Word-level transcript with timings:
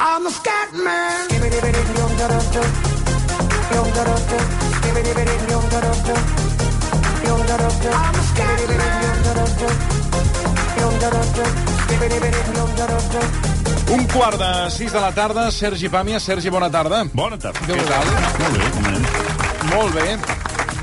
I'm 0.00 0.26
a 0.26 0.30
scat 0.30 0.72
man. 0.72 1.28
I'm 7.90 8.14
a 8.14 8.22
scat 8.28 8.58
Un 13.88 14.06
quart 14.12 14.38
de 14.38 14.70
sis 14.70 14.92
de 14.92 15.00
la 15.00 15.12
tarda, 15.12 15.50
Sergi 15.50 15.88
Pàmia. 15.88 16.20
Sergi, 16.20 16.48
bona 16.50 16.70
tarda. 16.70 17.04
Bona 17.12 17.36
tarda. 17.36 17.60
Què 17.66 17.76
Què 17.76 17.84
tal? 17.88 18.06
Molt 18.40 18.56
bé, 18.56 18.70
com 18.76 18.88
anem? 18.92 19.02
Molt 19.74 19.94
bé. 19.94 20.08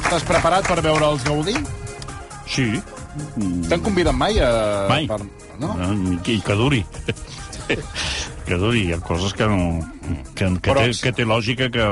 Estàs 0.03 0.25
preparat 0.29 0.67
per 0.69 0.81
veure 0.85 1.09
els 1.13 1.25
Gaudí? 1.25 1.55
Sí. 2.45 2.69
T'han 3.69 3.81
convidat 3.85 4.15
mai 4.15 4.39
a... 4.43 4.51
Mai. 4.89 5.07
Per... 5.07 5.21
No? 5.59 5.71
Ah, 5.79 5.91
I 6.27 6.39
que 6.43 6.55
duri. 6.59 6.81
que 8.45 8.57
duri. 8.59 8.81
Hi 8.89 8.93
ha 8.93 8.99
coses 9.01 9.33
que 9.33 9.47
no... 9.47 9.79
Que, 10.35 10.45
que, 10.61 10.69
Però- 10.69 10.83
té, 10.83 10.91
que 11.01 11.11
té 11.17 11.25
lògica 11.25 11.69
que, 11.73 11.85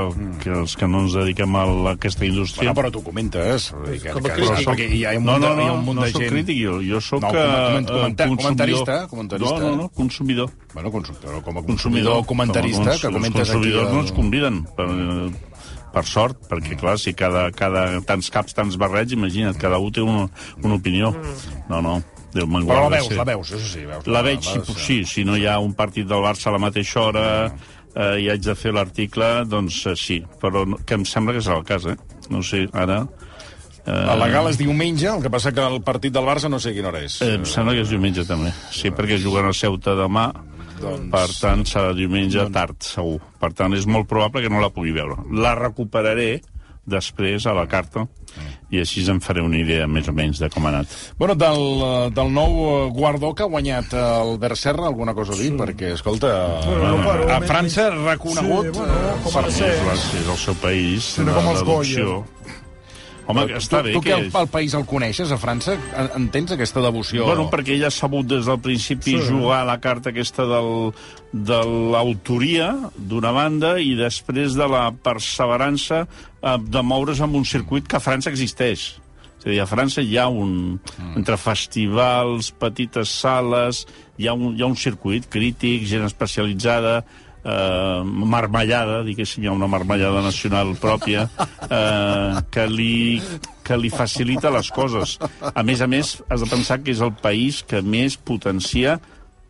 que 0.44 0.50
els 0.54 0.74
que 0.78 0.86
no 0.86 1.00
ens 1.06 1.14
dediquem 1.16 1.56
a 1.58 1.64
aquesta 1.94 2.26
indústria... 2.28 2.68
Bueno, 2.70 2.76
però 2.82 2.92
tu 2.94 3.02
comentes. 3.02 3.70
Que, 3.72 4.12
Com 4.12 4.20
a 4.20 4.28
que, 4.28 4.34
crític. 4.36 4.58
que, 4.60 4.66
perquè 4.68 4.88
hi 4.94 5.00
ha 5.08 5.14
un 5.18 5.24
no, 5.26 5.32
munt, 5.32 5.42
no, 5.46 5.48
de, 5.48 5.56
no, 5.56 5.62
hi 5.64 5.70
ha 5.72 5.72
un 5.78 5.82
munt 5.88 5.98
no 5.98 6.04
de 6.06 6.12
soc 6.12 6.22
gent... 6.26 6.34
crític, 6.36 6.60
jo, 6.60 6.76
jo 6.84 7.00
soc 7.02 7.24
No, 7.24 7.32
eh, 7.32 7.40
coment- 7.40 7.88
comenta- 7.90 8.28
consumidor. 8.28 8.44
comentarista, 8.44 8.98
comentarista. 9.08 9.58
No, 9.58 9.70
no, 9.70 9.76
no, 9.82 9.88
consumidor. 9.96 10.52
Bueno, 10.74 10.92
consumidor, 10.94 11.42
com 11.48 11.58
a 11.58 11.64
consumidor 11.72 12.22
comentarista, 12.28 12.84
Com 12.84 13.00
que 13.00 13.08
els 13.08 13.16
comentes 13.18 13.48
aquí... 13.48 13.56
consumidors 13.56 13.88
el- 13.88 13.94
no 13.96 14.04
ens 14.04 14.12
conviden 14.20 14.62
per, 14.76 14.88
per 15.94 16.04
sort, 16.08 16.42
perquè 16.50 16.78
clar, 16.80 16.96
si 16.98 17.14
cada, 17.14 17.46
cada 17.54 17.86
tants 18.06 18.32
caps, 18.34 18.56
tants 18.56 18.78
barrets, 18.80 19.14
imagina't, 19.14 19.56
cada 19.60 19.78
un 19.78 19.94
té 19.94 20.02
una, 20.02 20.26
una 20.62 20.80
opinió. 20.80 21.14
No, 21.70 21.80
no, 21.84 22.00
Déu 22.34 22.48
me'n 22.50 22.66
Però 22.66 22.88
la 22.88 22.96
veus, 22.96 23.08
sí. 23.12 23.14
la 23.14 23.26
veus, 23.28 23.50
això 23.54 23.68
sí. 23.70 23.84
Veus, 23.86 24.06
La 24.10 24.22
veig, 24.26 24.42
si, 24.42 24.78
sí, 24.82 24.96
si 25.06 25.24
no 25.26 25.36
hi 25.38 25.46
ha 25.46 25.60
un 25.62 25.74
partit 25.78 26.08
del 26.10 26.24
Barça 26.24 26.50
a 26.50 26.54
la 26.56 26.60
mateixa 26.62 27.04
hora 27.04 27.26
eh, 27.46 28.24
i 28.24 28.26
haig 28.32 28.42
de 28.42 28.56
fer 28.58 28.72
l'article, 28.74 29.28
doncs 29.46 29.84
eh, 29.86 29.94
sí. 29.98 30.18
Però 30.42 30.64
no, 30.66 30.80
que 30.82 30.98
em 30.98 31.06
sembla 31.06 31.36
que 31.36 31.44
és 31.44 31.50
el 31.54 31.62
cas, 31.68 31.86
eh? 31.86 31.94
No 32.32 32.42
ho 32.42 32.46
sé, 32.46 32.64
ara... 32.74 33.04
Eh, 33.84 33.92
La 33.92 34.16
legal 34.18 34.48
és 34.50 34.58
diumenge, 34.58 35.06
el 35.12 35.22
que 35.22 35.30
passa 35.30 35.52
que 35.54 35.62
el 35.62 35.78
partit 35.86 36.14
del 36.14 36.26
Barça 36.26 36.50
no 36.50 36.58
sé 36.58 36.74
quina 36.74 36.90
hora 36.90 37.04
és. 37.06 37.20
Eh, 37.22 37.36
em 37.38 37.46
sembla 37.46 37.76
que 37.76 37.84
és 37.86 37.94
diumenge 37.94 38.26
també. 38.26 38.50
Sí, 38.74 38.90
perquè 38.90 39.20
juguen 39.22 39.46
a 39.46 39.54
Ceuta 39.54 39.94
demà, 40.00 40.30
Doncs- 40.80 41.10
per 41.12 41.28
tant 41.40 41.62
serà 41.68 41.92
diumenge 41.96 42.48
tard, 42.52 42.76
segur. 42.82 43.20
Per 43.40 43.52
tant, 43.52 43.74
és 43.76 43.86
molt 43.86 44.08
probable 44.10 44.42
que 44.42 44.50
no 44.52 44.60
la 44.60 44.70
pugui 44.74 44.92
veure. 44.96 45.16
La 45.32 45.54
recuperaré 45.58 46.40
després 46.84 47.46
a 47.48 47.54
la 47.56 47.64
carta 47.66 48.02
i 48.74 48.80
així 48.82 49.00
em 49.08 49.20
faré 49.22 49.40
una 49.40 49.56
idea 49.56 49.86
més 49.88 50.08
o 50.10 50.12
menys 50.12 50.40
de 50.42 50.48
com 50.52 50.66
ha 50.66 50.72
anat. 50.72 50.90
Bueno, 51.16 51.36
del, 51.38 52.10
del 52.12 52.32
nou 52.34 52.90
guardó 52.92 53.30
que 53.34 53.44
ha 53.44 53.48
guanyat 53.48 53.94
Albert 53.94 54.58
Serra, 54.58 54.88
alguna 54.90 55.14
cosa 55.14 55.32
a 55.32 55.38
dir? 55.38 55.52
Perquè, 55.56 55.92
escolta, 55.94 56.32
Bueno, 56.66 56.96
no, 56.98 57.14
a 57.32 57.38
França 57.46 57.86
reconegut... 57.94 58.72
Sí, 58.72 58.78
bueno, 58.80 59.16
com 59.24 59.32
per- 59.38 59.52
ser. 59.54 59.70
És 59.94 60.28
el 60.28 60.36
seu 60.42 60.58
país, 60.60 61.12
Sí, 61.14 61.22
no 61.24 61.36
com 61.38 61.52
els 61.54 61.62
l'adopció... 61.62 62.24
Home, 63.26 63.46
que 63.48 63.56
està 63.56 63.78
tu, 63.80 63.86
bé 63.86 63.92
tu 63.94 64.02
que 64.04 64.10
que... 64.10 64.16
el, 64.20 64.30
el 64.36 64.48
país 64.52 64.74
el 64.76 64.84
coneixes, 64.84 65.30
a 65.32 65.38
França, 65.40 65.76
en- 65.96 66.10
entens 66.18 66.52
aquesta 66.52 66.82
devoció? 66.84 67.24
Bueno, 67.24 67.46
perquè 67.52 67.72
ell 67.78 67.86
ha 67.88 67.92
sabut 67.94 68.26
des 68.28 68.44
del 68.50 68.58
principi 68.60 69.14
sí. 69.16 69.22
jugar 69.30 69.62
a 69.62 69.68
la 69.70 69.78
carta 69.80 70.12
aquesta 70.12 70.44
del, 70.50 70.92
de 71.32 71.60
l'autoria, 71.94 72.68
d'una 72.96 73.32
banda, 73.32 73.78
i 73.80 73.94
després 73.96 74.58
de 74.58 74.68
la 74.68 74.90
perseverança 74.92 76.04
eh, 76.04 76.58
de 76.60 76.82
moure's 76.84 77.24
en 77.24 77.34
un 77.40 77.48
circuit 77.48 77.88
que 77.88 77.96
a 77.96 78.04
França 78.04 78.28
existeix. 78.32 78.90
És 79.40 79.48
a 79.48 79.50
dir, 79.50 79.60
a 79.64 79.68
França 79.68 80.04
hi 80.04 80.16
ha 80.20 80.28
un... 80.28 80.78
Entre 81.16 81.36
festivals, 81.40 82.52
petites 82.60 83.10
sales, 83.24 83.86
hi 84.20 84.28
ha 84.28 84.32
un, 84.36 84.54
hi 84.56 84.62
ha 84.62 84.68
un 84.68 84.76
circuit 84.76 85.26
crític, 85.32 85.84
gent 85.88 86.04
especialitzada, 86.06 87.02
eh, 87.44 88.02
marmellada, 88.04 89.02
diguéssim, 89.06 89.44
hi 89.44 89.50
ha 89.50 89.56
una 89.56 89.68
marmellada 89.70 90.22
nacional 90.24 90.74
pròpia, 90.80 91.28
eh, 91.68 92.44
que, 92.50 92.68
li, 92.70 93.20
que 93.64 93.78
li 93.80 93.92
facilita 93.92 94.52
les 94.54 94.70
coses. 94.74 95.18
A 95.54 95.62
més 95.62 95.84
a 95.84 95.90
més, 95.90 96.16
has 96.28 96.44
de 96.44 96.50
pensar 96.50 96.80
que 96.82 96.94
és 96.94 97.04
el 97.04 97.14
país 97.22 97.62
que 97.68 97.84
més 97.84 98.16
potencia 98.16 98.98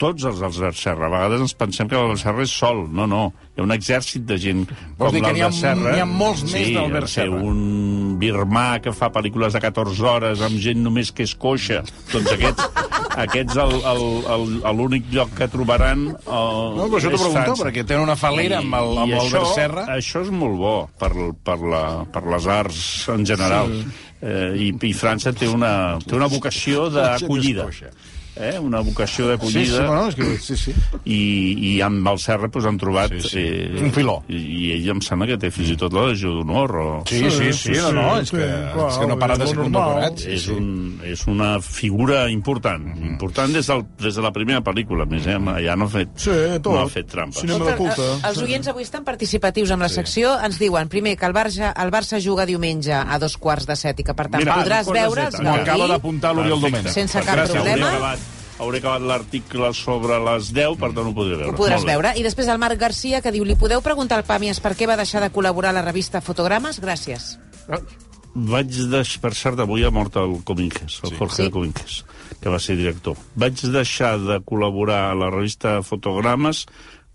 tots 0.01 0.25
els 0.27 0.41
Albert 0.43 0.77
Serra. 0.79 1.07
A 1.07 1.13
vegades 1.13 1.43
ens 1.45 1.55
pensem 1.57 1.89
que 1.89 1.97
l'Albert 1.97 2.21
Serra 2.23 2.45
és 2.45 2.53
sol. 2.53 2.85
No, 2.91 3.07
no. 3.11 3.29
Hi 3.55 3.63
ha 3.63 3.67
un 3.67 3.75
exèrcit 3.75 4.25
de 4.27 4.39
gent 4.43 4.65
Vols 4.99 5.15
com 5.15 5.21
l'Albert 5.23 5.57
Serra. 5.57 5.95
n'hi 5.95 6.03
ha 6.03 6.09
molts 6.09 6.43
més 6.49 6.69
sí, 6.69 6.75
d'Albert 6.75 7.11
sí, 7.11 7.21
Serra. 7.21 7.43
un 7.51 8.17
birmà 8.21 8.67
que 8.83 8.95
fa 8.95 9.11
pel·lícules 9.15 9.55
de 9.55 9.63
14 9.63 10.09
hores 10.11 10.43
amb 10.45 10.59
gent 10.63 10.83
només 10.83 11.13
que 11.15 11.27
és 11.29 11.35
coixa. 11.39 11.83
Doncs 12.13 12.33
aquests, 12.35 12.67
aquests 13.17 13.57
l'únic 14.75 15.05
lloc 15.13 15.35
que 15.39 15.49
trobaran 15.53 16.07
el, 16.11 16.17
No, 16.79 16.87
però 16.89 16.99
això 16.99 17.11
t'ho 17.13 17.21
pregunto, 17.23 17.57
perquè 17.63 17.85
tenen 17.87 18.03
una 18.07 18.17
falera 18.17 18.59
amb 18.59 18.75
el- 18.81 18.99
amb 19.05 19.13
això, 19.21 19.45
Serra. 19.55 19.87
Això 19.97 20.23
és 20.25 20.31
molt 20.31 20.57
bo 20.59 20.75
per, 20.99 21.13
per, 21.45 21.59
la, 21.61 21.85
per 22.11 22.25
les 22.27 22.47
arts 22.47 23.09
en 23.15 23.25
general. 23.27 23.71
Sí. 23.71 24.11
Eh, 24.25 24.53
i, 24.57 24.69
I 24.89 24.93
França 24.97 25.33
té 25.37 25.47
una, 25.51 25.99
té 26.01 26.15
una 26.17 26.27
vocació 26.33 26.89
d'acollida. 26.91 27.67
Eh? 28.37 28.59
Una 28.59 28.81
vocació 28.81 29.25
Sí, 29.25 29.31
d'acollida. 29.31 29.77
sí, 29.79 29.83
bueno, 29.87 30.09
és 30.09 30.15
que, 30.17 30.39
sí, 30.43 30.57
sí. 30.57 30.73
I, 31.05 31.19
i 31.77 31.81
amb 31.87 32.09
el 32.11 32.19
Serra 32.19 32.49
pues, 32.51 32.65
han 32.67 32.79
trobat... 32.79 33.13
Sí, 33.21 33.29
sí. 33.29 33.39
Eh, 33.45 33.83
un 33.85 33.93
filó. 33.95 34.17
I, 34.29 34.39
I 34.41 34.71
ell 34.75 34.89
em 34.97 35.01
sembla 35.07 35.29
que 35.31 35.37
té 35.39 35.51
fins 35.55 35.71
i 35.71 35.77
tot 35.79 35.93
la 35.95 36.09
Legió 36.09 36.33
d'Honor. 36.35 36.75
O... 36.75 36.87
Sí, 37.07 37.21
sí, 37.31 37.53
sí, 37.55 37.77
no, 37.79 37.93
no, 37.95 38.07
és 38.21 38.29
sí, 38.33 38.37
que, 38.41 38.49
clar, 38.75 38.89
és 38.91 38.99
que 38.99 39.07
no 39.13 39.19
para 39.21 39.37
de 39.39 39.47
ser 39.47 39.57
condecorat. 39.61 40.19
Sí, 40.19 40.33
és, 40.35 40.47
sí. 40.49 40.57
un, 40.57 41.01
és 41.07 41.23
una 41.31 41.51
figura 41.63 42.25
important. 42.33 42.89
Important 42.99 43.55
des, 43.55 43.67
del, 43.71 43.85
des 44.03 44.19
de 44.19 44.25
la 44.27 44.33
primera 44.35 44.63
pel·lícula, 44.67 45.07
més, 45.07 45.27
eh? 45.31 45.39
Ja 45.65 45.77
no 45.79 45.87
ha 45.87 45.93
fet, 45.95 46.11
Sí, 46.27 46.35
tot. 46.59 46.73
no 46.75 46.83
ha 46.83 46.89
fet 46.91 47.07
trampes. 47.13 47.41
Cinema 47.45 47.71
de 47.71 47.77
culte. 47.79 48.03
Eh, 48.03 48.19
Els 48.33 48.43
oients 48.43 48.69
avui 48.75 48.83
estan 48.83 49.05
participatius 49.07 49.71
amb 49.75 49.87
la 49.87 49.89
secció. 49.93 50.35
Ens 50.43 50.59
diuen, 50.59 50.89
primer, 50.91 51.15
que 51.21 51.27
el 51.31 51.35
Barça, 51.37 51.71
el 51.81 51.91
Barça 51.95 52.19
juga 52.25 52.47
diumenge 52.51 52.93
a 52.99 53.19
dos 53.23 53.37
quarts 53.39 53.67
de 53.71 53.77
set 53.79 54.01
i 54.01 54.05
que, 54.11 54.15
per 54.15 54.27
tant, 54.29 54.43
Mira, 54.43 54.59
podràs 54.59 54.91
de 54.91 54.99
veure 54.99 55.29
set, 55.31 55.41
els. 55.41 55.55
Acaba 55.55 55.87
d'apuntar 55.95 56.35
l'Oriol. 56.35 56.61
Domènech. 56.65 56.93
Sense 56.95 57.21
cap 57.23 57.37
Gràcies, 57.43 57.53
problema. 57.59 57.89
Acabat, 57.95 58.24
hauré 58.59 58.79
acabat 58.79 59.03
l'article 59.03 59.73
sobre 59.75 60.19
les 60.23 60.53
10, 60.55 60.77
per 60.79 60.93
tant 60.95 61.09
ho 61.11 61.15
podré 61.17 61.37
veure. 61.37 61.53
Ho 61.53 61.59
podràs 61.59 61.85
veure. 61.87 62.15
I 62.19 62.23
després 62.27 62.49
el 62.49 62.61
Marc 62.63 62.79
Garcia, 62.81 63.21
que 63.25 63.33
diu, 63.35 63.45
li 63.45 63.57
podeu 63.59 63.83
preguntar 63.83 64.21
al 64.21 64.27
Pàmies 64.29 64.61
per 64.63 64.75
què 64.79 64.89
va 64.91 64.99
deixar 65.01 65.23
de 65.25 65.31
col·laborar 65.35 65.73
a 65.75 65.79
la 65.81 65.85
revista 65.87 66.23
Fotogrames? 66.25 66.81
Gràcies. 66.83 67.35
Vaig 68.35 68.71
deixar, 68.91 69.21
per 69.23 69.35
cert, 69.39 69.61
avui 69.63 69.85
ha 69.87 69.93
mort 69.95 70.17
el 70.19 70.41
Cominges, 70.47 71.01
el 71.05 71.13
sí. 71.13 71.17
Jorge 71.19 71.37
Sí. 71.37 71.45
sí. 71.45 71.51
Cominges, 71.55 72.05
que 72.41 72.51
va 72.51 72.59
ser 72.59 72.77
director. 72.77 73.17
Vaig 73.39 73.61
deixar 73.75 74.19
de 74.19 74.41
col·laborar 74.43 75.11
a 75.11 75.15
la 75.19 75.31
revista 75.31 75.83
Fotogrames 75.83 76.67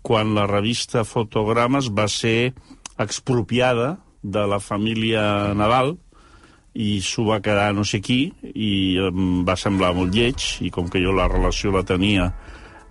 quan 0.02 0.34
la 0.34 0.46
revista 0.48 1.04
Fotogrames 1.04 1.90
va 1.92 2.08
ser 2.08 2.54
expropiada 2.98 3.98
de 4.22 4.46
la 4.46 4.60
família 4.60 5.52
Nadal 5.54 5.98
i 6.74 7.00
s'ho 7.02 7.24
va 7.26 7.40
quedar 7.42 7.72
no 7.74 7.84
sé 7.84 8.00
qui 8.04 8.20
i 8.54 8.98
em 9.08 9.42
va 9.46 9.56
semblar 9.58 9.92
molt 9.96 10.14
lleig 10.14 10.62
i 10.62 10.70
com 10.70 10.88
que 10.88 11.02
jo 11.02 11.14
la 11.16 11.28
relació 11.30 11.72
la 11.74 11.82
tenia 11.86 12.30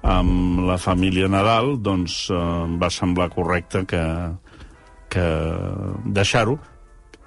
amb 0.03 0.63
la 0.67 0.77
família 0.79 1.29
Nadal 1.31 1.77
doncs 1.83 2.25
eh, 2.31 2.39
em 2.39 2.77
va 2.79 2.91
semblar 2.91 3.29
correcte 3.33 3.85
que, 3.87 4.03
que 5.11 5.27
deixar-ho 6.05 6.57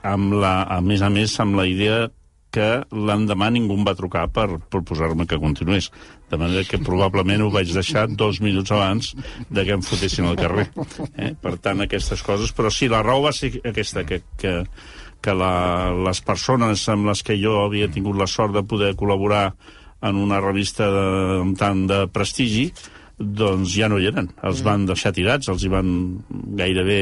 amb 0.03 0.35
la, 0.43 0.62
a 0.65 0.81
més 0.81 1.03
a 1.03 1.11
més 1.12 1.39
amb 1.41 1.57
la 1.57 1.69
idea 1.69 2.09
que 2.53 2.69
l'endemà 2.93 3.49
ningú 3.49 3.79
em 3.79 3.87
va 3.87 3.97
trucar 3.97 4.27
per 4.29 4.59
proposar-me 4.73 5.25
que 5.25 5.39
continués. 5.41 5.89
De 6.29 6.37
manera 6.37 6.67
que 6.69 6.81
probablement 6.85 7.47
ho 7.47 7.49
vaig 7.53 7.73
deixar 7.73 8.05
dos 8.09 8.43
minuts 8.45 8.75
abans 8.77 9.15
de 9.49 9.65
que 9.65 9.73
em 9.73 9.85
fotessin 9.85 10.29
al 10.29 10.37
carrer. 10.37 10.67
Eh? 11.17 11.33
Per 11.41 11.55
tant, 11.65 11.81
aquestes 11.81 12.21
coses... 12.25 12.53
Però 12.53 12.69
sí, 12.69 12.91
la 12.93 13.01
raó 13.05 13.25
va 13.25 13.33
ser 13.37 13.55
aquesta, 13.65 14.05
que, 14.09 14.21
que, 14.37 14.53
que 15.22 15.34
la, 15.37 15.93
les 16.09 16.22
persones 16.27 16.83
amb 16.93 17.09
les 17.10 17.22
que 17.27 17.38
jo 17.41 17.60
havia 17.65 17.91
tingut 17.93 18.19
la 18.19 18.28
sort 18.31 18.55
de 18.56 18.65
poder 18.66 18.94
col·laborar 18.99 19.53
en 20.03 20.19
una 20.19 20.41
revista 20.43 20.88
de, 20.91 21.05
amb 21.43 21.58
tant 21.58 21.87
de 21.91 22.05
prestigi, 22.11 22.73
doncs 23.23 23.76
ja 23.76 23.88
no 23.88 24.00
hi 24.02 24.08
eren. 24.11 24.32
Els 24.43 24.64
van 24.67 24.87
deixar 24.88 25.14
tirats, 25.14 25.49
els 25.52 25.62
hi 25.62 25.70
van 25.70 25.93
gairebé 26.58 27.00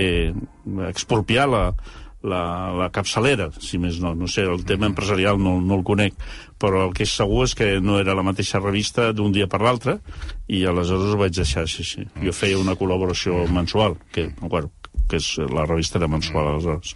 expropiar 0.91 1.47
la, 1.49 1.63
la, 2.23 2.43
la 2.77 2.89
capçalera, 2.93 3.49
si 3.59 3.81
més 3.81 4.01
no. 4.03 4.13
No 4.19 4.29
sé, 4.29 4.45
el 4.45 4.65
tema 4.69 4.89
empresarial 4.91 5.41
no, 5.41 5.57
no 5.65 5.79
el 5.81 5.85
conec, 5.87 6.19
però 6.61 6.87
el 6.89 6.95
que 6.97 7.07
és 7.07 7.15
segur 7.17 7.47
és 7.47 7.57
que 7.57 7.71
no 7.81 7.99
era 8.01 8.17
la 8.17 8.27
mateixa 8.27 8.61
revista 8.61 9.11
d'un 9.17 9.33
dia 9.33 9.49
per 9.51 9.63
l'altre, 9.65 9.99
i 10.49 10.65
aleshores 10.69 11.15
ho 11.15 11.21
vaig 11.21 11.39
deixar, 11.41 11.67
sí, 11.71 11.87
sí. 11.87 12.05
Jo 12.21 12.37
feia 12.37 12.61
una 12.61 12.77
col·laboració 12.77 13.47
mensual, 13.49 13.97
que, 14.13 14.29
bueno, 14.43 14.73
que 15.11 15.19
és 15.21 15.29
la 15.51 15.67
revista 15.67 15.99
era 16.01 16.09
mensual, 16.11 16.53
aleshores. 16.55 16.95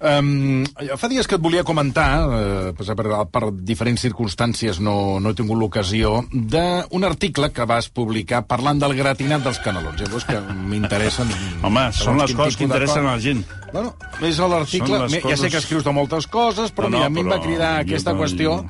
Um, 0.00 0.64
fa 1.00 1.10
dies 1.10 1.28
que 1.28 1.38
et 1.38 1.42
volia 1.42 1.64
comentar, 1.66 2.08
eh, 2.38 2.72
per, 2.78 3.06
per, 3.32 3.42
diferents 3.66 4.06
circumstàncies 4.06 4.80
no, 4.84 5.18
no 5.20 5.32
he 5.32 5.38
tingut 5.38 5.58
l'ocasió, 5.60 6.20
d'un 6.32 7.08
article 7.08 7.50
que 7.54 7.66
vas 7.68 7.90
publicar 7.90 8.44
parlant 8.48 8.80
del 8.82 8.96
gratinat 8.98 9.44
dels 9.46 9.60
canelons. 9.64 10.00
Llavors 10.00 10.28
que 10.28 10.40
m'interessen... 10.72 11.32
Home, 11.66 11.88
són 11.96 12.22
les 12.22 12.34
coses 12.36 12.58
que 12.58 12.66
de 12.66 12.70
interessen 12.70 13.06
a 13.06 13.16
la 13.16 13.22
gent. 13.22 13.42
Bueno, 13.72 13.94
és 14.24 14.38
l'article... 14.38 15.06
Ja 15.26 15.38
sé 15.40 15.50
que 15.50 15.60
escrius 15.60 15.86
de 15.86 15.94
moltes 15.96 16.28
coses, 16.30 16.70
però 16.74 16.90
No, 16.90 17.00
no, 17.00 17.02
mira, 17.02 17.10
a 17.10 17.14
mi 17.14 17.24
em 17.24 17.32
va 17.32 17.42
cridar 17.42 17.72
jo 17.80 17.88
aquesta 17.88 18.14
no- 18.14 18.22
qüestió 18.22 18.60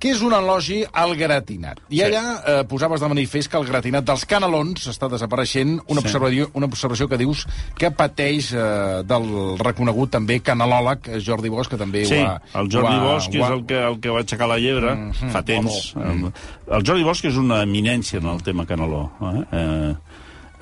que 0.00 0.10
és 0.14 0.22
un 0.24 0.32
elogi 0.32 0.80
al 0.92 1.14
gratinat. 1.14 1.78
I 1.90 1.98
Sí. 1.98 2.02
allà 2.06 2.22
eh, 2.46 2.64
posaves 2.64 3.00
de 3.00 3.08
manifest 3.08 3.50
que 3.52 3.58
el 3.60 3.66
gratinat 3.68 4.04
dels 4.08 4.24
canelons 4.24 4.86
està 4.88 5.08
desapareixent, 5.12 5.74
una, 5.86 6.00
Sí. 6.00 6.06
observació, 6.06 6.48
una 6.54 6.66
observació 6.66 7.06
que 7.08 7.18
dius 7.18 7.46
que 7.76 7.90
pateix 7.92 8.52
eh, 8.54 9.02
del 9.04 9.58
reconegut 9.60 10.10
també 10.10 10.40
canelòleg 10.40 11.06
eh, 11.08 11.20
Jordi 11.20 11.48
Bosch, 11.52 11.68
que 11.70 11.76
també 11.76 12.04
Sí, 12.06 12.14
ho 12.16 12.26
ha... 12.26 12.40
el 12.60 12.68
Jordi 12.72 12.94
ha- 12.96 13.02
Bosch 13.04 13.28
ho 13.28 13.36
és 13.38 13.42
ha- 13.44 13.52
el 13.54 13.66
que, 13.66 13.78
el 13.90 14.00
que 14.00 14.08
va 14.10 14.20
aixecar 14.20 14.48
la 14.48 14.58
llebre 14.58 14.94
mm 14.94 15.10
-hmm. 15.12 15.30
fa 15.30 15.42
temps. 15.42 15.94
Home. 15.96 16.32
El, 16.66 16.76
el 16.76 16.82
Jordi 16.86 17.02
Bosch 17.04 17.24
és 17.26 17.36
una 17.36 17.62
eminència 17.62 18.18
en 18.18 18.26
el 18.26 18.42
tema 18.42 18.64
Caneló. 18.66 19.12
Eh? 19.20 19.44
Eh, 19.52 19.94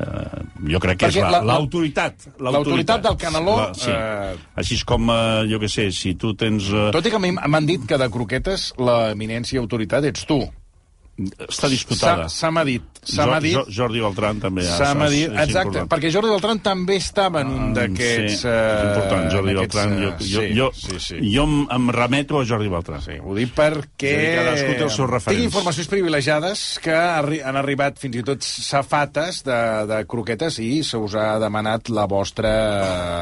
eh, 0.00 0.42
jo 0.70 0.78
crec 0.80 0.98
que 0.98 1.06
Perquè 1.06 1.16
és 1.18 1.22
la- 1.22 1.30
la- 1.30 1.40
la- 1.42 1.54
l'autoritat. 1.54 2.14
l'autoritat 2.38 3.02
del 3.02 3.16
Caneló, 3.16 3.56
La, 3.56 3.74
sí. 3.74 3.90
eh, 3.90 4.36
Així 4.56 4.74
és 4.74 4.84
com, 4.84 5.10
eh, 5.10 5.46
jo 5.50 5.58
què 5.58 5.68
sé, 5.68 5.90
si 5.92 6.14
tu 6.14 6.34
tens... 6.34 6.68
Eh, 6.70 6.90
Tot 6.92 7.06
i 7.06 7.10
que 7.10 7.18
m'han 7.18 7.66
dit 7.66 7.84
que 7.86 7.98
de 7.98 8.08
croquetes 8.10 8.72
l'eminència 8.78 9.60
autoritat 9.60 10.04
ets 10.04 10.24
tu. 10.26 10.40
Està 11.48 11.68
disputada. 11.68 12.28
S'ha- 12.28 12.46
Se 12.46 12.50
m'ha 12.54 12.64
dit. 12.64 12.82
Se 13.02 13.16
Jo- 13.22 13.26
m'ha 13.30 13.38
dit... 13.40 13.54
Jo, 13.54 13.64
Jordi 13.72 14.00
Beltran 14.00 14.38
també. 14.40 14.62
Se 14.62 14.82
és- 14.84 14.94
m'ha 14.94 15.06
és- 15.08 15.14
és 15.14 15.28
exacte, 15.48 15.68
important. 15.78 15.88
perquè 15.90 16.10
Jordi 16.12 16.28
Beltran 16.30 16.58
també 16.60 16.96
estava 16.96 17.40
en 17.40 17.48
un 17.48 17.70
Ah, 17.70 17.72
d'aquests... 17.80 18.40
Sí, 18.42 18.48
és 18.48 18.84
important, 18.88 19.30
Jordi 19.32 19.50
eh, 19.50 19.54
Beltran. 19.54 19.94
Jo, 19.98 20.10
d'aquests, 20.10 20.30
jo, 20.32 20.42
eh, 20.42 20.52
jo, 20.54 20.70
sí, 20.74 20.86
sí, 20.90 20.98
sí. 21.00 21.32
jo 21.34 21.42
em, 21.44 21.66
em 21.70 21.88
remeto 21.90 22.38
a 22.40 22.44
Jordi 22.44 22.68
Beltran. 22.68 23.00
Sí, 23.02 23.16
ho 23.22 23.34
dic 23.34 23.54
perquè... 23.56 24.12
Cadascú 24.38 24.72
té 24.76 24.82
els 24.84 24.94
seus 24.98 25.10
referents. 25.10 25.38
Tinc 25.40 25.48
informacions 25.48 25.88
privilegiades 25.88 26.64
que 26.84 26.92
arri 26.94 27.40
han 27.40 27.56
arribat 27.56 27.98
fins 27.98 28.16
i 28.20 28.22
tot 28.22 28.42
safates 28.44 29.42
de, 29.46 29.58
de 29.88 30.02
croquetes 30.10 30.58
i 30.62 30.82
se 30.84 30.98
us 31.00 31.14
ha 31.18 31.38
demanat 31.42 31.88
la 31.94 32.04
vostra 32.10 32.52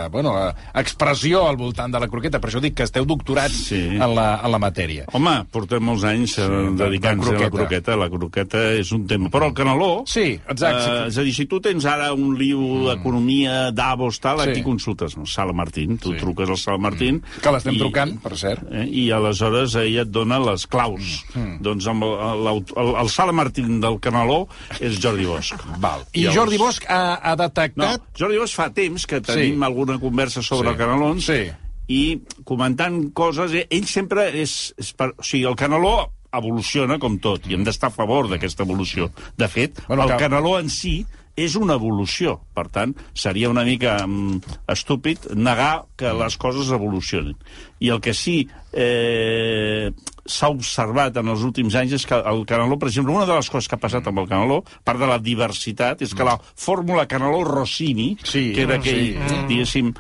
eh, 0.05 0.09
bueno, 0.11 0.35
eh, 0.49 0.53
expressió 0.83 1.47
al 1.49 1.57
voltant 1.57 1.93
de 1.95 2.01
la 2.03 2.09
croqueta. 2.09 2.41
Per 2.43 2.51
això 2.51 2.61
dic 2.61 2.75
que 2.81 2.85
esteu 2.89 3.07
doctorats 3.07 3.55
Sí. 3.71 3.79
en, 3.97 4.15
la, 4.15 4.41
en 4.45 4.51
la 4.53 4.59
matèria. 4.59 5.07
Home, 5.17 5.37
portem 5.53 5.83
molts 5.85 6.05
anys 6.05 6.37
eh, 6.39 6.47
de- 6.49 6.75
dedicant-se 6.85 7.31
de 7.31 7.37
a 7.37 7.47
la 7.47 7.51
croqueta. 7.51 7.86
Croqueta. 7.87 7.97
La 7.97 8.09
croqueta 8.11 8.59
és 8.75 8.91
un 8.93 9.07
tema. 9.07 9.31
Però 9.31 9.47
el 9.47 9.55
caneló... 9.55 10.03
Sí, 10.07 10.39
exacte. 10.49 11.05
Eh, 11.05 11.07
és 11.09 11.19
a 11.19 11.23
dir, 11.23 11.33
si 11.35 11.47
tu 11.47 11.61
tens 11.61 11.85
ara 11.87 12.13
un 12.13 12.35
liu 12.39 12.89
d'economia, 12.89 13.71
Davos, 13.73 14.19
tal, 14.21 14.41
Sí. 14.43 14.51
aquí 14.51 14.63
consultes 14.63 15.17
no? 15.17 15.27
Sala 15.27 15.53
Martín. 15.53 15.99
Tu 15.99 16.13
Sí. 16.13 16.19
truques 16.19 16.49
al 16.51 16.57
Sala 16.59 16.79
Martín... 16.79 17.23
Que 17.43 17.51
l'estem 17.53 17.75
i- 17.75 17.79
trucant, 17.79 18.17
per 18.23 18.37
cert. 18.37 18.63
Eh, 18.73 18.87
I 18.91 19.11
aleshores 19.11 19.75
ella 19.77 20.03
et 20.03 20.11
dona 20.11 20.39
les 20.39 20.67
claus. 20.67 21.25
Doncs 21.61 21.87
amb 21.87 22.05
el, 22.05 22.47
el, 22.53 22.65
el, 23.03 23.09
Sala 23.09 23.33
Martín 23.33 23.81
del 23.81 23.99
Caneló 24.01 24.47
és 24.81 24.99
Jordi 25.03 25.27
Bosch. 25.27 25.55
Val. 25.81 26.05
I 26.13 26.25
Llavors- 26.27 26.37
Jordi 26.37 26.59
Bosch 26.59 26.85
ha, 26.89 27.15
ha 27.23 27.37
No, 27.37 27.43
detectat... 27.45 28.03
Jordi 28.19 28.39
Bosch 28.39 28.55
fa 28.57 28.71
temps 28.73 29.07
que 29.07 29.21
tenim 29.21 29.57
Sí. 29.61 29.65
alguna 29.65 29.99
conversa 29.99 30.43
sobre 30.43 30.69
Sí. 30.69 30.73
el 30.75 30.79
Canelons 30.79 31.25
Sí. 31.27 31.41
i 31.89 32.21
comentant 32.45 33.13
coses, 33.15 33.53
ell 33.71 33.87
sempre 33.87 34.31
és... 34.43 34.75
és 34.77 34.93
per, 34.93 35.13
o 35.17 35.23
sigui, 35.23 35.45
el 35.47 35.55
Caneló 35.57 36.11
evoluciona 36.33 36.99
com 36.99 37.19
tot, 37.19 37.47
i 37.47 37.55
hem 37.55 37.65
d'estar 37.65 37.89
a 37.89 37.95
favor 37.95 38.29
d'aquesta 38.29 38.63
evolució. 38.65 39.11
De 39.37 39.49
fet, 39.49 39.81
Bueno, 39.89 40.05
el 40.05 40.11
que- 40.11 40.17
Caneló 40.25 40.59
en 40.59 40.69
si 40.71 41.05
és 41.37 41.55
una 41.55 41.75
evolució. 41.75 42.41
Per 42.55 42.69
tant, 42.73 42.95
seria 43.13 43.51
una 43.51 43.63
mica 43.63 44.07
mm, 44.07 44.41
estúpid 44.73 45.19
negar 45.37 45.85
que 45.95 46.09
les 46.13 46.37
coses 46.39 46.71
evolucionen. 46.73 47.37
I 47.79 47.91
el 47.91 48.01
que 48.01 48.15
sí 48.15 48.49
eh, 48.73 49.91
s'ha 50.27 50.49
observat 50.49 51.17
en 51.21 51.29
els 51.29 51.43
últims 51.45 51.75
anys 51.79 51.93
és 51.99 52.07
que 52.09 52.17
el 52.17 52.41
Caneló, 52.49 52.79
per 52.81 52.89
exemple, 52.89 53.13
una 53.15 53.27
de 53.29 53.37
les 53.37 53.51
coses 53.53 53.69
que 53.69 53.77
ha 53.77 53.83
passat 53.83 54.09
amb 54.09 54.19
el 54.23 54.29
Caneló, 54.31 54.63
part 54.83 54.99
de 54.99 55.07
la 55.11 55.19
diversitat, 55.23 56.01
és 56.03 56.15
que 56.17 56.25
la 56.25 56.39
fórmula 56.41 57.05
Caneló-Rossini, 57.07 58.17
Sí, 58.25 58.53
que 58.57 58.63
era 58.65 58.77
aquell, 58.81 59.13
sí. 59.29 59.43
diguéssim, 59.53 59.93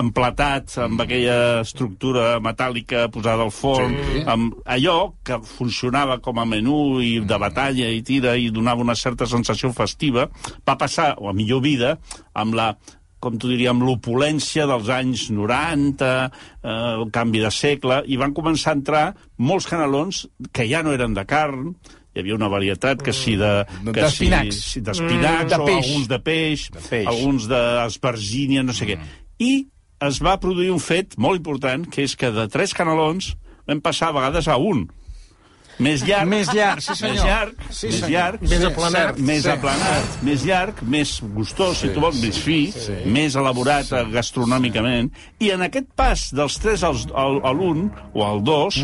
emplatat 0.00 0.76
amb 0.84 1.00
aquella 1.04 1.60
estructura 1.62 2.38
metàl·lica 2.42 3.08
posada 3.12 3.42
al 3.46 3.50
forn, 3.54 3.96
Sí. 4.00 4.22
amb 4.26 4.54
allò 4.64 5.12
que 5.24 5.38
funcionava 5.42 6.18
com 6.20 6.38
a 6.38 6.44
menú 6.44 7.00
i 7.00 7.20
de 7.20 7.38
batalla 7.38 7.88
i 7.90 8.02
tira 8.02 8.36
i 8.36 8.50
donava 8.50 8.80
una 8.82 8.94
certa 8.94 9.26
sensació 9.26 9.72
festiva, 9.72 10.28
va 10.66 10.76
passar, 10.78 11.14
o 11.18 11.28
a 11.28 11.32
millor 11.32 11.60
vida, 11.62 11.98
amb 12.34 12.54
la 12.54 12.76
com 13.20 13.34
tu 13.36 13.50
diria, 13.50 13.68
amb 13.74 13.82
l'opulència 13.84 14.64
dels 14.66 14.88
anys 14.88 15.26
90, 15.30 16.30
eh, 16.64 16.70
el 16.96 17.10
canvi 17.12 17.40
de 17.44 17.50
segle, 17.52 18.02
i 18.08 18.16
van 18.16 18.32
començar 18.32 18.72
a 18.72 18.78
entrar 18.78 19.02
molts 19.36 19.66
canelons 19.68 20.22
que 20.52 20.64
ja 20.66 20.80
no 20.82 20.94
eren 20.96 21.12
de 21.12 21.26
carn, 21.28 21.74
hi 22.14 22.20
havia 22.22 22.34
una 22.34 22.48
varietat 22.48 23.02
que 23.04 23.12
si 23.12 23.36
de... 23.36 23.66
Mm. 23.82 23.92
que 23.92 24.00
D'espinacs. 24.00 24.56
Si, 24.56 24.70
si 24.70 24.80
d'espinacs, 24.80 25.44
Mm, 25.44 25.48
de 25.52 25.58
o 25.60 25.66
peix. 25.66 25.84
alguns 25.90 26.08
de 26.08 26.18
peix, 26.18 26.70
De 26.72 26.80
peix. 26.88 27.06
alguns 27.06 27.46
d'espargínia, 27.46 28.62
no 28.62 28.72
sé 28.72 28.86
què. 28.88 28.98
I 29.40 29.66
es 30.04 30.20
va 30.24 30.38
produir 30.40 30.70
un 30.72 30.80
fet 30.80 31.16
molt 31.20 31.40
important, 31.40 31.84
que 31.88 32.04
és 32.06 32.14
que 32.16 32.30
de 32.32 32.46
tres 32.52 32.72
canelons 32.76 33.34
vam 33.68 33.80
passar 33.84 34.10
a 34.10 34.16
vegades 34.16 34.48
a 34.48 34.56
un. 34.60 34.86
Més 35.80 36.02
llarg, 36.04 36.28
Més 36.28 36.50
llarg, 36.52 36.82
sí, 36.84 36.92
senyor. 36.94 37.14
més 37.14 37.24
llarg, 37.24 37.52
Sí, 37.70 37.86
més 37.86 37.94
senyor. 38.02 38.10
llarg, 38.12 38.42
Més 38.42 38.50
sí, 38.60 38.66
aplanat. 38.66 39.06
cert, 39.14 39.18
més 39.24 39.42
Sí. 39.42 39.48
aplanat, 39.48 40.22
més 40.22 40.42
llarg, 40.44 40.82
més 40.82 41.12
gustós, 41.34 41.78
si 41.80 41.88
tu 41.94 42.00
vols, 42.00 42.20
més 42.20 42.36
fi, 42.38 42.58
més 43.06 43.34
elaborat 43.34 43.86
sí. 43.88 43.94
gastronòmicament. 44.12 45.08
I 45.40 45.50
en 45.56 45.62
aquest 45.62 45.86
pas 45.96 46.26
dels 46.36 46.58
tres 46.60 46.82
als, 46.84 47.06
al, 47.14 47.40
a 47.44 47.52
l'un 47.52 47.90
o 48.12 48.24
al 48.26 48.42
dos, 48.44 48.76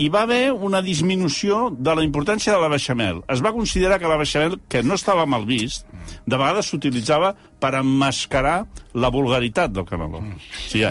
hi 0.00 0.08
va 0.08 0.22
haver 0.24 0.52
una 0.52 0.80
disminució 0.80 1.66
de 1.76 1.92
la 1.96 2.04
importància 2.06 2.54
de 2.54 2.60
la 2.62 2.70
beixamel. 2.72 3.20
Es 3.28 3.42
va 3.44 3.52
considerar 3.52 3.98
que 4.00 4.08
la 4.08 4.16
beixamel, 4.16 4.56
que 4.72 4.80
no 4.82 4.96
estava 4.96 5.26
mal 5.28 5.44
vist, 5.48 5.84
de 6.24 6.38
vegades 6.40 6.70
s'utilitzava 6.72 7.34
per 7.60 7.74
emmascarar 7.82 8.62
la 8.96 9.10
vulgaritat 9.12 9.74
del 9.76 9.84
caneló. 9.88 10.22
O 10.24 10.64
sigui, 10.70 10.88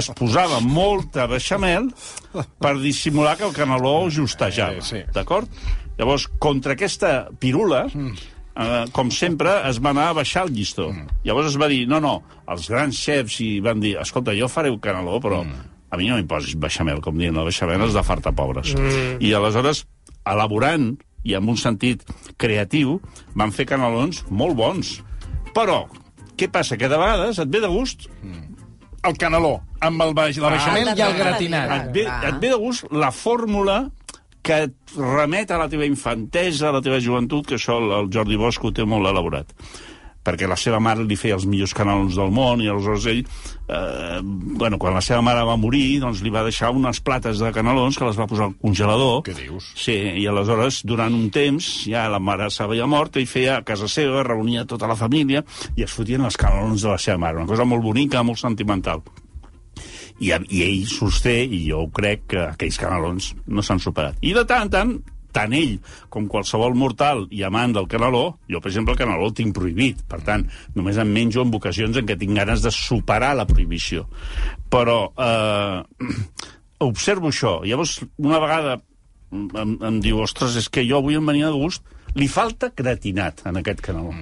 es 0.00 0.10
posava 0.16 0.62
molta 0.64 1.28
beixamel 1.28 1.92
per 2.32 2.74
dissimular 2.80 3.36
que 3.36 3.44
el 3.50 3.54
caneló 3.56 3.98
justejava. 4.08 4.80
Sí. 4.80 5.04
D'acord? 5.12 5.52
Llavors, 6.00 6.30
contra 6.40 6.78
aquesta 6.78 7.14
pirula, 7.42 7.84
eh, 7.92 8.84
com 8.96 9.10
sempre, 9.12 9.58
es 9.68 9.82
va 9.84 9.92
anar 9.92 10.08
a 10.08 10.20
baixar 10.22 10.46
el 10.48 10.54
llistó. 10.56 10.94
Llavors 11.28 11.52
es 11.52 11.60
va 11.60 11.68
dir, 11.68 11.84
no, 11.90 12.00
no, 12.00 12.22
els 12.48 12.70
grans 12.72 13.04
xefs 13.04 13.42
i 13.44 13.58
van 13.60 13.84
dir, 13.84 13.98
escolta, 14.00 14.32
jo 14.38 14.48
faré 14.48 14.72
un 14.72 14.80
caneló, 14.80 15.20
però 15.20 15.44
a 15.90 15.96
mi 15.96 16.08
no 16.08 16.16
m'hi 16.18 16.26
posis 16.28 16.54
beixamel, 16.60 17.00
com 17.04 17.16
diuen, 17.18 17.36
la 17.36 17.44
beixamel 17.46 17.86
és 17.88 17.94
de 17.96 18.02
farta 18.04 18.32
pobres. 18.32 18.74
I 19.20 19.32
aleshores, 19.34 19.84
elaborant 20.28 20.90
i 21.24 21.34
amb 21.34 21.48
un 21.50 21.56
sentit 21.60 22.04
creatiu, 22.40 22.98
van 23.34 23.50
fer 23.52 23.66
canelons 23.66 24.24
molt 24.30 24.56
bons. 24.58 24.98
Però, 25.56 25.86
què 26.38 26.50
passa? 26.52 26.76
Que 26.78 26.88
de 26.88 26.98
vegades 27.00 27.38
et 27.42 27.48
ve 27.50 27.60
de 27.64 27.68
gust 27.72 28.08
El 29.06 29.14
caneló, 29.16 29.60
amb 29.80 30.02
el 30.02 30.10
baix, 30.12 30.36
la 30.42 30.50
beixamel 30.50 30.88
Ah, 30.90 30.94
i 30.98 31.00
el 31.06 31.12
gratinat. 31.16 31.70
et 31.76 31.92
ve, 31.94 32.02
et 32.28 32.40
ve 32.42 32.48
de 32.50 32.56
gust 32.58 32.84
la 32.90 33.12
fórmula 33.14 33.90
que 34.42 34.56
et 34.64 34.74
remet 34.96 35.50
a 35.54 35.58
la 35.58 35.68
teva 35.68 35.86
infantesa, 35.86 36.68
a 36.68 36.72
la 36.72 36.80
teva 36.82 36.98
joventut, 37.00 37.46
que 37.46 37.54
això 37.54 37.76
el, 37.78 37.90
el 38.00 38.08
Jordi 38.12 38.36
Bosch 38.36 38.64
ho 38.64 38.72
té 38.74 38.84
molt 38.84 39.06
elaborat 39.06 39.54
perquè 40.24 40.48
la 40.48 40.58
seva 40.60 40.80
mare 40.82 41.04
li 41.06 41.16
feia 41.16 41.36
els 41.38 41.46
millors 41.48 41.74
canelons 41.76 42.16
del 42.18 42.32
món 42.34 42.62
i 42.62 42.68
aleshores 42.68 43.06
ell, 43.10 43.22
eh, 43.68 44.18
bueno, 44.22 44.78
quan 44.80 44.96
la 44.96 45.02
seva 45.04 45.22
mare 45.24 45.44
va 45.46 45.56
morir, 45.60 46.00
doncs 46.02 46.22
li 46.24 46.32
va 46.34 46.44
deixar 46.46 46.72
unes 46.74 47.00
plates 47.04 47.40
de 47.42 47.52
canelons 47.54 47.98
que 47.98 48.06
les 48.08 48.18
va 48.18 48.28
posar 48.30 48.48
al 48.48 48.56
congelador. 48.60 49.22
Què 49.28 49.36
dius? 49.38 49.70
Sí, 49.78 49.96
i 50.20 50.26
aleshores, 50.28 50.82
durant 50.88 51.14
un 51.14 51.30
temps, 51.34 51.70
ja 51.88 52.08
la 52.12 52.20
mare 52.20 52.50
s'havia 52.52 52.88
mort, 52.90 53.16
ell 53.16 53.28
feia 53.30 53.58
a 53.58 53.64
casa 53.66 53.88
seva, 53.88 54.24
reunia 54.26 54.66
tota 54.68 54.90
la 54.90 54.98
família 54.98 55.44
i 55.76 55.86
es 55.86 55.94
fotien 55.94 56.26
els 56.26 56.36
canelons 56.40 56.84
de 56.84 56.92
la 56.92 56.98
seva 57.00 57.20
mare. 57.24 57.40
Una 57.40 57.48
cosa 57.50 57.66
molt 57.68 57.84
bonica, 57.84 58.24
molt 58.26 58.40
sentimental. 58.40 59.04
I, 60.18 60.32
i 60.34 60.64
ell 60.66 60.82
sosté, 60.90 61.44
i 61.44 61.62
jo 61.68 61.84
crec, 61.94 62.26
que 62.34 62.42
aquells 62.50 62.80
canelons 62.80 63.32
no 63.46 63.62
s'han 63.62 63.80
superat. 63.80 64.18
I 64.26 64.34
de 64.34 64.42
tant 64.48 64.66
en 64.66 64.72
tant, 64.74 64.98
tant 65.32 65.52
ell 65.56 65.76
com 66.12 66.28
qualsevol 66.30 66.74
mortal 66.78 67.26
i 67.34 67.42
amant 67.46 67.74
del 67.76 67.88
caneló, 67.90 68.38
jo, 68.48 68.60
per 68.60 68.70
exemple, 68.72 68.94
el 68.94 69.00
caneló 69.00 69.28
el 69.28 69.34
tinc 69.36 69.54
prohibit. 69.56 70.02
Per 70.08 70.20
tant, 70.26 70.46
només 70.76 70.98
em 71.00 71.10
menjo 71.12 71.44
en 71.44 71.54
ocasions 71.54 71.96
en 72.00 72.08
què 72.08 72.16
tinc 72.18 72.36
ganes 72.38 72.64
de 72.64 72.72
superar 72.74 73.34
la 73.38 73.46
prohibició. 73.48 74.06
Però 74.72 75.00
eh, 75.16 76.08
observo 76.88 77.32
això. 77.32 77.58
Llavors, 77.66 77.98
una 78.18 78.40
vegada 78.42 78.78
em, 79.32 79.76
em 79.84 80.00
diu, 80.04 80.22
ostres, 80.24 80.56
és 80.56 80.68
que 80.72 80.86
jo 80.88 81.02
avui 81.02 81.18
em 81.18 81.26
venia 81.28 81.50
de 81.52 81.58
gust, 81.60 81.84
li 82.16 82.28
falta 82.30 82.72
gratinat 82.74 83.44
en 83.48 83.60
aquest 83.60 83.82
caneló. 83.84 84.14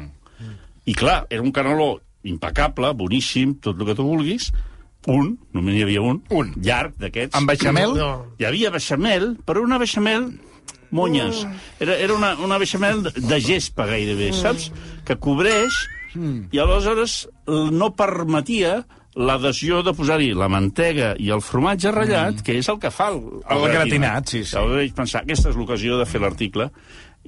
I 0.86 0.94
clar, 0.94 1.24
era 1.30 1.42
un 1.42 1.52
caneló 1.54 1.96
impecable, 2.26 2.90
boníssim, 2.98 3.56
tot 3.62 3.78
el 3.78 3.86
que 3.88 3.94
tu 3.98 4.06
vulguis, 4.06 4.50
un, 5.06 5.36
només 5.54 5.76
n'hi 5.76 5.84
havia 5.84 6.02
un, 6.02 6.18
Un. 6.34 6.52
llarg 6.62 6.96
d'aquests. 6.98 7.36
Amb 7.38 7.50
beixamel? 7.52 7.94
No. 7.94 8.10
Hi 8.40 8.48
havia 8.48 8.72
beixamel, 8.74 9.36
però 9.46 9.62
una 9.62 9.78
beixamel 9.78 10.32
monyes. 10.96 11.44
Era, 11.80 11.98
era 12.00 12.16
una, 12.16 12.34
una 12.42 12.58
beixamel 12.62 13.04
de 13.14 13.40
gespa, 13.44 13.86
gairebé, 13.92 14.32
saps? 14.36 14.70
Que 15.06 15.18
cobreix 15.20 15.82
i 16.52 16.60
aleshores 16.62 17.26
no 17.46 17.90
permetia 17.92 18.78
l'adhesió 19.16 19.82
de 19.84 19.92
posar-hi 19.96 20.30
la 20.36 20.48
mantega 20.52 21.14
i 21.20 21.30
el 21.32 21.40
formatge 21.44 21.92
ratllat, 21.92 22.42
que 22.44 22.58
és 22.60 22.68
el 22.68 22.78
que 22.80 22.90
fa 22.92 23.08
el, 23.14 23.22
El 23.48 23.64
gratinat, 23.72 24.28
sí, 24.28 24.42
sí. 24.44 24.56
Llavors 24.56 24.76
vaig 24.82 24.94
pensar, 24.96 25.22
aquesta 25.24 25.52
és 25.52 25.56
l'ocasió 25.56 25.96
de 26.00 26.04
fer 26.08 26.20
l'article, 26.20 26.68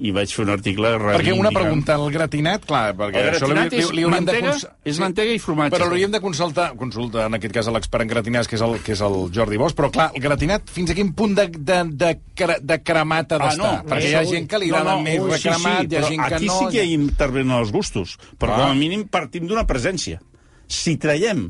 i 0.01 0.11
vaig 0.15 0.31
fer 0.31 0.45
un 0.45 0.51
article 0.53 0.91
Perquè 1.01 1.33
una 1.35 1.51
pregunta, 1.51 1.95
el 1.99 2.11
gratinat, 2.13 2.63
clar, 2.69 2.93
perquè 2.95 3.19
El 3.19 3.29
això 3.33 3.49
li, 3.49 3.53
gratinat 3.55 3.73
li, 3.73 3.79
li 3.79 4.03
hauríem 4.05 4.09
de... 4.09 4.15
mantega- 4.15 4.51
cons- 4.53 4.67
és 4.93 4.99
mantega 5.03 5.33
i 5.35 5.39
formatge. 5.43 5.73
Però 5.75 5.89
l'hauríem 5.89 6.13
de 6.13 6.21
consultar, 6.23 6.69
consulta 6.79 7.25
en 7.27 7.35
aquest 7.39 7.53
cas 7.59 7.67
a 7.67 7.73
l'expert 7.75 8.05
en 8.05 8.11
gratinats, 8.13 8.47
que 8.47 8.55
és 8.55 8.63
el, 8.63 8.77
que 8.85 8.95
és 8.95 9.01
el 9.05 9.17
Jordi 9.35 9.59
Bosch, 9.59 9.75
però 9.77 9.91
clar, 9.91 10.09
el 10.15 10.23
gratinat, 10.23 10.71
fins 10.71 10.93
a 10.93 10.97
quin 10.97 11.11
punt 11.13 11.35
de, 11.35 11.47
de, 11.51 11.79
de, 12.05 12.13
cre- 12.39 12.59
de 12.63 12.79
cremat 12.83 13.35
ha 13.35 13.41
d'estar? 13.43 13.73
perquè 13.91 14.09
hi 14.13 14.15
ha 14.15 14.23
gent 14.31 14.47
que 14.49 14.63
li 14.63 14.71
agrada 14.71 14.95
més 15.03 15.19
ui, 15.19 15.31
recremat, 15.35 15.85
hi 15.91 15.99
ha 15.99 16.03
gent 16.07 16.23
que 16.27 16.35
aquí 16.39 16.47
no... 16.47 16.59
sí 16.61 16.71
que 16.77 16.85
hi 16.87 16.93
intervenen 16.95 17.57
els 17.59 17.71
gustos, 17.75 18.15
però 18.39 18.55
Clar. 18.55 18.61
com 18.69 18.77
a 18.77 18.79
mínim 18.79 19.07
partim 19.11 19.47
d'una 19.51 19.67
presència. 19.67 20.21
Si 20.69 20.95
traiem 21.01 21.49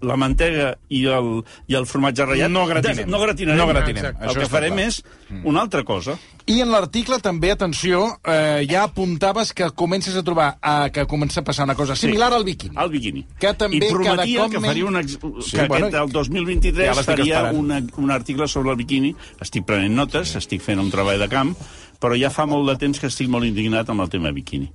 la 0.00 0.14
mantega 0.16 0.76
i 0.94 1.04
el, 1.10 1.42
i 1.66 1.74
el 1.74 1.86
formatge 1.86 2.24
ratllat... 2.24 2.50
No 2.50 2.66
gratinem. 2.66 2.96
des- 3.02 3.06
No 3.10 3.18
gratinarem. 3.18 3.58
No 3.58 3.66
gratinem, 3.66 4.04
Exacte. 4.04 4.24
això 4.26 4.36
El 4.36 4.42
que 4.44 4.48
farem 4.52 4.74
clar. 4.74 4.86
és 4.88 5.02
una 5.44 5.60
altra 5.62 5.82
cosa. 5.84 6.14
I 6.48 6.60
en 6.62 6.70
l'article 6.70 7.18
també, 7.20 7.50
atenció, 7.50 8.04
eh, 8.24 8.64
ja 8.70 8.84
apuntaves 8.84 9.52
que 9.52 9.68
comences 9.76 10.14
a 10.16 10.22
trobar, 10.22 10.56
eh, 10.62 10.90
que 10.94 11.04
comença 11.06 11.40
a 11.40 11.44
passar 11.44 11.64
una 11.66 11.74
cosa 11.74 11.96
similar 11.96 12.32
al 12.32 12.44
biquini. 12.44 12.76
Al 12.76 12.88
biquini. 12.90 13.26
Que 13.38 13.52
també 13.54 13.76
I 13.76 13.90
prometia 13.90 14.14
cada 14.16 14.26
cop 14.44 14.52
que 14.52 14.60
faria 14.60 14.84
un 14.86 14.96
ex... 14.96 15.18
Sí, 15.44 15.56
que 15.56 15.66
bueno, 15.66 15.86
aquest, 15.88 16.02
el 16.04 16.12
2023 16.12 16.86
ja 16.96 17.02
faria 17.02 17.42
una, 17.52 17.82
un 17.96 18.10
article 18.10 18.48
sobre 18.48 18.70
el 18.70 18.76
biquini. 18.76 19.14
Estic 19.40 19.66
prenent 19.66 19.94
notes, 19.98 20.36
estic 20.36 20.62
fent 20.62 20.78
un 20.80 20.90
treball 20.90 21.18
de 21.20 21.28
camp, 21.28 21.52
però 22.00 22.14
ja 22.16 22.30
fa 22.30 22.46
molt 22.46 22.68
de 22.70 22.76
temps 22.78 23.00
que 23.02 23.08
estic 23.10 23.28
molt 23.28 23.44
indignat 23.44 23.90
amb 23.90 24.00
el 24.06 24.08
tema 24.08 24.30
biquini. 24.32 24.70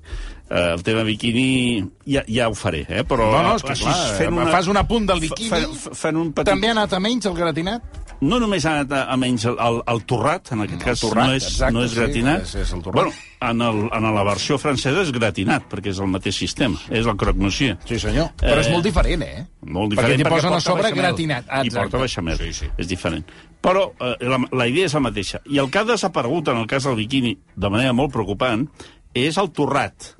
Uh, 0.51 0.73
el 0.75 0.83
tema 0.83 1.01
biquini 1.07 1.79
ja, 2.05 2.21
ja 2.27 2.49
ho 2.51 2.53
faré, 2.53 2.83
eh? 2.89 3.01
però... 3.07 3.29
No, 3.31 3.39
no, 3.41 3.53
és 3.55 3.63
que 3.63 3.71
així, 3.73 3.85
clar, 3.87 4.49
fas 4.51 4.67
un 4.69 4.77
apunt 4.77 5.05
del 5.09 5.21
biquini, 5.23 5.49
fa, 5.49 5.61
fa, 5.85 5.93
fent 5.97 6.17
un 6.19 6.33
petit... 6.35 6.49
També 6.51 6.67
ha 6.67 6.73
anat 6.75 6.93
a 6.93 6.99
menys 7.01 7.25
el 7.25 7.33
gratinat? 7.37 7.81
No 8.23 8.37
només 8.43 8.65
ha 8.67 8.73
anat 8.77 8.91
a, 8.93 8.99
a 9.09 9.15
menys 9.17 9.45
el, 9.49 9.55
el, 9.59 9.79
el 9.89 10.01
torrat, 10.07 10.51
en 10.53 10.61
aquest 10.65 10.83
cas 10.83 11.01
torrat, 11.01 11.31
no 11.31 11.33
és, 11.39 11.47
exacte, 11.47 11.73
no 11.73 11.81
és 11.87 11.91
sí, 11.91 11.97
gratinat. 11.97 12.43
és- 12.45 12.53
és 12.61 12.73
el 12.75 12.83
torrat. 12.85 12.99
Bueno, 12.99 13.13
en, 13.49 13.61
el, 13.69 13.79
en 13.97 14.07
la 14.19 14.23
versió 14.27 14.59
francesa 14.61 15.01
és 15.07 15.11
gratinat, 15.15 15.65
perquè 15.71 15.89
és 15.95 15.99
el 16.03 16.11
mateix 16.13 16.37
sistema, 16.43 16.77
és 16.91 17.07
el 17.09 17.17
croque-monsieur. 17.23 17.77
Sí, 17.89 17.97
senyor. 18.03 18.29
Però 18.43 18.59
és 18.61 18.67
Eh, 18.69 18.73
molt 18.75 18.85
diferent, 18.91 19.23
eh? 19.25 19.45
Molt 19.65 19.95
diferent, 19.95 20.11
Perquè 20.13 20.23
t'hi 20.27 20.29
posen 20.37 20.53
a 20.53 20.59
sobre 20.61 20.83
beixamel. 20.89 21.01
gratinat. 21.03 21.45
Ah, 21.49 21.63
I 21.65 21.71
porta 21.73 21.97
beixamel. 22.03 22.37
Sí, 22.37 22.51
sí. 22.61 22.69
És 22.77 22.87
diferent. 22.91 23.25
Però 23.63 23.87
eh, 23.97 24.15
la, 24.27 24.37
la 24.51 24.67
idea 24.67 24.85
és 24.91 24.93
la 24.99 25.01
mateixa. 25.07 25.39
I 25.49 25.57
el 25.63 25.71
que 25.71 25.79
ha 25.81 25.87
desaparegut 25.87 26.51
en 26.53 26.61
el 26.61 26.67
cas 26.67 26.83
del 26.83 26.99
biquini, 26.99 27.37
de 27.55 27.69
manera 27.73 27.95
molt 27.95 28.11
preocupant, 28.13 28.67
és 29.15 29.37
el 29.41 29.49
torrat. 29.55 30.13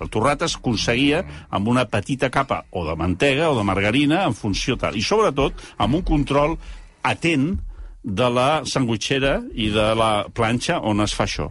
El 0.00 0.10
torrat 0.12 0.44
es 0.46 0.56
aconseguia 0.58 1.24
amb 1.50 1.68
una 1.68 1.86
petita 1.90 2.30
capa 2.30 2.64
o 2.70 2.84
de 2.86 2.94
mantega 2.98 3.50
o 3.50 3.56
de 3.58 3.64
margarina 3.66 4.24
en 4.26 4.36
funció 4.36 4.78
tal. 4.78 4.96
I 4.96 5.02
sobretot 5.02 5.58
amb 5.78 5.98
un 5.98 6.06
control 6.06 6.56
atent 7.02 7.50
de 8.02 8.30
la 8.30 8.64
sandwitxera 8.64 9.40
i 9.54 9.72
de 9.74 9.90
la 9.98 10.12
planxa 10.32 10.78
on 10.86 11.02
es 11.04 11.16
fa 11.16 11.26
això 11.26 11.50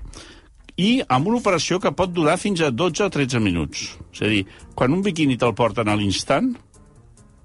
i 0.77 1.01
amb 1.09 1.27
una 1.27 1.39
operació 1.41 1.79
que 1.81 1.91
pot 1.97 2.13
durar 2.13 2.37
fins 2.37 2.61
a 2.61 2.69
12 2.69 3.07
o 3.07 3.09
13 3.13 3.41
minuts. 3.41 3.89
És 4.13 4.21
a 4.21 4.29
dir, 4.29 4.43
quan 4.77 4.93
un 4.93 5.01
biquini 5.05 5.37
te'l 5.41 5.55
porten 5.57 5.89
a 5.89 5.95
l'instant, 5.97 6.51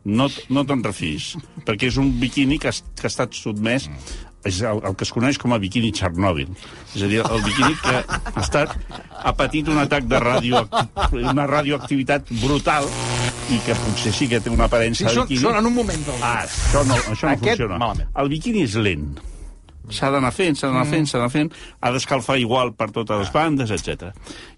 no, 0.04 0.26
no 0.52 0.64
te'n 0.68 0.82
refis, 0.84 1.32
perquè 1.66 1.88
és 1.88 1.98
un 2.00 2.10
biquini 2.20 2.58
que, 2.60 2.70
que 2.70 3.08
ha 3.08 3.12
estat 3.12 3.38
sotmès 3.38 3.88
és 4.44 4.60
el, 4.66 4.80
el 4.84 4.94
que 4.98 5.04
es 5.06 5.12
coneix 5.14 5.38
com 5.38 5.52
a 5.54 5.58
biquini 5.62 5.92
Txernòbil. 5.94 6.48
És 6.96 7.02
a 7.02 7.08
dir, 7.10 7.20
el 7.22 7.42
biquini 7.46 7.74
que 7.82 7.96
ha, 8.02 8.20
estat, 8.42 8.72
ha 9.22 9.32
patit 9.38 9.68
un 9.70 9.78
atac 9.82 10.08
de 10.10 10.20
radio, 10.22 10.64
una 11.22 11.46
radioactivitat 11.50 12.30
brutal 12.42 12.88
i 13.52 13.58
que 13.66 13.76
potser 13.84 14.12
sí 14.16 14.28
que 14.30 14.40
té 14.40 14.50
una 14.50 14.64
Sí, 14.64 14.70
aparença 14.70 15.04
de 15.08 15.14
són, 15.14 15.28
biquini. 15.28 15.42
són 15.44 15.58
en 15.60 15.66
un 15.70 15.74
moment 15.76 16.02
del... 16.08 16.18
Ah, 16.22 16.40
això 16.46 16.82
no, 16.88 16.96
això 17.12 17.28
no 17.28 17.34
Aquest, 17.36 17.48
funciona. 17.52 17.78
malament. 17.78 18.10
El 18.18 18.28
biquini 18.32 18.64
és 18.66 18.74
lent. 18.80 19.12
S'ha 19.92 20.08
d'anar 20.14 20.30
fent, 20.32 20.54
s'ha 20.56 20.68
d'anar 20.70 20.86
fent, 20.86 21.06
s'ha 21.10 21.18
d'anar 21.18 21.32
fent, 21.34 21.48
ha 21.82 21.90
d'escalfar 21.92 22.36
igual 22.38 22.70
per 22.78 22.90
totes 22.94 23.18
les 23.18 23.32
bandes, 23.34 23.70
etc. 23.74 24.12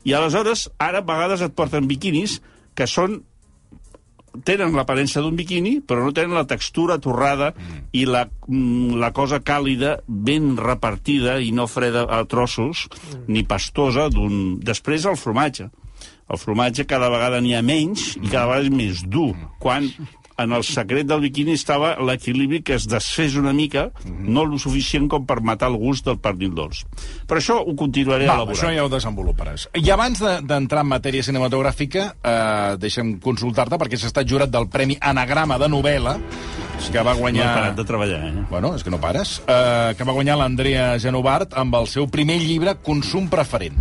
I 0.05 0.13
aleshores, 0.15 0.67
ara 0.79 1.01
a 1.01 1.07
vegades 1.09 1.41
et 1.47 1.55
porten 1.57 1.89
biquinis 1.89 2.39
que 2.77 2.87
són 2.87 3.23
tenen 4.43 4.75
l'aparença 4.75 5.23
d'un 5.23 5.37
biquini, 5.39 5.79
però 5.85 6.03
no 6.05 6.13
tenen 6.17 6.35
la 6.35 6.47
textura 6.49 6.99
torrada 6.99 7.53
i 7.93 8.05
la, 8.09 8.25
mm, 8.27 8.99
la 8.99 9.13
cosa 9.15 9.41
càlida 9.41 9.99
ben 10.07 10.57
repartida 10.59 11.39
i 11.39 11.53
no 11.53 11.69
freda 11.71 12.07
a 12.09 12.25
trossos, 12.25 12.89
ni 13.29 13.45
pastosa 13.47 14.09
d'un... 14.11 14.59
Després 14.65 15.07
el 15.07 15.21
formatge. 15.21 15.71
El 16.25 16.41
formatge 16.41 16.87
cada 16.89 17.11
vegada 17.13 17.41
n'hi 17.45 17.55
ha 17.55 17.63
menys 17.63 18.15
i 18.17 18.27
cada 18.27 18.49
vegada 18.49 18.65
és 18.65 18.73
més 18.73 19.03
dur, 19.07 19.35
quan 19.61 19.91
en 20.39 20.53
el 20.53 20.65
secret 20.65 21.07
del 21.07 21.21
biquini 21.21 21.53
estava 21.53 21.95
l'equilibri 22.03 22.63
que 22.63 22.75
es 22.75 22.89
desfés 22.91 23.37
una 23.37 23.53
mica, 23.53 23.91
no 24.05 24.43
el 24.43 24.59
suficient 24.59 25.09
com 25.09 25.25
per 25.27 25.41
matar 25.43 25.69
el 25.71 25.77
gust 25.79 26.05
del 26.07 26.19
pernil 26.19 26.55
dolç. 26.55 26.85
Però 27.27 27.39
això 27.39 27.61
ho 27.63 27.75
continuaré 27.77 28.27
Val, 28.27 28.43
elaborant. 28.43 28.57
això 28.59 28.75
ja 28.75 28.85
ho 28.85 28.89
desenvoluparàs. 28.91 29.69
I 29.75 29.91
abans 29.91 30.19
de- 30.21 30.41
d'entrar 30.43 30.83
en 30.83 30.89
matèria 30.89 31.23
cinematogràfica, 31.23 32.15
eh, 32.23 32.77
deixa'm 32.79 33.19
consultar-te, 33.21 33.77
perquè 33.79 33.97
s'ha 33.97 34.07
estat 34.09 34.27
jurat 34.29 34.51
del 34.51 34.69
Premi 34.69 34.97
Anagrama 35.01 35.59
de 35.59 35.69
novel·la, 35.69 36.19
que 36.91 36.99
va 36.99 37.13
No 37.13 37.17
he 37.17 37.21
guanyar... 37.21 37.55
parat 37.55 37.77
de 37.77 37.85
treballar, 37.85 38.25
eh? 38.29 38.45
Bueno, 38.51 38.75
és 38.75 38.83
que 38.83 38.91
no 38.91 38.99
pares. 39.01 39.39
Uh, 39.47 39.95
que 39.97 40.05
va 40.05 40.13
guanyar 40.13 40.37
l'Andrea 40.37 40.99
Genovart 40.99 41.55
amb 41.55 41.75
el 41.77 41.87
seu 41.87 42.09
primer 42.09 42.39
llibre, 42.41 42.75
Consum 42.83 43.29
preferent. 43.29 43.77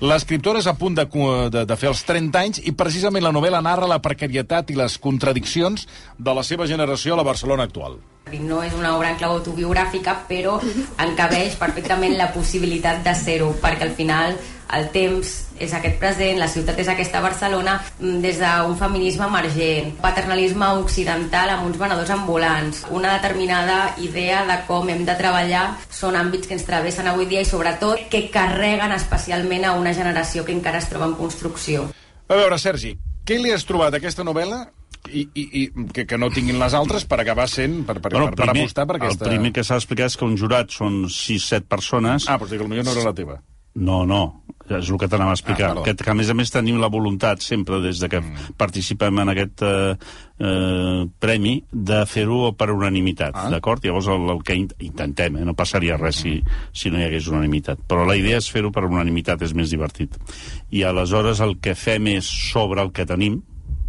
L'escriptora 0.00 0.62
és 0.62 0.66
a 0.66 0.72
punt 0.80 0.94
de, 0.96 1.04
de, 1.52 1.64
de 1.68 1.76
fer 1.76 1.90
els 1.90 2.00
30 2.08 2.40
anys 2.40 2.60
i 2.64 2.72
precisament 2.72 3.26
la 3.26 3.34
novel·la 3.36 3.60
narra 3.60 3.88
la 3.90 3.98
precarietat 4.00 4.70
i 4.72 4.78
les 4.78 4.96
contradiccions 4.96 5.84
de 6.16 6.34
la 6.38 6.44
seva 6.46 6.64
generació 6.70 7.12
a 7.12 7.18
la 7.20 7.26
Barcelona 7.26 7.66
actual. 7.68 7.98
No 8.40 8.62
és 8.64 8.72
una 8.78 8.94
obra 8.96 9.10
en 9.10 9.18
clau 9.20 9.34
autobiogràfica, 9.36 10.14
però 10.30 10.56
encabeix 11.04 11.58
perfectament 11.60 12.16
la 12.16 12.30
possibilitat 12.32 13.04
de 13.04 13.14
ser-ho, 13.18 13.52
perquè 13.60 13.90
al 13.90 13.94
final 13.98 14.38
el 14.76 14.88
temps 14.94 15.30
és 15.60 15.72
aquest 15.76 15.98
present, 16.00 16.38
la 16.40 16.48
ciutat 16.48 16.78
és 16.80 16.88
aquesta 16.88 17.20
Barcelona, 17.20 17.74
mm, 17.98 18.20
des 18.22 18.38
d'un 18.40 18.76
feminisme 18.78 19.26
emergent, 19.26 19.92
paternalisme 20.00 20.66
occidental 20.80 21.50
amb 21.50 21.66
uns 21.66 21.78
venedors 21.78 22.10
ambulants, 22.10 22.86
una 22.90 23.12
determinada 23.18 23.94
idea 23.98 24.46
de 24.46 24.56
com 24.66 24.88
hem 24.88 25.04
de 25.04 25.14
treballar 25.14 25.76
són 25.90 26.16
àmbits 26.16 26.46
que 26.46 26.54
ens 26.54 26.64
travessen 26.64 27.06
avui 27.06 27.26
dia 27.26 27.42
i 27.42 27.44
sobretot 27.44 28.08
que 28.08 28.30
carreguen 28.30 28.92
especialment 28.92 29.64
a 29.64 29.74
una 29.74 29.89
generació 29.96 30.44
que 30.46 30.54
encara 30.56 30.80
es 30.82 30.88
troba 30.90 31.08
en 31.10 31.16
construcció. 31.18 31.88
A 32.30 32.38
veure, 32.38 32.58
Sergi, 32.62 32.94
què 33.26 33.40
li 33.40 33.52
has 33.54 33.66
trobat 33.68 33.94
a 33.94 34.00
aquesta 34.00 34.24
novel·la 34.26 34.64
i, 35.08 35.24
i, 35.34 35.44
i 35.62 35.62
que, 35.94 36.04
que 36.06 36.18
no 36.20 36.28
tinguin 36.34 36.60
les 36.60 36.74
altres 36.76 37.06
per 37.08 37.20
acabar 37.22 37.48
sent, 37.50 37.80
per, 37.88 37.98
per, 38.02 38.12
per, 38.12 38.26
per 38.38 38.50
apostar 38.52 38.86
per 38.86 38.98
aquesta... 39.00 39.26
El 39.26 39.36
primer 39.36 39.54
que 39.56 39.64
s'ha 39.66 39.78
d'explicar 39.80 40.10
és 40.10 40.18
que 40.20 40.26
un 40.28 40.36
jurat 40.40 40.74
són 40.74 41.04
6-7 41.08 41.66
persones. 41.70 42.28
Ah, 42.28 42.38
doncs 42.38 42.52
dic, 42.52 42.62
potser 42.62 42.84
no 42.86 42.94
era 42.96 43.06
la 43.08 43.16
teva. 43.16 43.40
No, 43.74 44.02
no, 44.06 44.42
és 44.70 44.88
el 44.90 44.98
que 44.98 45.08
t'anava 45.10 45.32
a 45.34 45.36
explicar. 45.38 45.70
Ah, 45.70 45.74
perdó. 45.74 45.84
que, 45.86 45.94
que, 45.98 46.10
a 46.10 46.14
més 46.14 46.30
a 46.30 46.34
més, 46.34 46.50
tenim 46.50 46.78
la 46.82 46.90
voluntat, 46.90 47.42
sempre, 47.42 47.80
des 47.82 48.00
de 48.02 48.08
que 48.10 48.20
mm. 48.20 48.54
participem 48.58 49.20
en 49.22 49.32
aquest 49.32 49.62
eh, 49.66 49.94
eh, 50.38 51.02
premi, 51.22 51.56
de 51.70 52.00
fer-ho 52.10 52.52
per 52.58 52.70
unanimitat, 52.74 53.34
Ah. 53.34 53.48
d'acord? 53.50 53.84
Llavors, 53.84 54.08
el, 54.10 54.28
el 54.34 54.42
que 54.46 54.56
int 54.58 54.74
intentem, 54.86 55.38
eh? 55.40 55.44
no 55.46 55.54
passaria 55.58 55.98
res 56.00 56.22
si, 56.24 56.36
si 56.72 56.90
no 56.90 56.98
hi 56.98 57.06
hagués 57.08 57.30
unanimitat. 57.30 57.82
Però 57.90 58.06
la 58.06 58.18
idea 58.18 58.38
és 58.42 58.50
fer-ho 58.50 58.72
per 58.74 58.84
unanimitat, 58.88 59.42
és 59.46 59.54
més 59.54 59.70
divertit. 59.70 60.18
I 60.70 60.84
aleshores 60.86 61.42
el 61.46 61.58
que 61.62 61.74
fem 61.78 62.10
és 62.16 62.26
sobre 62.26 62.82
el 62.82 62.92
que 62.92 63.06
tenim, 63.06 63.40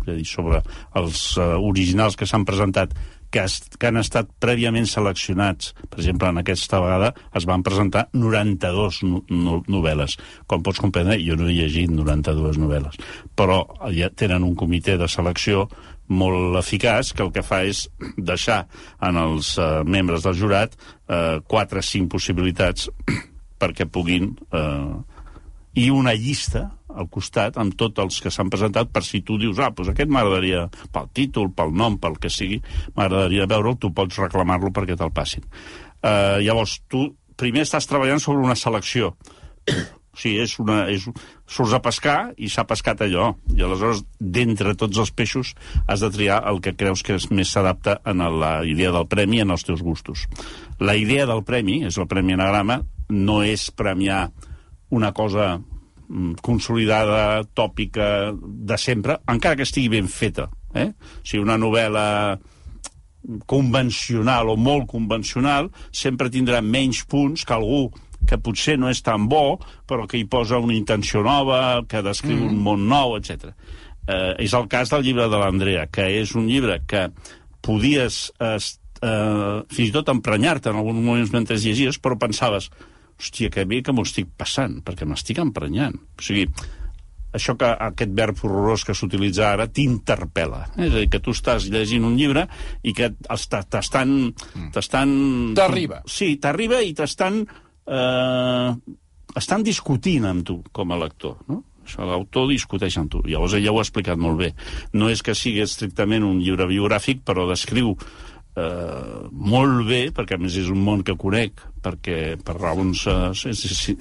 és 0.02 0.14
a 0.14 0.18
dir, 0.18 0.26
sobre 0.26 0.64
els 0.98 1.26
uh, 1.38 1.58
originals 1.62 2.18
que 2.18 2.26
s'han 2.26 2.46
presentat, 2.46 2.96
que, 3.32 3.46
has, 3.46 3.62
que 3.80 3.90
han 3.90 4.00
estat 4.02 4.30
prèviament 4.44 4.88
seleccionats. 4.90 5.72
Per 5.88 6.02
exemple, 6.02 6.30
en 6.30 6.42
aquesta 6.42 6.82
vegada 6.84 7.14
es 7.38 7.48
van 7.50 7.64
presentar 7.66 8.08
92 8.14 9.02
no, 9.08 9.24
no, 9.32 9.62
novel·les. 9.72 10.18
Com 10.52 10.64
pots 10.66 10.82
comprendre, 10.84 11.18
jo 11.24 11.38
no 11.40 11.48
he 11.48 11.56
llegit 11.56 11.92
92 11.96 12.60
novel·les, 12.62 13.00
però 13.40 13.64
ja 13.96 14.12
tenen 14.12 14.46
un 14.48 14.58
comitè 14.60 14.98
de 15.00 15.10
selecció 15.12 15.68
molt 16.12 16.58
eficaç 16.60 17.14
que 17.16 17.24
el 17.24 17.32
que 17.32 17.44
fa 17.46 17.62
és 17.64 17.86
deixar 18.18 18.66
en 19.08 19.20
els 19.22 19.54
uh, 19.58 19.80
membres 19.88 20.26
del 20.28 20.36
jurat 20.36 20.76
4 21.08 21.80
o 21.80 21.84
5 21.84 22.12
possibilitats 22.12 22.90
perquè 23.62 23.88
puguin 23.88 24.34
uh, 24.52 25.00
i 25.80 25.88
una 25.92 26.14
llista 26.18 26.68
al 26.98 27.10
costat 27.12 27.58
amb 27.62 27.76
tots 27.80 28.02
els 28.04 28.20
que 28.24 28.32
s'han 28.34 28.52
presentat 28.52 28.92
per 28.94 29.04
si 29.06 29.22
tu 29.26 29.38
dius, 29.42 29.60
ah, 29.60 29.72
doncs 29.76 29.94
aquest 29.94 30.12
m'agradaria 30.12 30.68
pel 30.94 31.10
títol, 31.16 31.52
pel 31.56 31.74
nom, 31.76 31.98
pel 32.02 32.20
que 32.22 32.32
sigui, 32.32 32.62
m'agradaria 32.98 33.50
veure'l, 33.50 33.80
tu 33.80 33.94
pots 33.96 34.22
reclamar-lo 34.22 34.74
perquè 34.76 34.98
te'l 35.00 35.14
passin. 35.16 35.48
Uh, 36.02 36.42
llavors, 36.42 36.80
tu 36.90 37.08
primer 37.38 37.66
estàs 37.66 37.88
treballant 37.90 38.22
sobre 38.22 38.46
una 38.46 38.58
selecció. 38.58 39.14
O 40.12 40.20
sigui, 40.20 40.42
és 40.44 40.58
una, 40.60 40.82
és, 40.92 41.06
surts 41.48 41.72
a 41.72 41.80
pescar 41.84 42.16
i 42.36 42.50
s'ha 42.52 42.66
pescat 42.68 43.04
allò. 43.06 43.30
I 43.56 43.64
aleshores, 43.64 44.04
d'entre 44.20 44.74
tots 44.80 45.00
els 45.00 45.14
peixos, 45.16 45.54
has 45.88 46.04
de 46.04 46.10
triar 46.12 46.42
el 46.52 46.60
que 46.64 46.76
creus 46.76 47.04
que 47.08 47.16
és 47.16 47.30
més 47.32 47.54
s'adapta 47.56 47.98
a 48.04 48.14
la 48.14 48.52
idea 48.68 48.92
del 48.92 49.08
premi 49.08 49.40
en 49.40 49.56
els 49.56 49.64
teus 49.64 49.84
gustos. 49.86 50.28
La 50.84 50.98
idea 51.00 51.28
del 51.30 51.46
premi, 51.48 51.82
és 51.88 51.98
el 51.98 52.10
Premi 52.12 52.36
Anagrama, 52.36 52.82
no 53.10 53.42
és 53.44 53.70
premiar 53.72 54.32
una 54.92 55.14
cosa 55.16 55.62
consolidada, 56.42 57.44
tòpica, 57.56 58.32
de 58.36 58.78
sempre, 58.78 59.20
encara 59.32 59.60
que 59.60 59.68
estigui 59.68 59.92
ben 59.94 60.10
feta. 60.12 60.50
Eh? 60.76 60.90
O 60.92 61.26
sigui, 61.26 61.44
una 61.44 61.60
novel·la 61.60 62.08
convencional 63.46 64.50
o 64.50 64.56
molt 64.58 64.88
convencional 64.90 65.70
sempre 65.94 66.32
tindrà 66.34 66.62
menys 66.66 67.04
punts 67.06 67.46
que 67.46 67.54
algú 67.54 67.92
que 68.28 68.38
potser 68.38 68.78
no 68.78 68.90
és 68.92 69.02
tan 69.02 69.28
bo, 69.30 69.60
però 69.90 70.06
que 70.10 70.20
hi 70.20 70.28
posa 70.30 70.60
una 70.62 70.76
intenció 70.78 71.24
nova, 71.26 71.82
que 71.90 72.04
descriu 72.06 72.38
mm. 72.38 72.52
un 72.52 72.60
món 72.66 72.86
nou, 72.90 73.16
etc. 73.18 73.50
Eh, 74.06 74.46
és 74.46 74.54
el 74.58 74.68
cas 74.70 74.92
del 74.94 75.06
llibre 75.08 75.28
de 75.30 75.40
l'Andrea, 75.42 75.88
que 75.90 76.06
és 76.20 76.36
un 76.38 76.46
llibre 76.50 76.80
que 76.86 77.08
podies 77.66 78.24
eh, 78.38 78.58
eh, 78.58 79.58
fins 79.74 79.90
i 79.90 79.96
tot 79.96 80.14
emprenyar-te 80.14 80.70
en 80.70 80.80
alguns 80.82 81.02
moments 81.02 81.34
mentre 81.34 81.58
llegies, 81.58 81.98
però 82.02 82.20
pensaves, 82.22 82.70
hòstia, 83.22 83.52
que 83.54 83.66
bé 83.70 83.82
que 83.86 83.94
m'ho 83.94 84.06
estic 84.08 84.32
passant, 84.38 84.80
perquè 84.86 85.06
m'estic 85.08 85.40
emprenyant. 85.44 85.96
O 86.18 86.26
sigui, 86.26 86.48
això 87.38 87.56
que 87.60 87.70
aquest 87.88 88.14
verb 88.18 88.40
horrorós 88.44 88.84
que 88.88 88.96
s'utilitza 88.98 89.48
ara 89.54 89.70
t'interpel·la. 89.72 90.62
Eh? 90.76 90.88
És 90.88 90.94
a 90.94 90.98
dir, 91.00 91.10
que 91.14 91.22
tu 91.24 91.36
estàs 91.36 91.70
llegint 91.72 92.08
un 92.08 92.18
llibre 92.20 92.48
i 92.84 92.96
que 92.98 93.14
t'estan... 93.24 94.16
t'estan... 94.76 95.14
T'arriba. 95.58 96.02
Sí, 96.10 96.36
t'arriba 96.42 96.82
i 96.84 96.96
t'estan... 96.98 97.44
Eh, 97.88 98.72
estan 99.40 99.64
discutint 99.64 100.28
amb 100.28 100.44
tu 100.48 100.60
com 100.76 100.92
a 100.92 101.00
lector, 101.00 101.38
no? 101.48 101.64
L'autor 101.98 102.46
discuteix 102.52 102.96
amb 103.00 103.10
tu. 103.12 103.20
Llavors 103.26 103.56
ella 103.58 103.72
ho 103.74 103.80
ha 103.80 103.84
explicat 103.84 104.20
molt 104.22 104.38
bé. 104.40 104.52
No 104.96 105.10
és 105.12 105.24
que 105.26 105.36
sigui 105.36 105.64
estrictament 105.64 106.24
un 106.24 106.40
llibre 106.40 106.68
biogràfic, 106.70 107.24
però 107.28 107.48
descriu 107.50 107.96
eh, 108.56 109.28
molt 109.32 109.86
bé, 109.88 110.02
perquè 110.16 110.36
a 110.36 110.42
més 110.42 110.56
és 110.60 110.70
un 110.72 110.82
món 110.84 111.04
que 111.08 111.16
conec, 111.20 111.62
perquè 111.82 112.36
per 112.44 112.56
raons 112.58 113.06
eh, 113.10 113.54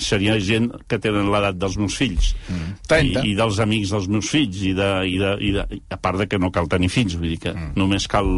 seria 0.02 0.36
gent 0.42 0.70
que 0.90 0.98
tenen 1.02 1.30
l'edat 1.32 1.58
dels 1.60 1.78
meus 1.80 1.96
fills 1.96 2.34
Mm. 2.50 2.72
i, 2.74 2.88
30. 2.88 3.22
i 3.26 3.34
dels 3.38 3.60
amics 3.62 3.92
dels 3.94 4.08
meus 4.10 4.28
fills 4.30 4.62
i, 4.66 4.72
de, 4.76 4.88
i, 5.06 5.16
de, 5.20 5.30
i 5.40 5.52
de, 5.54 5.64
a 5.90 5.98
part 6.00 6.18
de 6.18 6.26
que 6.26 6.38
no 6.38 6.50
cal 6.54 6.68
tenir 6.68 6.90
fills 6.90 7.16
vull 7.16 7.30
dir 7.30 7.38
que 7.42 7.54
mm. 7.54 7.72
només 7.78 8.08
cal 8.10 8.28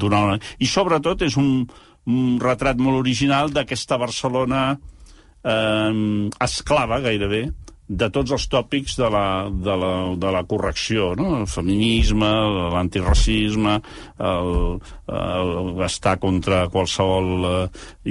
donar 0.00 0.24
una... 0.24 0.38
i 0.58 0.66
sobretot 0.66 1.22
és 1.26 1.36
un, 1.40 1.66
un 2.08 2.38
retrat 2.42 2.80
molt 2.80 3.00
original 3.02 3.52
d'aquesta 3.52 3.98
Barcelona 4.00 4.62
eh, 4.72 6.28
esclava 6.48 7.00
gairebé 7.04 7.48
de 7.88 8.10
tots 8.12 8.34
els 8.36 8.44
tòpics 8.52 8.98
de 9.00 9.08
la, 9.10 9.48
de 9.48 9.76
la, 9.80 9.92
de 10.20 10.32
la 10.34 10.42
correcció, 10.48 11.14
no? 11.16 11.38
el 11.40 11.46
feminisme, 11.48 12.28
l'antiracisme, 12.74 13.78
el, 14.20 14.52
el 15.08 15.82
estar 15.86 16.18
contra 16.20 16.66
qualsevol 16.72 17.48
eh, 17.48 17.62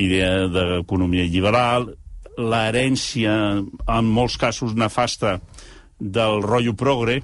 idea 0.02 0.48
d'economia 0.50 1.28
liberal, 1.30 1.92
l'herència, 2.38 3.34
en 3.62 4.10
molts 4.14 4.38
casos 4.42 4.74
nefasta, 4.78 5.38
del 5.98 6.44
rotllo 6.44 6.76
progre, 6.78 7.22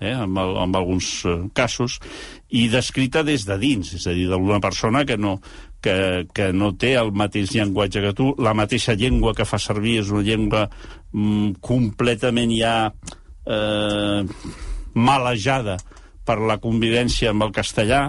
eh, 0.00 0.12
amb, 0.12 0.38
el, 0.40 0.56
amb 0.60 0.76
alguns 0.76 1.10
eh, 1.24 1.36
casos, 1.56 1.98
i 2.48 2.68
descrita 2.72 3.24
des 3.26 3.44
de 3.48 3.56
dins, 3.60 3.94
és 3.96 4.06
a 4.06 4.14
dir, 4.16 4.28
d'una 4.30 4.60
persona 4.62 5.04
que 5.08 5.16
no, 5.18 5.38
que, 5.82 6.26
que 6.34 6.50
no 6.52 6.72
té 6.78 6.94
el 6.98 7.12
mateix 7.14 7.52
llenguatge 7.54 8.02
que 8.04 8.14
tu, 8.16 8.30
la 8.42 8.54
mateixa 8.56 8.96
llengua 8.98 9.34
que 9.36 9.46
fa 9.48 9.60
servir 9.62 10.00
és 10.02 10.12
una 10.12 10.24
llengua 10.26 10.66
mm, 11.12 11.58
completament 11.64 12.54
ja 12.56 12.76
eh, 13.46 14.22
malejada 14.96 15.76
per 16.26 16.38
la 16.42 16.58
convivència 16.58 17.30
amb 17.30 17.46
el 17.46 17.52
castellà, 17.54 18.08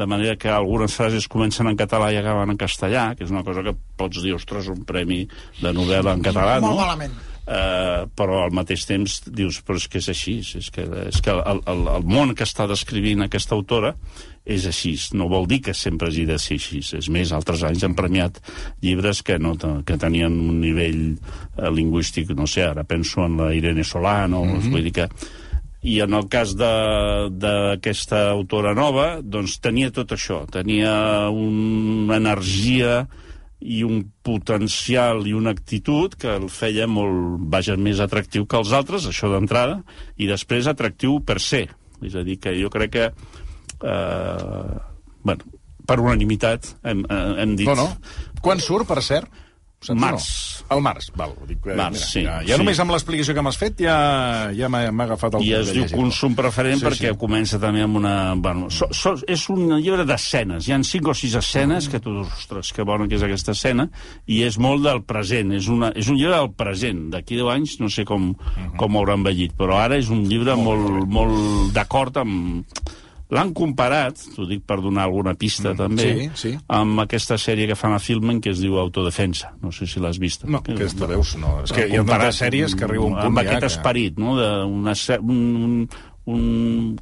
de 0.00 0.06
manera 0.08 0.36
que 0.40 0.48
algunes 0.48 0.94
frases 0.96 1.26
comencen 1.28 1.68
en 1.68 1.76
català 1.76 2.08
i 2.14 2.16
acaben 2.20 2.54
en 2.54 2.60
castellà, 2.60 3.10
que 3.16 3.26
és 3.26 3.34
una 3.34 3.44
cosa 3.44 3.64
que 3.66 3.74
pots 4.00 4.22
dir, 4.24 4.32
ostres, 4.38 4.70
un 4.72 4.86
premi 4.88 5.26
de 5.60 5.74
novel·la 5.76 6.16
en 6.16 6.24
català, 6.24 6.56
no? 6.60 6.70
Molt 6.70 6.86
malament. 6.86 7.18
Eh, 7.50 8.06
però 8.14 8.44
al 8.44 8.54
mateix 8.54 8.84
temps 8.86 9.20
dius, 9.26 9.60
però 9.66 9.80
és 9.80 9.88
que 9.90 9.98
és 9.98 10.08
així, 10.12 10.36
és 10.60 10.70
que, 10.70 10.84
és 11.10 11.20
que 11.24 11.32
el, 11.34 11.62
el, 11.66 11.82
el 11.96 12.06
món 12.06 12.34
que 12.38 12.46
està 12.46 12.68
descrivint 12.70 13.24
aquesta 13.26 13.56
autora 13.58 13.94
és 14.50 14.64
així, 14.66 14.94
no 15.18 15.28
vol 15.30 15.48
dir 15.50 15.60
que 15.66 15.74
sempre 15.76 16.08
hagi 16.08 16.24
de 16.28 16.38
ser 16.40 16.56
així. 16.60 16.80
És 16.96 17.10
més, 17.12 17.34
altres 17.36 17.64
anys 17.66 17.84
han 17.86 17.96
premiat 17.98 18.40
llibres 18.82 19.22
que, 19.26 19.38
no, 19.42 19.56
que 19.58 19.98
tenien 20.00 20.32
un 20.32 20.62
nivell 20.62 21.02
eh, 21.10 21.70
lingüístic, 21.74 22.32
no 22.38 22.46
sé, 22.50 22.64
ara 22.70 22.86
penso 22.88 23.26
en 23.26 23.38
la 23.40 23.52
Irene 23.54 23.84
Solano, 23.84 24.44
mm 24.44 24.56
-hmm. 24.56 24.70
vull 24.70 24.84
dir 24.88 24.92
que 24.92 25.08
i 25.82 26.00
en 26.04 26.12
el 26.12 26.28
cas 26.28 26.54
de- 26.56 27.30
d'aquesta 27.30 28.28
autora 28.30 28.74
nova, 28.74 29.20
doncs 29.22 29.60
tenia 29.60 29.90
tot 29.90 30.12
això, 30.12 30.44
tenia 30.50 31.30
una 31.30 32.16
energia 32.16 33.06
i 33.60 33.82
un 33.84 34.02
potencial 34.24 35.26
i 35.28 35.34
una 35.36 35.52
actitud 35.52 36.14
que 36.20 36.32
el 36.32 36.48
feia 36.52 36.86
molt, 36.88 37.44
vaja, 37.52 37.76
més 37.76 38.00
atractiu 38.00 38.46
que 38.48 38.58
els 38.60 38.72
altres, 38.76 39.06
això 39.08 39.30
d'entrada, 39.32 39.82
i 40.16 40.28
després 40.30 40.70
atractiu 40.70 41.20
per 41.24 41.38
ser. 41.44 41.66
És 42.00 42.16
a 42.16 42.24
dir, 42.24 42.38
que 42.40 42.54
jo 42.56 42.72
crec 42.72 42.94
que 42.96 43.06
eh, 43.10 44.78
bueno, 45.22 45.60
per 45.86 46.00
unanimitat 46.00 46.74
hem, 46.82 47.04
eh, 47.04 47.20
hem 47.44 47.54
dit... 47.58 47.68
No, 47.68 47.76
no. 47.76 47.88
Quan 48.40 48.60
surt, 48.62 48.88
per 48.88 49.02
cert? 49.04 49.28
Març. 49.92 50.26
No? 50.59 50.59
El 50.70 50.82
març, 50.84 51.08
val. 51.18 51.32
Ho 51.34 51.46
dic, 51.48 51.64
eh, 51.66 51.74
Març, 51.78 51.98
sí, 52.12 52.22
Ja, 52.22 52.36
ja 52.46 52.54
sí. 52.54 52.60
només 52.62 52.78
amb 52.82 52.92
l'explicació 52.94 53.34
que 53.34 53.42
m'has 53.42 53.58
fet 53.58 53.80
ja, 53.82 53.94
ja 54.54 54.68
m'ha 54.70 54.84
m'ha 54.94 55.06
agafat 55.08 55.34
el 55.34 55.46
I 55.46 55.52
es 55.58 55.72
diu 55.74 55.88
consum 55.90 56.36
preferent 56.38 56.78
Sí, 56.78 56.84
perquè 56.86 57.10
sí. 57.10 57.18
comença 57.18 57.58
també 57.62 57.82
amb 57.82 57.98
una... 57.98 58.14
Bueno, 58.38 58.68
so, 58.70 58.86
so, 58.94 59.16
és 59.26 59.48
un 59.50 59.74
llibre 59.80 60.06
d'escenes. 60.06 60.68
Hi 60.68 60.76
han 60.76 60.86
cinc 60.86 61.10
o 61.10 61.16
sis 61.16 61.34
escenes 61.40 61.90
que 61.90 61.98
tu, 62.00 62.20
ostres, 62.22 62.70
que 62.76 62.86
bona 62.86 63.08
que 63.10 63.18
és 63.18 63.26
aquesta 63.26 63.56
escena, 63.56 63.88
i 64.30 64.42
és 64.46 64.60
molt 64.62 64.86
del 64.86 65.02
present. 65.02 65.52
És, 65.58 65.66
una, 65.72 65.90
és 65.98 66.08
un 66.08 66.20
llibre 66.20 66.36
del 66.36 66.52
present. 66.54 67.08
D'aquí 67.16 67.40
deu 67.40 67.50
anys 67.50 67.80
no 67.82 67.90
sé 67.90 68.06
com, 68.06 68.30
com 68.78 68.96
ho 68.96 69.02
haurà 69.02 69.18
envellit, 69.18 69.56
però 69.58 69.80
ara 69.82 69.98
és 69.98 70.10
un 70.14 70.22
llibre 70.30 70.54
molt, 70.60 71.06
molt 71.10 71.74
d'acord 71.74 72.22
amb... 72.22 72.66
L'han 73.30 73.52
comparat, 73.54 74.18
t'ho 74.34 74.44
dic 74.48 74.64
per 74.66 74.80
donar 74.82 75.04
alguna 75.06 75.36
pista 75.38 75.70
també, 75.78 76.08
sí, 76.08 76.30
sí. 76.34 76.50
amb 76.66 77.04
aquesta 77.04 77.38
sèrie 77.38 77.68
que 77.70 77.76
fan 77.78 77.94
a 77.94 78.00
Filmen 78.02 78.40
que 78.42 78.50
es 78.50 78.58
diu 78.62 78.74
Autodefensa. 78.82 79.52
No 79.62 79.70
sé 79.74 79.86
si 79.86 80.02
l'has 80.02 80.18
vist. 80.18 80.48
No, 80.50 80.58
aquesta 80.74 81.06
veus, 81.10 81.36
no. 81.38 81.60
És 81.62 81.74
que 81.76 81.86
hi 81.86 82.00
ha 82.00 82.04
tantes 82.08 82.42
sèries 82.42 82.74
que 82.74 82.88
arriba 82.88 83.06
un 83.06 83.14
punt 83.14 83.30
amb 83.30 83.42
aquest 83.44 83.62
que... 83.62 83.70
esperit, 83.70 84.18
no? 84.18 84.34
De 84.40 84.50
una, 84.66 84.96
un, 85.20 85.40
un, 85.62 85.78
un, 86.34 86.42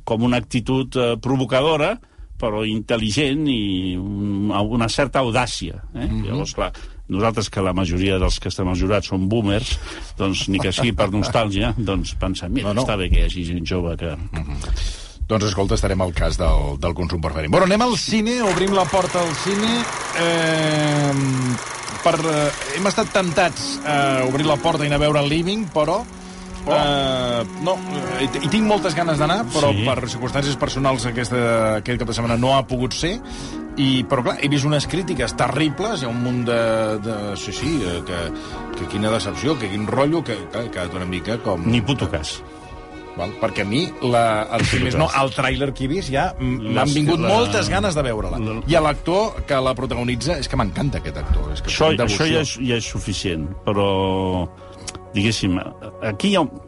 com 0.05 0.29
una 0.29 0.41
actitud 0.45 1.01
eh, 1.01 1.11
provocadora, 1.25 1.95
però 2.39 2.63
intel·ligent 2.69 3.49
i 3.51 3.97
un, 3.99 4.53
una 4.53 4.89
certa 4.93 5.25
audàcia. 5.25 5.83
Eh? 5.95 6.05
Mm 6.05 6.11
-hmm. 6.11 6.29
Llavors, 6.29 6.55
clar, 6.55 6.73
nosaltres, 7.09 7.51
que 7.51 7.65
la 7.65 7.73
majoria 7.73 8.19
dels 8.19 8.39
que 8.39 8.49
estem 8.49 8.69
jurats 8.75 9.09
són 9.09 9.29
boomers, 9.29 9.79
doncs 10.17 10.49
ni 10.49 10.59
que 10.59 10.73
sigui 10.73 10.93
per 10.93 11.11
nostàlgia, 11.11 11.75
doncs 11.77 12.15
pensem, 12.15 12.53
mira, 12.53 12.69
No, 12.69 12.75
no, 12.75 12.83
està 12.83 12.97
bé 12.97 13.09
que 13.09 13.21
hi 13.21 13.25
hagi 13.25 13.45
gent 13.45 13.65
jove 13.67 13.97
que... 13.97 14.17
Doncs 15.29 15.45
escolta, 15.51 15.77
estarem 15.77 16.01
al 16.01 16.15
cas 16.17 16.39
del, 16.41 16.79
del 16.81 16.95
consum 16.97 17.21
preferent. 17.21 17.53
Bueno, 17.53 17.67
anem 17.69 17.83
al 17.85 17.99
cine, 18.01 18.39
obrim 18.49 18.73
la 18.73 18.87
porta 18.89 19.21
al 19.21 19.35
cine. 19.43 19.75
Eh, 20.25 21.11
per, 22.05 22.15
eh, 22.25 22.47
hem 22.79 22.89
estat 22.89 23.11
tentats 23.13 23.75
a 23.85 23.99
obrir 24.29 24.47
la 24.49 24.57
porta 24.57 24.87
i 24.87 24.89
anar 24.89 25.03
a 25.03 25.05
veure 25.05 25.21
el 25.21 25.29
Living, 25.29 25.67
però... 25.75 26.01
Eh, 26.69 27.45
no, 27.65 27.77
eh, 27.97 28.25
hi, 28.25 28.29
hi 28.45 28.49
tinc 28.53 28.67
moltes 28.69 28.97
ganes 28.97 29.21
d'anar, 29.21 29.43
però 29.53 29.71
Sí. 29.73 29.85
per 29.87 30.09
circumstàncies 30.09 30.57
personals 30.61 31.07
aquesta, 31.09 31.39
aquest 31.79 32.01
cap 32.03 32.09
de 32.11 32.17
setmana 32.17 32.37
no 32.41 32.57
ha 32.57 32.65
pogut 32.69 32.97
ser. 32.97 33.19
I, 33.79 34.03
però 34.11 34.25
clar, 34.25 34.39
he 34.43 34.49
vist 34.51 34.67
unes 34.67 34.89
crítiques 34.91 35.37
terribles, 35.39 36.03
hi 36.03 36.09
ha 36.09 36.11
un 36.11 36.23
munt 36.25 36.45
de... 36.49 36.61
de 37.05 37.19
sí, 37.37 37.53
sí, 37.53 37.77
eh, 37.85 38.01
que, 38.05 38.25
que 38.81 38.89
quina 38.91 39.13
decepció, 39.13 39.59
que 39.61 39.69
quin 39.71 39.87
rotllo, 39.87 40.25
que, 40.25 40.35
he 40.35 40.71
quedat 40.73 40.97
una 40.99 41.07
mica 41.07 41.39
com... 41.45 41.63
Ni 41.69 41.81
puto 41.81 42.09
cas. 42.11 42.39
Val? 43.19 43.33
Perquè 43.43 43.67
a 43.67 43.69
mi, 43.69 43.83
la, 44.07 44.23
el, 44.57 44.65
si 44.71 44.79
més 44.85 44.95
no, 44.97 45.09
el 45.21 45.33
tràiler 45.35 45.73
que 45.75 45.85
he 45.85 45.91
vist 45.91 46.13
ja 46.15 46.31
m'han 46.39 46.89
vingut 46.95 47.19
la- 47.21 47.29
moltes 47.35 47.69
ganes 47.69 47.95
de 47.99 48.03
veure-la. 48.07 48.39
la- 48.39 48.63
I 48.71 48.79
a 48.79 48.81
l'actor 48.85 49.43
que 49.47 49.59
la 49.61 49.75
protagonitza, 49.75 50.39
és 50.39 50.49
que 50.49 50.57
m'encanta 50.57 50.99
aquest 51.03 51.17
actor. 51.19 51.53
És 51.53 51.61
que 51.63 51.69
Això, 51.75 51.91
això 52.07 52.27
ja 52.31 52.41
és, 52.47 52.57
ja 52.63 52.79
és 52.79 52.85
suficient, 52.89 53.49
però, 53.67 54.49
diguéssim, 55.15 55.59
aquí 56.03 56.33
hi 56.33 56.37
ha... 56.41 56.47
un- 56.47 56.61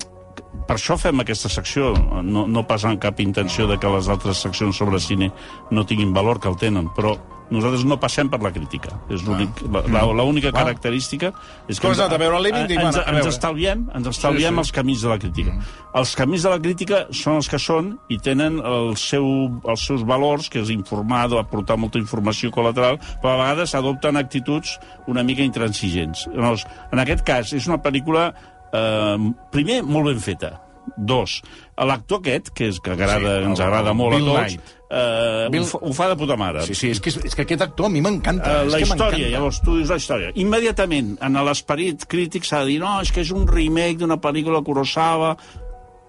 Per 0.67 0.77
això 0.77 0.95
fem 0.99 1.19
aquesta 1.23 1.49
secció, 1.51 1.89
no, 2.23 2.45
no 2.47 2.61
pas 2.67 2.85
amb 2.87 3.01
cap 3.03 3.19
intenció 3.23 3.67
de 3.67 3.77
que 3.83 3.89
les 3.91 4.07
altres 4.13 4.39
seccions 4.45 4.77
sobre 4.79 5.01
cine 5.03 5.33
no 5.75 5.83
tinguin 5.87 6.13
valor, 6.15 6.39
que 6.39 6.47
el 6.49 6.55
tenen, 6.61 6.87
però 6.95 7.17
nosaltres 7.51 7.85
no 7.85 7.99
passem 8.01 8.29
per 8.31 8.41
la 8.43 8.53
crítica. 8.53 8.91
És 9.11 9.25
la- 9.27 9.83
la- 10.05 10.07
l'única 10.25 10.49
Ah. 10.49 10.53
característica 10.53 11.33
és 11.69 11.79
Tu 11.81 11.87
has 11.89 11.99
anat 11.99 12.13
a 12.13 12.19
veure 12.19 12.37
el 12.39 12.47
ens, 12.47 12.97
a 12.97 13.01
ens 13.03 13.11
veure. 13.11 13.29
estalviem, 13.29 13.91
ens 13.95 14.07
estalviem 14.07 14.49
Sí, 14.49 14.55
sí. 14.55 14.59
els 14.59 14.73
camins 14.73 15.03
de 15.03 15.09
la 15.09 15.19
crítica. 15.19 15.59
Els 15.95 16.15
camins 16.17 16.43
de 16.43 16.49
la 16.51 16.59
crítica 16.61 17.07
són 17.11 17.35
els 17.35 17.49
que 17.49 17.59
són 17.59 17.99
i 18.09 18.19
tenen 18.19 18.59
el 18.65 18.97
seu, 18.97 19.61
els 19.65 19.81
seus 19.87 20.05
valors, 20.05 20.49
que 20.49 20.61
és 20.61 20.71
informar, 20.71 21.29
aportar 21.37 21.77
molta 21.77 21.99
informació 21.99 22.51
col·lateral, 22.51 22.99
però 23.21 23.35
a 23.35 23.37
vegades 23.37 23.75
adopten 23.75 24.17
actituds 24.17 24.79
una 25.07 25.23
mica 25.23 25.43
intransigents. 25.43 26.29
Llavors, 26.33 26.67
en 26.93 26.99
aquest 26.99 27.25
cas, 27.25 27.53
és 27.53 27.67
una 27.67 27.79
pel·lícula, 27.83 28.33
eh, 28.73 29.33
primer, 29.51 29.83
molt 29.83 30.07
ben 30.07 30.21
feta. 30.21 30.61
Dos, 30.97 31.41
l'actor 31.77 32.19
aquest, 32.21 32.51
que, 32.57 32.69
és, 32.73 32.81
que 32.83 32.91
agrada, 32.93 33.39
Sí, 33.41 33.47
ens 33.51 33.61
agrada 33.61 33.93
molt 33.97 34.17
Bill 34.17 34.27
a 34.29 34.33
tots, 34.33 34.55
Knight. 34.57 34.73
eh, 34.91 35.49
Bill- 35.53 35.63
ho, 35.63 35.67
fa, 35.67 35.79
ho 35.87 35.93
fa 35.97 36.09
de 36.09 36.17
puta 36.17 36.37
mare. 36.37 36.65
Sí, 36.67 36.75
sí, 36.75 36.91
és 36.91 37.01
que, 37.01 37.11
és 37.11 37.35
que 37.37 37.43
aquest 37.47 37.63
actor 37.63 37.87
a 37.87 37.89
mi 37.89 38.01
m'encanta. 38.05 38.65
És 38.65 38.73
la 38.73 38.81
història, 38.81 39.29
llavors 39.33 39.61
tu 39.63 39.77
dius 39.77 39.89
la 39.93 39.97
història. 40.01 40.33
Immediatament, 40.35 41.17
en 41.23 41.33
l'esperit 41.47 42.05
crític 42.11 42.45
s'ha 42.45 42.61
de 42.65 42.73
dir 42.73 42.81
no, 42.81 42.97
és 43.01 43.13
que 43.13 43.21
és 43.23 43.31
un 43.31 43.47
remake 43.49 43.99
d'una 44.03 44.19
pel·lícula 44.21 44.63
Kurosawa. 44.65 45.37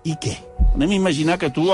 I 0.03 0.15
què? 0.17 0.33
Anem 0.71 0.93
a 0.95 0.95
imaginar 0.95 1.35
que 1.37 1.49
tu 1.53 1.65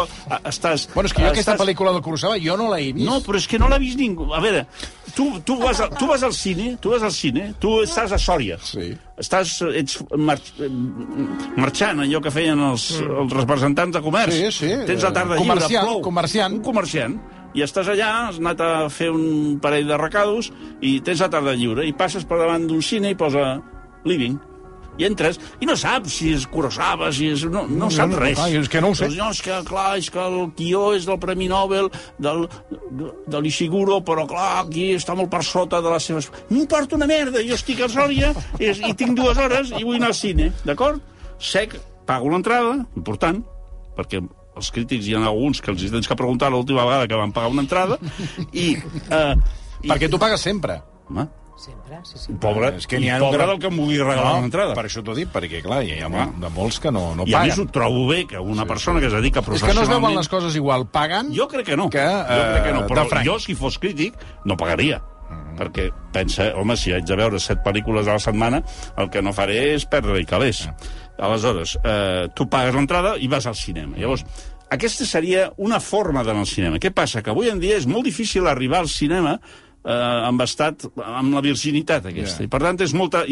estàs... 0.50 0.88
Bueno, 0.92 1.08
és 1.08 1.14
que 1.16 1.22
jo 1.22 1.30
aquesta 1.30 1.54
estàs... 1.54 1.62
pel·lícula 1.62 1.94
del 1.96 2.02
Kurosawa 2.04 2.40
jo 2.42 2.58
no 2.60 2.66
l'he 2.74 2.90
vist. 2.96 3.06
No, 3.08 3.20
però 3.24 3.40
és 3.40 3.46
que 3.48 3.60
no 3.62 3.70
l'ha 3.72 3.78
vist 3.80 4.00
ningú. 4.02 4.26
A 4.36 4.42
veure, 4.44 4.66
tu, 5.16 5.28
tu, 5.46 5.56
vas, 5.62 5.80
al, 5.86 5.94
tu 5.96 6.10
vas 6.10 6.26
al 6.26 6.34
cine, 6.36 6.74
tu 6.82 6.92
vas 6.92 7.06
al 7.06 7.14
cine, 7.16 7.52
tu 7.62 7.78
estàs 7.86 8.12
a 8.12 8.20
Sòria. 8.20 8.58
Sí. 8.60 8.90
Estàs, 9.22 9.54
ets 9.80 10.02
mar, 10.18 10.36
marxant, 11.62 12.02
allò 12.04 12.22
que 12.26 12.34
feien 12.34 12.60
els, 12.72 12.90
els 13.06 13.38
representants 13.38 13.96
de 13.96 14.04
comerç. 14.04 14.36
Sí, 14.36 14.52
sí. 14.58 14.74
Tens 14.90 15.06
la 15.08 15.14
tarda 15.16 15.40
Comerciant, 15.40 15.72
lliure, 15.78 15.94
plou. 15.94 16.04
comerciant. 16.10 16.58
Un 16.60 16.66
comerciant. 16.66 17.18
I 17.58 17.64
estàs 17.66 17.88
allà, 17.94 18.10
has 18.28 18.42
anat 18.42 18.60
a 18.62 18.72
fer 18.94 19.08
un 19.14 19.58
parell 19.64 19.88
de 19.90 19.98
recados 19.98 20.52
i 20.84 20.98
tens 21.06 21.24
la 21.24 21.30
tarda 21.34 21.56
lliure 21.58 21.86
i 21.88 21.94
passes 21.96 22.28
per 22.28 22.42
davant 22.42 22.68
d'un 22.70 22.84
cine 22.86 23.14
i 23.14 23.18
posa 23.18 23.56
living 24.06 24.36
i 24.98 25.06
entres, 25.08 25.40
i 25.62 25.68
no 25.70 25.76
saps 25.78 26.16
si 26.20 26.32
és 26.34 26.46
Kurosawa, 26.50 27.12
si 27.14 27.30
és... 27.34 27.44
No, 27.46 27.66
no, 27.68 27.86
No, 27.86 27.90
saps 27.94 28.14
no, 28.16 28.20
res. 28.22 28.38
clar, 28.40 28.50
és 28.62 28.70
que 28.72 28.82
no 28.82 28.90
ho 28.92 28.96
sé. 28.98 29.06
Doncs, 29.08 29.18
no, 29.20 29.30
és 29.36 29.42
que, 29.46 29.58
clar, 29.68 29.88
és 30.02 30.10
que 30.14 30.24
el 30.24 30.38
guió 30.58 30.84
és 30.98 31.06
del 31.08 31.20
Premi 31.22 31.48
Nobel 31.52 31.90
del, 32.20 32.48
de 33.28 33.42
l'Ishiguro, 33.44 34.00
però, 34.06 34.26
clar, 34.30 34.64
aquí 34.66 34.90
està 34.96 35.16
molt 35.18 35.30
per 35.34 35.44
sota 35.46 35.82
de 35.86 35.92
les 35.94 36.08
seves... 36.10 36.32
M'importa 36.50 36.98
una 36.98 37.08
merda, 37.10 37.44
jo 37.46 37.56
estic 37.58 37.82
a 37.86 37.90
Sòria 37.92 38.34
i, 38.60 38.72
i 38.72 38.94
tinc 38.98 39.16
dues 39.18 39.38
hores 39.38 39.72
i 39.78 39.84
vull 39.84 40.00
anar 40.00 40.12
al 40.14 40.18
cine, 40.18 40.52
d'acord? 40.66 41.02
Sec, 41.40 41.78
pago 42.10 42.32
l'entrada, 42.34 42.80
important, 42.98 43.44
perquè 43.98 44.22
els 44.58 44.72
crítics 44.74 45.06
hi 45.06 45.14
ha 45.14 45.22
alguns 45.30 45.60
que 45.62 45.70
els 45.70 45.84
tens 45.94 46.08
que 46.10 46.16
preguntar 46.18 46.50
l'última 46.50 46.86
vegada 46.88 47.06
que 47.12 47.20
van 47.20 47.34
pagar 47.36 47.52
una 47.54 47.62
entrada, 47.68 48.00
i... 48.52 48.72
Eh, 49.12 49.34
i 49.86 49.92
Perquè 49.92 50.08
tu 50.10 50.18
pagues 50.18 50.42
sempre. 50.42 50.80
Home, 51.12 51.28
Sempre, 51.58 51.98
sí, 52.06 52.20
sí. 52.22 52.34
pobre, 52.40 52.68
És 52.78 52.86
que 52.86 53.00
n'hi 53.00 53.08
i 53.08 53.10
ha 53.10 53.16
un 53.18 53.24
pobre 53.26 53.38
gran- 53.40 53.50
del 53.50 53.60
que 53.60 53.68
em 53.68 53.78
vulgui 53.78 53.98
regalar 53.98 54.36
una 54.38 54.46
entrada. 54.46 54.76
per 54.78 54.86
això 54.86 55.02
t'ho 55.04 55.16
dic, 55.18 55.30
perquè, 55.34 55.64
clar, 55.64 55.84
hi 55.84 56.00
ha 56.00 56.06
Ah. 56.08 56.28
de 56.38 56.50
molts 56.54 56.80
que 56.80 56.92
no, 56.92 57.16
no 57.16 57.24
I 57.26 57.34
a 57.34 57.40
més 57.44 57.54
ho 57.58 57.66
paguen. 57.66 57.72
trobo 57.74 58.08
bé 58.08 58.28
que 58.28 58.38
una 58.38 58.66
persona 58.66 59.00
que 59.00 59.08
es 59.08 59.14
dedica 59.14 59.40
És 59.40 59.46
que 59.46 59.50
no 59.52 59.56
es 59.56 59.62
professionalment... 59.64 60.02
veuen 60.06 60.18
les 60.18 60.30
coses 60.30 60.56
igual 60.56 60.86
pagant 60.88 61.34
Jo 61.36 61.48
crec 61.48 61.66
que 61.66 61.76
no. 61.76 61.90
que, 61.90 61.98
jo 61.98 62.44
crec 62.54 62.64
que 62.64 62.74
no. 62.74 62.82
eh, 62.82 62.88
Però 62.88 63.24
jo, 63.26 63.40
si 63.40 63.56
fos 63.56 63.80
crític, 63.80 64.14
no 64.46 64.56
pagaria. 64.56 65.02
Mm-hmm. 65.30 65.58
Perquè 65.58 65.92
pensa, 66.14 66.54
home, 66.56 66.78
si 66.78 66.94
haig 66.94 67.04
de 67.04 67.16
veure 67.16 67.40
set 67.40 67.60
pel·lícules 67.66 68.08
a 68.08 68.14
la 68.14 68.20
setmana, 68.20 68.62
el 68.96 69.10
que 69.10 69.22
no 69.22 69.34
faré 69.34 69.74
és 69.74 69.84
perdre 69.86 70.22
i 70.22 70.26
calés. 70.26 70.70
Aleshores, 71.18 71.78
eh, 71.84 72.28
tu 72.36 72.48
pagues 72.48 72.76
l'entrada 72.76 73.18
i 73.18 73.28
vas 73.28 73.46
al 73.48 73.56
cinema. 73.56 73.98
Llavors, 73.98 74.24
aquesta 74.70 75.06
seria 75.06 75.52
una 75.58 75.80
forma 75.80 76.24
d'anar 76.24 76.42
al 76.42 76.48
cinema. 76.48 76.78
Què 76.78 76.92
passa? 76.94 77.22
Que 77.24 77.32
avui 77.32 77.50
en 77.50 77.60
dia 77.60 77.76
és 77.78 77.88
molt 77.88 78.06
difícil 78.06 78.46
arribar 78.48 78.80
al 78.80 78.88
cinema 78.90 79.40
eh, 79.88 80.28
amb 80.28 80.44
estat, 80.46 80.88
amb 81.00 81.34
la 81.36 81.44
virginitat 81.46 82.12
aquesta. 82.12 82.44
Ja. 82.44 82.48
I 82.48 82.52
per 82.52 82.62
tant, 82.64 82.80
és 82.84 82.94
molta, 82.98 83.24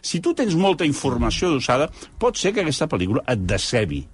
si 0.00 0.22
tu 0.24 0.34
tens 0.38 0.56
molta 0.58 0.86
informació 0.88 1.52
d'usada, 1.52 1.90
pot 2.20 2.38
ser 2.38 2.54
que 2.54 2.64
aquesta 2.64 2.88
pel·lícula 2.90 3.26
et 3.34 3.42
decebi 3.44 4.04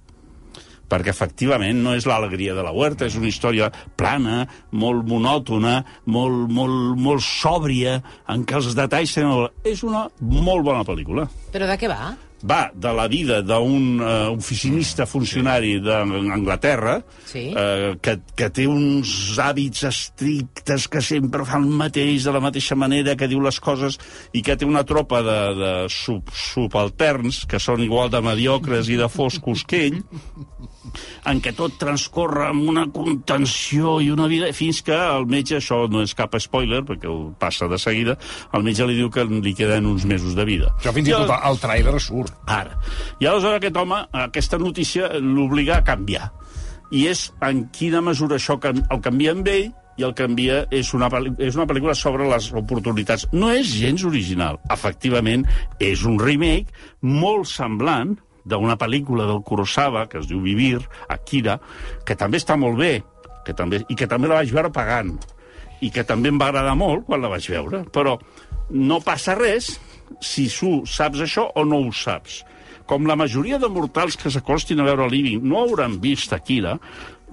perquè 0.91 1.13
efectivament 1.13 1.77
no 1.79 1.93
és 1.95 2.03
l'alegria 2.03 2.51
de 2.51 2.65
la 2.65 2.73
huerta, 2.75 3.07
és 3.07 3.15
una 3.15 3.29
història 3.29 3.69
plana, 3.95 4.41
molt 4.75 5.05
monòtona, 5.07 5.77
molt, 6.11 6.49
molt, 6.51 6.97
molt 6.99 7.23
sòbria, 7.23 8.01
en 8.27 8.43
què 8.43 8.57
els 8.59 8.73
detalls 8.75 9.15
tenen... 9.15 9.47
És 9.63 9.85
una 9.87 10.09
molt 10.19 10.67
bona 10.67 10.83
pel·lícula. 10.83 11.29
Però 11.53 11.69
de 11.69 11.79
què 11.79 11.87
va? 11.87 12.11
Va 12.47 12.71
de 12.73 12.91
la 12.97 13.07
vida 13.11 13.41
d'un 13.45 13.99
uh, 14.01 14.31
oficinista 14.33 15.05
funcionari 15.05 15.79
d'Anglaterra 15.83 17.01
Sí. 17.31 17.45
eh, 17.55 17.93
que, 18.03 18.17
que 18.35 18.49
té 18.51 18.65
uns 18.67 19.37
hàbits 19.39 19.85
estrictes, 19.87 20.87
que 20.91 20.99
sempre 21.05 21.45
fa 21.47 21.61
el 21.61 21.69
mateix 21.79 22.25
de 22.27 22.33
la 22.35 22.41
mateixa 22.43 22.75
manera, 22.75 23.15
que 23.15 23.29
diu 23.31 23.39
les 23.39 23.59
coses, 23.63 23.95
i 24.35 24.41
que 24.43 24.57
té 24.59 24.67
una 24.67 24.83
tropa 24.83 25.21
de, 25.23 25.37
de 25.55 25.71
sub, 25.93 26.27
subalterns 26.35 27.45
que 27.47 27.59
són 27.61 27.85
igual 27.85 28.11
de 28.11 28.19
mediocres 28.25 28.89
i 28.91 28.97
de 28.99 29.07
foscos 29.07 29.63
que 29.63 29.85
ell, 29.87 30.01
en 31.29 31.39
què 31.39 31.53
tot 31.55 31.77
transcorre 31.79 32.49
amb 32.49 32.67
una 32.73 32.87
contenció 32.91 33.99
i 34.03 34.09
una 34.11 34.27
vida, 34.27 34.51
fins 34.57 34.81
que 34.83 34.95
el 34.97 35.27
metge, 35.31 35.61
això 35.61 35.85
no 35.91 36.03
és 36.03 36.15
cap 36.17 36.35
spoiler, 36.41 36.81
perquè 36.87 37.07
ho 37.07 37.31
passa 37.39 37.69
de 37.71 37.79
seguida, 37.79 38.17
el 38.51 38.65
metge 38.67 38.87
li 38.89 38.97
diu 38.99 39.11
que 39.13 39.23
li 39.29 39.55
queden 39.55 39.87
uns 39.87 40.03
mesos 40.09 40.35
de 40.35 40.45
vida. 40.47 40.73
Això 40.81 40.91
fins 40.95 41.11
i 41.11 41.15
tot 41.15 41.31
el 41.31 41.61
tràiler 41.63 41.95
surt. 42.01 42.30
Ara. 42.45 42.77
I 43.19 43.27
aleshores 43.27 43.59
aquest 43.59 43.77
home, 43.77 43.99
aquesta 44.25 44.59
notícia, 44.61 45.11
l'obliga 45.19 45.79
a 45.79 45.85
canviar. 45.87 46.31
I 46.91 47.05
és 47.11 47.29
en 47.45 47.67
quina 47.71 48.01
mesura 48.03 48.35
això 48.35 48.57
el 48.61 49.03
canvia 49.03 49.35
amb 49.35 49.47
ell 49.47 49.69
i 49.99 50.05
el 50.07 50.15
canvia 50.17 50.65
és 50.73 50.91
una, 50.97 51.09
és 51.37 51.55
una 51.55 51.67
pel·lícula 51.69 51.95
sobre 51.95 52.27
les 52.29 52.49
oportunitats. 52.57 53.27
No 53.31 53.51
és 53.53 53.69
gens 53.69 54.03
original. 54.07 54.59
Efectivament, 54.73 55.45
és 55.79 56.03
un 56.07 56.19
remake 56.19 56.71
molt 57.01 57.49
semblant 57.51 58.17
d'una 58.43 58.77
pel·lícula 58.79 59.27
del 59.29 59.43
Kurosawa, 59.45 60.07
que 60.09 60.19
es 60.21 60.27
diu 60.29 60.41
Vivir, 60.41 60.81
Akira, 61.13 61.59
que 62.05 62.17
també 62.17 62.41
està 62.41 62.57
molt 62.57 62.79
bé, 62.79 62.95
que 63.45 63.53
també, 63.57 63.83
i 63.89 63.97
que 63.97 64.09
també 64.09 64.31
la 64.31 64.39
vaig 64.41 64.53
veure 64.53 64.73
pagant, 64.73 65.13
i 65.81 65.91
que 65.93 66.05
també 66.07 66.31
em 66.31 66.39
va 66.41 66.49
agradar 66.49 66.73
molt 66.77 67.05
quan 67.07 67.21
la 67.21 67.29
vaig 67.31 67.47
veure, 67.53 67.83
però 67.93 68.17
no 68.71 69.01
passa 69.03 69.35
res 69.37 69.75
si 70.19 70.47
tu 70.51 70.81
saps 70.89 71.23
això 71.23 71.47
o 71.55 71.65
no 71.65 71.81
ho 71.85 71.91
saps. 71.95 72.41
Com 72.89 73.07
la 73.07 73.15
majoria 73.15 73.59
de 73.61 73.69
mortals 73.71 74.17
que 74.19 74.31
s'acostin 74.33 74.81
a 74.81 74.87
veure 74.87 75.07
Living 75.09 75.43
no 75.47 75.61
hauran 75.61 75.99
vist 76.03 76.33
Akira, 76.35 76.77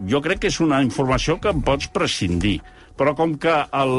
jo 0.07 0.21
crec 0.23 0.45
que 0.45 0.53
és 0.53 0.61
una 0.63 0.83
informació 0.85 1.39
que 1.43 1.51
en 1.51 1.65
pots 1.67 1.91
prescindir. 1.91 2.61
Però 2.99 3.15
com 3.19 3.35
que 3.41 3.55
el, 3.75 3.95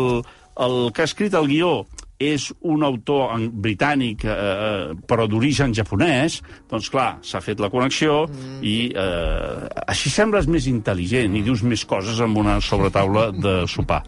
el 0.60 0.78
que 0.94 1.04
ha 1.04 1.10
escrit 1.10 1.36
el 1.36 1.50
guió 1.52 1.74
és 2.20 2.50
un 2.68 2.84
autor 2.84 3.32
britànic, 3.64 4.26
eh, 4.28 4.36
eh, 4.36 4.96
però 5.08 5.26
d'origen 5.32 5.74
japonès, 5.74 6.42
doncs 6.70 6.90
clar, 6.92 7.14
s'ha 7.24 7.40
fet 7.40 7.64
la 7.64 7.72
connexió 7.72 8.26
mm. 8.28 8.60
i 8.68 8.76
eh, 8.92 9.68
així 9.88 10.12
sembles 10.12 10.50
més 10.52 10.68
intel·ligent 10.68 11.38
i 11.40 11.44
dius 11.46 11.64
més 11.64 11.86
coses 11.88 12.20
amb 12.20 12.42
una 12.44 12.60
sobretaula 12.60 13.30
de 13.32 13.62
sopar. 13.72 14.02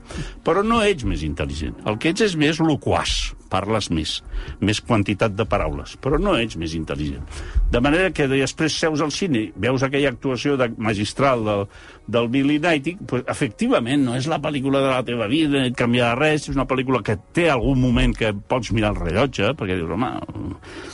Però 0.44 0.64
no 0.64 0.82
ets 0.84 1.08
més 1.08 1.24
intel·ligent. 1.24 1.80
El 1.88 1.98
que 2.02 2.12
ets 2.12 2.28
és 2.28 2.36
més 2.36 2.60
loquàs, 2.60 3.32
parles 3.52 3.90
més, 3.92 4.18
més 4.60 4.84
quantitat 4.84 5.34
de 5.36 5.48
paraules, 5.48 5.96
però 6.04 6.20
no 6.20 6.36
ets 6.40 6.60
més 6.60 6.76
intel·ligent. 6.76 7.24
De 7.72 7.80
manera 7.84 8.12
que 8.16 8.28
després 8.28 8.76
seus 8.76 9.04
al 9.04 9.16
cine, 9.16 9.48
veus 9.56 9.84
aquella 9.88 10.12
actuació 10.12 10.58
de, 10.60 10.68
magistral 10.78 11.48
del, 11.48 11.66
del 12.12 12.28
Billy 12.32 12.60
Knighty, 12.60 12.96
pues, 13.08 13.24
efectivament, 13.32 14.04
no 14.06 14.18
és 14.20 14.28
la 14.32 14.42
pel·lícula 14.44 14.82
de 14.84 14.92
la 14.92 15.02
teva 15.08 15.30
vida, 15.32 15.64
et 15.68 15.78
canviarà 15.78 16.14
res, 16.20 16.50
és 16.50 16.56
una 16.56 16.68
pel·lícula 16.70 17.02
que 17.06 17.18
té 17.36 17.48
algun 17.50 17.80
moment 17.82 18.16
que 18.18 18.34
pots 18.34 18.74
mirar 18.76 18.94
el 18.94 19.02
rellotge, 19.02 19.54
perquè 19.60 19.80
dius, 19.80 19.92
home, 19.96 20.12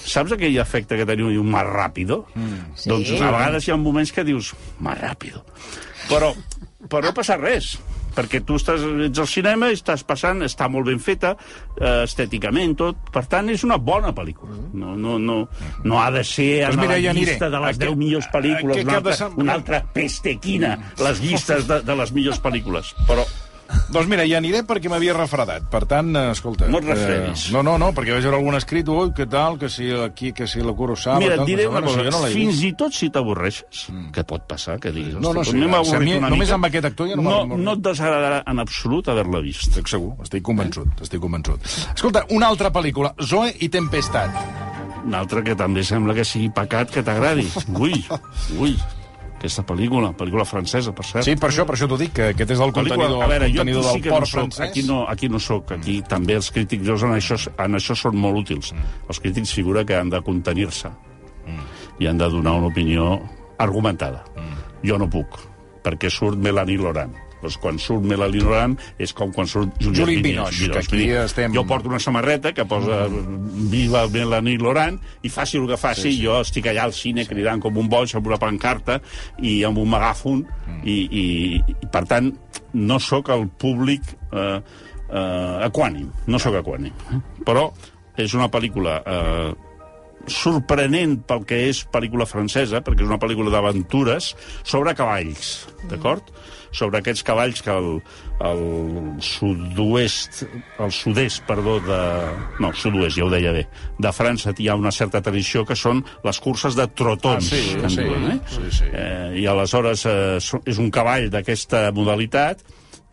saps 0.06 0.38
aquell 0.38 0.62
efecte 0.62 1.00
que 1.00 1.10
teniu 1.10 1.34
un 1.42 1.52
més 1.54 1.68
ràpido? 1.68 2.24
Mm. 2.36 2.64
Sí. 2.78 2.92
Doncs 2.94 3.14
a 3.18 3.34
vegades 3.34 3.68
hi 3.68 3.74
ha 3.74 3.82
moments 3.82 4.14
que 4.14 4.26
dius, 4.28 4.54
més 4.84 5.00
ràpido. 5.02 5.44
Però, 6.08 6.32
però 6.88 7.10
no 7.10 7.16
passa 7.18 7.40
res 7.42 7.76
perquè 8.18 8.42
tu 8.46 8.58
estàs, 8.58 8.82
ets 9.08 9.22
al 9.22 9.30
cinema 9.30 9.70
i 9.70 9.78
estàs 9.78 10.04
passant, 10.08 10.42
està 10.48 10.68
molt 10.74 10.90
ben 10.90 11.00
feta, 11.04 11.36
eh, 11.78 12.04
estèticament, 12.08 12.76
tot. 12.80 13.10
Per 13.14 13.26
tant, 13.30 13.50
és 13.54 13.64
una 13.68 13.78
bona 13.78 14.14
pel·lícula. 14.18 14.58
No, 14.74 14.96
no, 14.98 15.18
no, 15.22 15.40
no 15.86 16.02
ha 16.02 16.10
de 16.12 16.24
ser 16.28 16.64
Doncs 16.66 16.76
en 16.76 16.82
mira, 16.82 16.98
la 16.98 17.14
llista 17.14 17.50
de 17.50 17.60
les 17.60 17.76
Aquest- 17.78 17.86
10 17.86 17.98
millors 17.98 18.30
pel·lícules, 18.34 18.84
una 18.84 18.98
altra, 18.98 19.30
una 19.38 19.54
altra 19.54 19.84
pestequina, 19.94 20.78
les 21.04 21.22
llistes 21.22 21.68
de, 21.68 21.82
de 21.86 21.96
les 22.02 22.12
millors 22.16 22.42
pel·lícules. 22.42 22.94
Però 23.08 23.26
Doncs 23.92 24.08
mira, 24.12 24.26
ja 24.28 24.38
aniré 24.42 24.62
perquè 24.68 24.90
m'havia 24.92 25.14
refredat. 25.16 25.66
Per 25.72 25.84
tant, 25.90 26.10
eh, 26.16 26.32
escolta... 26.32 26.68
No 26.72 26.80
et 26.82 26.88
refredis. 26.88 27.48
Eh, 27.50 27.54
no, 27.56 27.64
no, 27.66 27.78
no, 27.82 27.92
perquè 27.96 28.14
vaig 28.16 28.26
veure 28.28 28.40
algun 28.40 28.56
escrit, 28.60 28.88
ui, 28.92 29.12
què 29.18 29.28
tal, 29.32 29.58
que 29.62 29.70
si 29.72 29.90
aquí, 29.92 30.32
que 30.36 30.48
si 30.48 30.64
la 30.64 30.74
Kurosawa... 30.78 31.20
Mira, 31.24 31.38
et 31.40 31.46
diré 31.50 31.68
una 31.68 31.82
cosa, 31.86 32.04
no 32.12 32.22
fins 32.32 32.62
i 32.68 32.74
tot 32.80 32.96
si 32.96 33.10
t'avorreixes, 33.14 33.88
que 34.16 34.24
pot 34.28 34.46
passar, 34.50 34.78
que 34.84 34.92
diguis... 34.96 35.16
No, 35.16 35.34
no, 35.34 35.42
"Hosti, 35.42 35.56
sí, 35.56 35.64
m'he 35.64 35.84
si 35.88 35.98
mi 36.04 36.18
només 36.20 36.46
mica", 36.48 36.56
amb 36.60 36.70
aquest 36.70 36.90
actor 36.92 37.10
ja 37.12 37.16
no 37.20 37.24
no, 37.48 37.58
no 37.58 37.76
et 37.78 37.84
desagradarà 37.86 38.44
en 38.48 38.60
absolut 38.64 39.08
haver-la 39.12 39.42
vist. 39.46 39.68
Estic 39.72 39.88
segur, 39.92 40.14
estic 40.24 40.44
convençut, 40.44 41.02
estic 41.04 41.22
convençut. 41.24 41.64
Escolta, 41.96 42.26
una 42.36 42.48
altra 42.52 42.72
pel·lícula, 42.74 43.14
Zoe 43.22 43.54
i 43.60 43.70
Tempestat. 43.74 44.32
Una 45.08 45.22
altra 45.24 45.42
que 45.46 45.56
també 45.56 45.84
sembla 45.88 46.14
que 46.18 46.26
sigui 46.28 46.50
pecat 46.52 46.92
que 46.92 47.04
t'agradi. 47.06 47.46
Ui, 47.80 47.94
ui, 48.60 48.74
aquesta 49.38 49.64
pel·lícula, 49.68 50.12
pel·lícula 50.18 50.46
francesa, 50.50 50.94
per 50.98 51.06
cert. 51.06 51.26
Sí, 51.28 51.36
per 51.38 51.52
això, 51.52 51.66
per 51.70 51.76
això 51.78 51.88
t'ho 51.90 52.00
dic, 52.02 52.14
que 52.18 52.30
aquest 52.34 52.54
és 52.56 52.64
el 52.64 52.74
contenidor, 52.74 53.22
a 53.24 53.30
veure, 53.30 53.50
jo 53.54 53.62
contenidor 53.62 53.86
aquí 53.86 54.00
sí 54.00 54.02
del 54.02 54.10
no 54.10 54.16
port 54.16 54.30
soc, 54.30 54.40
francès. 54.40 54.64
aquí 54.66 54.84
no, 54.88 54.98
aquí 55.08 55.30
no 55.30 55.42
soc, 55.44 55.74
aquí 55.78 55.98
també 56.02 56.38
els 56.40 56.50
crítics 56.52 56.90
en 56.98 57.14
això, 57.16 57.38
en 57.66 57.78
això 57.78 57.98
són 57.98 58.18
molt 58.18 58.42
útils. 58.42 58.74
Els 59.08 59.22
crítics 59.22 59.54
figura 59.54 59.86
que 59.86 59.96
han 59.98 60.10
de 60.14 60.22
contenir-se 60.26 60.92
i 62.00 62.10
han 62.10 62.18
de 62.18 62.30
donar 62.30 62.58
una 62.60 62.68
opinió 62.74 63.14
argumentada. 63.58 64.26
Jo 64.84 64.98
no 64.98 65.08
puc, 65.10 65.40
perquè 65.86 66.10
surt 66.14 66.38
Melanie 66.38 66.78
Laurent. 66.82 67.27
Doncs 67.42 67.58
quan 67.62 67.78
surt 67.80 68.04
Melanie 68.08 68.42
Laurent 68.42 68.74
és 68.98 69.14
com 69.14 69.32
quan 69.32 69.46
surt 69.48 69.76
Juliette 69.80 70.00
Juliette 70.02 70.24
Binoche. 70.24 70.62
Binoche, 70.64 70.72
que 70.72 70.80
aquí 70.80 70.96
Vull 70.96 71.04
dir, 71.06 71.18
estem- 71.24 71.54
Jo 71.54 71.64
porto 71.70 71.90
una 71.90 72.00
samarreta 72.00 72.54
que 72.54 72.66
posa 72.66 73.06
Viva 73.10 74.08
Melanie 74.10 74.58
Laurent 74.58 74.98
i 75.24 75.30
faci 75.30 75.58
el 75.58 75.68
que 75.68 75.78
faci, 75.78 76.02
sí, 76.02 76.12
sí. 76.18 76.24
jo 76.26 76.40
estic 76.42 76.66
allà 76.72 76.84
al 76.88 76.94
cine 76.94 77.26
cridant 77.28 77.62
com 77.62 77.78
un 77.78 77.88
boig 77.90 78.16
amb 78.16 78.28
una 78.28 78.38
pancarta 78.42 79.00
i 79.42 79.64
amb 79.68 79.78
un 79.78 79.90
megàfon 79.92 80.44
i, 80.84 80.98
i, 81.06 81.26
i 81.62 81.76
per 81.92 82.06
tant 82.10 82.32
no 82.74 83.00
sóc 83.00 83.30
el 83.34 83.48
públic 83.50 84.02
eh, 84.34 84.60
eh, 85.10 85.68
equànim, 85.70 86.10
no 86.28 86.40
sóc 86.40 86.58
equànim. 86.60 86.94
Però 87.46 87.70
és 88.18 88.34
una 88.34 88.50
pel·lícula 88.50 88.98
eh, 89.06 89.54
sorprenent 90.28 91.22
pel 91.28 91.44
que 91.48 91.64
és 91.70 91.82
pel·lícula 91.92 92.28
francesa, 92.30 92.82
perquè 92.84 93.04
és 93.06 93.10
una 93.10 93.20
pel·lícula 93.22 93.52
d'aventures, 93.54 94.34
sobre 94.68 94.94
cavalls, 94.98 95.68
d'acord? 95.90 96.32
Sobre 96.76 97.00
aquests 97.00 97.24
cavalls 97.26 97.62
que 97.64 97.72
el, 97.72 98.02
el 98.46 98.64
sud-oest, 99.24 100.44
el 100.84 100.92
sud-est, 100.94 101.46
perdó, 101.48 101.78
de... 101.86 102.00
No, 102.64 102.74
sud-oest, 102.76 103.18
ja 103.18 103.26
ho 103.26 103.32
deia 103.32 103.54
bé. 103.56 103.64
De 104.04 104.12
França 104.14 104.52
hi 104.58 104.68
ha 104.68 104.76
una 104.78 104.92
certa 104.92 105.24
tradició 105.24 105.64
que 105.66 105.78
són 105.80 106.04
les 106.28 106.42
curses 106.44 106.76
de 106.78 106.90
trotons. 106.92 107.48
Ah, 107.48 107.56
sí, 107.56 107.96
sí, 107.96 108.04
diuen, 108.04 108.28
eh? 108.36 108.38
sí, 108.52 108.74
sí. 108.82 108.92
Eh, 108.92 109.40
I 109.42 109.48
aleshores 109.48 110.04
eh, 110.12 110.60
és 110.68 110.84
un 110.84 110.92
cavall 110.94 111.32
d'aquesta 111.34 111.88
modalitat, 111.96 112.66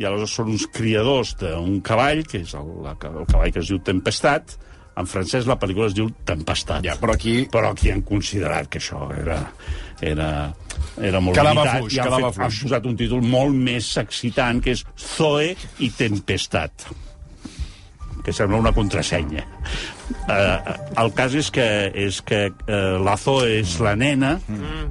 i 0.02 0.06
aleshores 0.06 0.34
són 0.34 0.50
uns 0.56 0.66
criadors 0.74 1.36
d'un 1.38 1.78
cavall, 1.86 2.24
que 2.26 2.42
és 2.42 2.54
el, 2.58 2.70
el 2.90 3.26
cavall 3.30 3.52
que 3.54 3.62
es 3.62 3.70
diu 3.70 3.78
Tempestat, 3.86 4.58
en 4.96 5.06
francès 5.10 5.46
la 5.50 5.56
pel·lícula 5.58 5.88
es 5.90 5.94
diu 5.96 6.10
Tempestat. 6.24 6.84
Ja, 6.86 6.94
però 7.00 7.14
aquí- 7.14 7.48
Però 7.50 7.70
aquí 7.72 7.90
han 7.90 8.02
considerat 8.02 8.68
que 8.68 8.78
això 8.78 9.08
era, 9.16 9.40
era, 10.00 10.28
era 11.00 11.20
molt 11.20 11.36
Quedava 11.36 11.54
limitat. 11.62 11.78
fluix, 11.80 11.94
i 11.94 11.98
han, 12.00 12.12
fet, 12.14 12.38
han 12.44 12.58
posat 12.62 12.86
un 12.86 12.96
títol 12.96 13.22
molt 13.22 13.54
més 13.54 13.96
excitant, 13.98 14.60
que 14.62 14.70
és 14.76 14.84
Zoe 15.16 15.56
i 15.80 15.90
Tempestat 15.90 16.86
que 18.24 18.32
sembla 18.32 18.56
una 18.56 18.72
contrasenya. 18.72 19.42
Uh, 20.24 20.72
el 21.02 21.10
cas 21.12 21.34
és 21.36 21.50
que, 21.52 21.66
és 21.92 22.22
que 22.24 22.46
uh, 22.48 22.96
la 23.04 23.18
Zoe 23.20 23.58
és 23.60 23.74
la 23.84 23.92
nena 24.00 24.38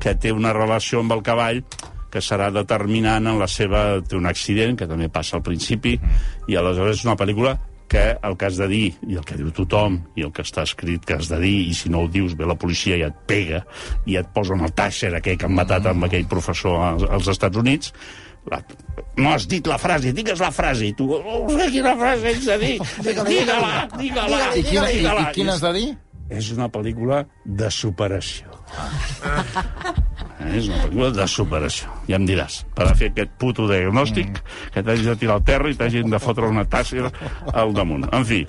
que 0.03 0.13
té 0.21 0.29
una 0.31 0.51
relació 0.53 0.99
amb 1.01 1.15
el 1.15 1.23
cavall 1.25 1.63
que 2.13 2.21
serà 2.21 2.51
determinant 2.53 3.25
en 3.25 3.39
la 3.41 3.47
seva... 3.49 4.01
Té 4.05 4.15
un 4.19 4.27
accident, 4.29 4.77
que 4.77 4.85
també 4.85 5.09
passa 5.09 5.39
al 5.39 5.41
principi, 5.41 5.95
i 6.47 6.55
aleshores 6.59 6.99
és 6.99 7.05
una 7.07 7.15
pel·lícula 7.17 7.55
que 7.89 8.03
el 8.23 8.35
que 8.37 8.47
has 8.47 8.57
de 8.57 8.67
dir, 8.71 8.85
i 9.07 9.17
el 9.19 9.25
que 9.27 9.37
diu 9.39 9.51
tothom, 9.55 9.99
i 10.17 10.25
el 10.25 10.31
que 10.33 10.45
està 10.45 10.65
escrit 10.67 11.05
que 11.05 11.17
has 11.19 11.29
de 11.31 11.39
dir, 11.41 11.55
i 11.69 11.73
si 11.77 11.91
no 11.93 12.03
ho 12.03 12.09
dius, 12.11 12.35
ve 12.39 12.47
la 12.49 12.57
policia 12.59 12.97
i 12.99 13.05
et 13.07 13.17
pega, 13.29 13.63
i 14.09 14.17
et 14.19 14.29
posa 14.35 14.57
en 14.57 14.65
el 14.65 14.73
tàxer 14.75 15.13
aquell 15.17 15.37
que 15.39 15.49
han 15.49 15.57
matat 15.57 15.89
amb 15.91 16.07
aquell 16.07 16.25
professor 16.29 16.81
als, 16.87 17.05
als 17.09 17.29
Estats 17.35 17.59
Units, 17.59 17.93
la, 18.51 18.59
no 19.17 19.31
has 19.31 19.47
dit 19.47 19.67
la 19.67 19.77
frase, 19.79 20.11
digues 20.15 20.41
la 20.43 20.51
frase, 20.51 20.89
i 20.89 20.95
tu, 20.97 21.07
oh, 21.15 21.43
quina 21.71 21.95
frase 21.99 22.31
haig 22.31 22.47
de 22.47 22.57
dir? 22.63 22.73
Digue-la, 23.29 23.75
digue-la, 23.97 24.41
I 24.55 24.65
quina, 24.67 24.89
i, 24.89 24.97
digue-la. 24.97 25.27
i 25.29 25.35
quina 25.37 25.55
has 25.55 25.63
de 25.63 25.75
dir? 25.77 25.91
És 26.33 26.49
una 26.55 26.69
pel·lícula 26.71 27.23
de 27.45 27.69
superació. 27.71 28.57
Eh, 30.43 30.57
És 30.59 30.67
una 30.67 30.81
pel·lícula 30.83 31.11
de 31.15 31.27
superació. 31.31 31.89
Ja 32.09 32.17
em 32.19 32.25
diràs, 32.27 32.61
per 32.75 32.87
a 32.89 32.95
fer 32.99 33.11
aquest 33.11 33.31
puto 33.39 33.67
diagnòstic, 33.69 34.41
que 34.73 34.83
t'hagis 34.83 35.05
de 35.07 35.15
tirar 35.21 35.37
al 35.39 35.43
terra 35.47 35.69
i 35.71 35.77
t'hagin 35.79 36.09
de 36.11 36.19
fotre 36.19 36.49
una 36.51 36.65
tàsser 36.65 37.07
al 37.53 37.73
damunt. 37.73 38.07
En 38.13 38.25
fi, 38.27 38.41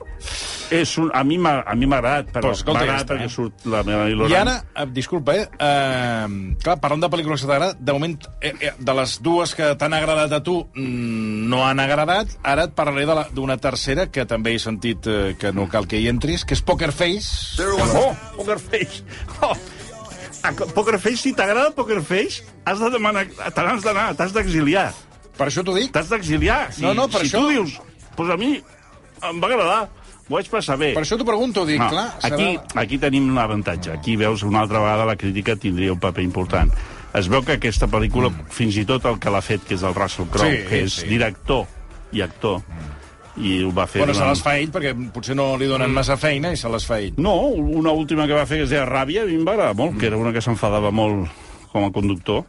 és 0.75 0.97
un, 0.99 1.11
a 1.15 1.23
mi 1.25 1.39
m'ha 1.39 1.61
a 1.67 1.75
mi 1.79 1.87
m'ha 1.87 1.99
agradat, 2.03 2.33
però 2.35 2.51
Pues, 2.51 2.59
escolta, 2.63 2.81
m'ha 2.81 2.87
ja 2.87 2.93
agradat 2.95 3.11
perquè 3.13 3.29
eh? 3.29 3.33
surt 3.33 3.67
la 3.71 3.83
meva 3.87 4.09
I 4.11 4.15
Loran. 4.19 4.49
ara, 4.49 4.57
eh, 4.75 4.87
disculpa, 4.93 5.35
eh? 5.37 5.47
eh 5.59 6.57
clar, 6.65 6.79
parlant 6.81 7.05
de 7.05 7.11
pel·lícules 7.13 7.43
que 7.45 7.51
t'agrada, 7.51 7.77
de 7.79 7.93
moment, 7.93 8.19
eh, 8.41 8.55
eh, 8.61 8.73
de 8.79 8.95
les 9.01 9.17
dues 9.23 9.55
que 9.55 9.71
t'han 9.79 9.95
agradat 9.95 10.33
a 10.33 10.43
tu, 10.43 10.59
mm, 10.75 11.49
no 11.51 11.65
han 11.67 11.81
agradat. 11.81 12.35
Ara 12.43 12.65
et 12.65 12.75
parlaré 12.75 13.07
d'una 13.35 13.57
tercera, 13.59 14.09
que 14.11 14.25
també 14.27 14.55
he 14.55 14.59
sentit 14.59 15.07
eh, 15.07 15.37
que 15.39 15.53
no 15.53 15.69
cal 15.69 15.87
que 15.87 16.01
hi 16.01 16.09
entris, 16.09 16.45
que 16.45 16.55
és 16.55 16.63
Poker 16.63 16.93
Face. 16.93 17.63
Oh, 17.63 18.15
Poker 18.37 18.59
Face! 18.59 19.05
Oh. 19.43 19.55
A 20.45 20.53
Poker 20.53 20.99
Face, 21.01 21.17
si 21.25 21.33
t'agrada 21.33 21.71
Poker 21.73 22.03
Face, 22.05 22.45
has 22.69 22.79
de 22.79 22.91
demanar... 22.93 23.25
Te 23.27 23.63
n'has 23.65 23.83
d'anar, 23.85 24.11
t'has 24.19 24.33
d'exiliar. 24.37 24.91
Per 25.39 25.47
això 25.49 25.65
t'ho 25.65 25.73
dic. 25.75 25.91
T'has 25.95 26.11
d'exiliar. 26.13 26.69
Si, 26.77 26.83
No, 26.85 26.93
no, 26.95 27.09
per 27.09 27.23
si 27.25 27.31
això- 27.33 27.41
tu 27.41 27.49
dius, 27.49 27.79
pues 28.15 28.29
a 28.31 28.37
mi 28.37 28.59
em 29.25 29.41
va 29.41 29.49
agradar, 29.49 29.89
ho 30.29 30.35
vaig 30.37 30.51
passar 30.53 30.77
bé. 30.77 30.93
Per 30.95 31.03
això 31.03 31.17
t'ho 31.17 31.25
pregunto, 31.25 31.65
dic, 31.65 31.81
No, 31.81 31.89
clar... 31.89 32.11
aquí, 32.29 32.59
aquí 32.75 32.99
tenim 33.01 33.31
un 33.33 33.39
avantatge. 33.41 33.91
Aquí 33.97 34.17
veus 34.21 34.43
una 34.45 34.61
altra 34.61 34.79
vegada 34.85 35.07
la 35.09 35.17
crítica 35.17 35.57
tindria 35.57 35.93
un 35.97 36.01
paper 36.01 36.23
important. 36.23 36.71
Es 37.15 37.29
veu 37.31 37.43
que 37.47 37.57
aquesta 37.57 37.87
pel·lícula, 37.89 38.29
mm. 38.29 38.51
fins 38.51 38.77
i 38.77 38.85
tot 38.85 39.05
el 39.07 39.19
que 39.23 39.31
l'ha 39.31 39.41
fet, 39.41 39.65
que 39.65 39.75
és 39.79 39.83
el 39.83 39.95
Russell 39.95 40.27
Crowe, 40.29 40.51
Sí, 40.51 40.69
que 40.69 40.83
és 40.85 40.93
sí. 41.01 41.09
director 41.09 41.65
i 42.13 42.21
actor, 42.21 42.61
i 43.37 43.57
ho 43.65 43.71
va 43.75 43.87
fer... 43.91 44.01
Bueno, 44.03 44.15
se 44.15 44.21
durant- 44.21 44.35
les 44.37 44.43
fa 44.45 44.57
ell, 44.61 44.71
perquè 44.75 44.93
potser 45.15 45.35
no 45.39 45.49
li 45.59 45.67
donen 45.71 45.91
massa 45.95 46.17
feina 46.21 46.53
i 46.55 46.57
se 46.61 46.69
les 46.71 46.87
fa 46.87 47.01
ell. 47.03 47.15
No, 47.19 47.35
una 47.51 47.91
última 47.93 48.27
que 48.31 48.37
va 48.37 48.47
fer 48.47 48.61
que 48.63 48.69
es 48.69 48.71
deia 48.75 48.85
Ràbia, 48.87 49.25
a 49.25 49.27
mi 49.31 49.35
em 49.41 49.47
va 49.47 49.57
agradar 49.57 49.75
molt, 49.79 49.99
que 49.99 50.07
era 50.11 50.17
una 50.21 50.33
que 50.33 50.43
s'enfadava 50.45 50.93
molt 50.95 51.29
com 51.73 51.89
a 51.89 51.91
conductor. 51.95 52.45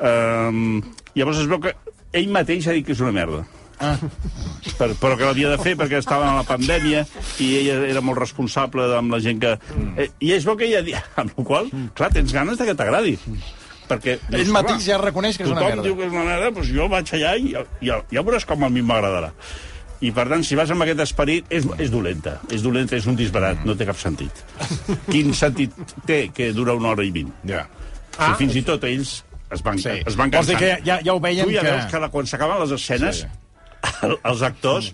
Um, 0.00 0.80
llavors 1.16 1.40
es 1.42 1.48
veu 1.50 1.60
que 1.60 1.72
ell 2.16 2.28
mateix 2.32 2.66
ha 2.68 2.74
dit 2.76 2.86
que 2.86 2.92
és 2.96 3.00
una 3.04 3.12
merda. 3.16 3.42
Ah. 3.80 3.94
Per, 4.76 4.90
però 5.00 5.14
que 5.16 5.24
l'havia 5.24 5.48
de 5.54 5.58
fer 5.62 5.72
perquè 5.80 5.96
estava 6.02 6.26
en 6.28 6.36
la 6.36 6.44
pandèmia 6.44 7.06
i 7.40 7.46
ella 7.62 7.78
era 7.88 8.02
molt 8.04 8.18
responsable 8.20 8.84
amb 8.96 9.14
la 9.14 9.20
gent 9.24 9.40
que... 9.40 9.54
Eh, 9.96 10.10
I 10.20 10.34
es 10.36 10.44
veu 10.44 10.58
que 10.60 10.66
ella... 10.68 10.82
di- 10.84 10.92
Amb 11.20 11.32
la 11.38 11.44
qual 11.48 11.70
clar, 11.96 12.10
tens 12.12 12.34
ganes 12.36 12.60
de 12.60 12.66
que 12.68 12.74
t'agradi. 12.76 13.14
Perquè 13.88 14.18
Ell 14.36 14.52
mateix 14.54 14.84
ja 14.84 15.00
reconeix 15.00 15.38
que 15.40 15.46
és 15.48 15.50
una 15.50 15.62
tothom 15.64 15.72
merda. 15.80 15.86
diu 15.88 15.96
que 15.96 16.04
és 16.10 16.12
una 16.12 16.26
merda, 16.28 16.50
doncs 16.58 16.68
jo 16.76 16.90
vaig 16.92 17.08
allà 17.16 17.32
i 17.40 17.54
ja, 17.56 17.64
ja, 17.88 17.96
ja 18.12 18.22
veuràs 18.28 18.44
com 18.46 18.68
a 18.68 18.68
mi 18.70 18.84
m'agradarà. 18.84 19.32
I, 20.00 20.10
per 20.16 20.24
tant, 20.30 20.42
si 20.46 20.56
vas 20.56 20.70
amb 20.72 20.80
aquest 20.86 21.02
esperit, 21.04 21.44
és, 21.52 21.66
és 21.78 21.90
dolenta. 21.92 22.38
És 22.50 22.62
dolenta, 22.64 22.96
és 22.96 23.04
un 23.10 23.16
disbarat, 23.18 23.64
no 23.68 23.74
té 23.76 23.84
cap 23.88 23.98
sentit. 24.00 24.32
Quin 25.10 25.34
sentit 25.36 25.74
té 26.08 26.22
que 26.32 26.52
dura 26.56 26.72
una 26.78 26.94
hora 26.94 27.04
i 27.04 27.10
vint? 27.12 27.28
Ja. 27.48 27.66
Ah. 28.16 28.30
Si 28.30 28.38
fins 28.44 28.56
i 28.56 28.62
tot 28.64 28.84
ells 28.88 29.18
es 29.52 29.62
van, 29.66 29.78
Sí. 29.78 29.90
es 30.06 30.16
van 30.16 30.30
Vols 30.32 30.46
dir 30.48 30.56
cansant. 30.56 30.80
que 30.80 30.88
ja, 30.88 31.00
ja 31.04 31.12
ho 31.14 31.20
veien 31.20 31.44
tu 31.46 31.52
ja 31.52 31.60
que... 31.66 31.70
veus 31.74 31.88
que 31.92 32.00
la, 32.00 32.08
quan 32.08 32.26
s'acaben 32.26 32.60
les 32.62 32.72
escenes, 32.78 33.24
Sí. 33.24 33.26
sí. 34.00 34.14
els 34.24 34.42
actors... 34.42 34.92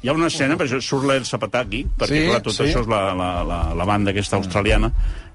Hi 0.00 0.08
ha 0.08 0.14
una 0.16 0.30
escena, 0.32 0.56
per 0.56 0.64
això 0.64 0.78
surt 0.80 1.04
l'El 1.04 1.26
Zapataki, 1.28 1.82
perquè 2.00 2.14
Sí, 2.16 2.20
sí, 2.22 2.28
clar, 2.30 2.38
tot 2.40 2.54
sí. 2.54 2.62
sí. 2.62 2.68
això 2.70 2.80
és 2.80 2.88
la, 2.88 3.00
la, 3.16 3.28
la, 3.44 3.58
la 3.76 3.84
banda 3.84 4.14
aquesta 4.14 4.38
australiana, 4.40 4.88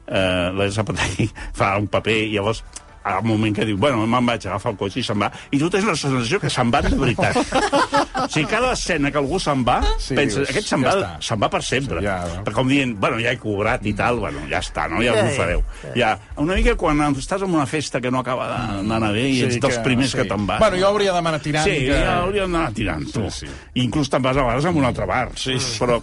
eh, 0.07 0.49
l'El 0.57 0.71
Zapataki 0.73 1.27
fa 1.59 1.75
un 1.77 1.85
paper 1.93 2.15
i 2.23 2.31
llavors 2.33 2.63
al 3.05 3.21
moment 3.23 3.53
que 3.55 3.65
diu, 3.69 3.77
bueno, 3.77 4.01
me'n 4.09 4.25
vaig 4.25 4.47
agafar 4.49 4.71
el 4.73 4.77
cotxe 4.79 4.99
i 4.99 5.05
se'n 5.05 5.19
va, 5.21 5.29
i 5.53 5.59
tu 5.61 5.69
tens 5.69 5.85
la 5.85 5.93
sensació 5.99 6.39
que 6.41 6.49
se'n 6.49 6.71
van 6.73 6.87
de 6.89 6.97
veritat. 6.97 7.37
o 7.37 8.27
sigui, 8.33 8.47
cada 8.49 8.71
escena 8.73 9.11
que 9.13 9.21
algú 9.21 9.37
se'n 9.41 9.61
va, 9.67 9.77
Sí, 9.99 10.09
sí, 10.09 10.15
penses, 10.17 10.39
dius, 10.41 10.49
aquest 10.49 10.71
se'n 10.73 10.85
ja 10.85 10.95
va, 10.97 11.11
se'n 11.21 11.41
va 11.41 11.49
per 11.53 11.61
sempre. 11.65 12.01
Ja, 12.01 12.15
Ja, 12.15 12.37
no? 12.39 12.43
per 12.47 12.53
com 12.55 12.69
dient, 12.71 12.95
bueno, 13.01 13.19
ja 13.21 13.33
he 13.35 13.39
cobrat 13.41 13.85
i 13.85 13.93
tal, 13.97 14.19
bueno, 14.23 14.41
ja 14.49 14.61
està, 14.63 14.87
no? 14.89 15.01
Ja 15.03 15.13
ho 15.19 15.25
fareu. 15.35 15.61
Ja, 15.97 16.13
una 16.41 16.55
mica 16.57 16.75
quan 16.79 17.01
estàs 17.15 17.43
en 17.45 17.53
una 17.53 17.65
festa 17.69 18.01
que 18.01 18.11
no 18.11 18.21
acaba 18.23 18.47
d'anar 18.81 19.11
bé 19.13 19.27
i 19.29 19.41
ets 19.47 19.59
dels 19.61 19.79
primers 19.85 20.15
que, 20.15 20.25
te'n 20.29 20.47
vas. 20.47 20.61
Bueno, 20.63 20.79
jo 20.81 20.89
hauria 20.89 21.13
d'anar 21.15 21.39
tirant. 21.43 21.67
Sí, 21.67 21.85
que... 21.85 21.99
ja 22.01 22.19
hauríem 22.23 22.51
d'anar 22.51 22.71
tirant, 22.77 23.05
tu. 23.11 23.25
Sí, 23.29 23.45
sí. 23.45 23.81
Inclús 23.85 24.09
te'n 24.09 24.23
vas 24.25 24.37
a 24.37 24.45
vegades 24.45 24.69
amb 24.71 24.81
un 24.81 24.87
altre 24.89 25.05
bar. 25.09 25.27
Sí, 25.37 25.59
sí. 25.59 25.77
Però, 25.81 25.99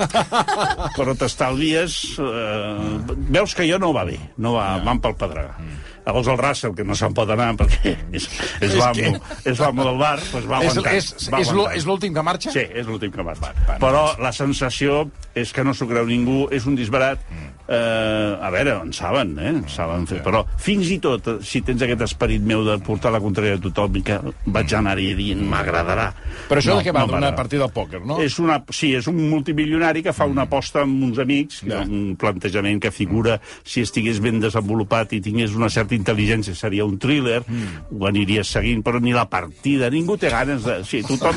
però 0.98 1.16
t'estalvies... 1.18 1.98
Eh, 2.20 3.16
veus 3.32 3.56
que 3.56 3.66
jo 3.68 3.78
no 3.82 3.92
va 3.96 4.04
bé, 4.08 4.18
no 4.38 4.54
va, 4.58 4.76
ja. 4.76 4.84
van 4.86 5.00
pel 5.02 5.16
pedregar. 5.18 5.56
Mm. 5.58 5.80
Llavors 6.02 6.28
el 6.32 6.38
Russell, 6.40 6.74
que 6.74 6.84
no 6.86 6.96
se'n 6.98 7.14
pot 7.14 7.30
anar 7.30 7.52
perquè 7.60 7.92
és, 8.18 8.26
és 8.64 8.74
l'amo 8.78 9.20
és 9.46 9.60
l'amo 9.62 9.86
del 9.86 10.00
bar, 10.00 10.16
doncs 10.18 10.48
va 10.50 10.62
És, 10.64 10.72
aguantant. 10.72 10.96
és, 10.98 11.28
va 11.30 11.42
és, 11.44 11.52
és 11.78 11.86
l'últim 11.86 12.16
que 12.16 12.24
marxa? 12.26 12.54
Sí, 12.54 12.64
és 12.66 12.88
l'últim 12.88 13.12
que 13.14 13.26
va. 13.26 13.36
va, 13.38 13.52
Però 13.82 14.04
la 14.22 14.32
sensació 14.34 15.04
és 15.38 15.54
que 15.54 15.64
no 15.66 15.74
s'ho 15.76 15.86
creu 15.90 16.08
ningú, 16.08 16.46
és 16.50 16.66
un 16.66 16.78
disbarat. 16.78 17.22
Mm. 17.30 17.51
Eh, 17.72 18.36
a 18.44 18.50
veure, 18.52 18.74
en 18.84 18.92
saben, 18.92 19.30
eh? 19.40 19.48
En 19.48 19.62
saben 19.70 20.04
fer. 20.10 20.18
Però 20.24 20.42
fins 20.60 20.90
i 20.92 20.98
tot, 21.00 21.24
eh, 21.30 21.36
si 21.46 21.62
tens 21.64 21.80
aquest 21.86 22.02
esperit 22.04 22.42
meu 22.44 22.64
de 22.66 22.74
portar 22.84 23.12
la 23.14 23.20
contrària 23.22 23.56
a 23.56 23.62
tothom 23.62 23.94
que 24.04 24.18
vaig 24.52 24.74
anar-hi 24.76 25.12
dient 25.16 25.40
m'agradarà. 25.48 26.10
Però 26.50 26.60
això 26.60 26.76
de 26.76 26.84
què 26.84 26.92
va? 26.92 27.06
D'una 27.06 27.16
m'agrada. 27.20 27.36
partida 27.38 27.66
de 27.68 27.72
pòquer, 27.72 28.02
no? 28.04 28.18
És 28.20 28.36
una, 28.42 28.58
sí, 28.68 28.92
és 28.98 29.08
un 29.08 29.16
multimilionari 29.30 30.02
que 30.04 30.12
fa 30.12 30.26
una 30.28 30.44
aposta 30.44 30.82
amb 30.82 31.02
uns 31.08 31.18
amics, 31.22 31.62
Ja. 31.64 31.80
un 31.86 32.16
plantejament 32.20 32.80
que 32.82 32.90
figura 32.90 33.38
si 33.64 33.80
estigués 33.86 34.20
ben 34.20 34.40
desenvolupat 34.40 35.12
i 35.16 35.20
tingués 35.24 35.54
una 35.56 35.70
certa 35.70 35.94
intel·ligència 35.94 36.54
seria 36.54 36.84
un 36.84 36.98
thriller, 36.98 37.42
mm. 37.46 37.96
ho 37.98 38.06
aniria 38.06 38.44
seguint, 38.44 38.82
però 38.84 39.00
ni 39.00 39.12
la 39.16 39.24
partida, 39.30 39.88
ningú 39.90 40.18
té 40.18 40.28
ganes 40.28 40.64
de... 40.64 40.82
Sí, 40.84 41.00
tothom, 41.06 41.36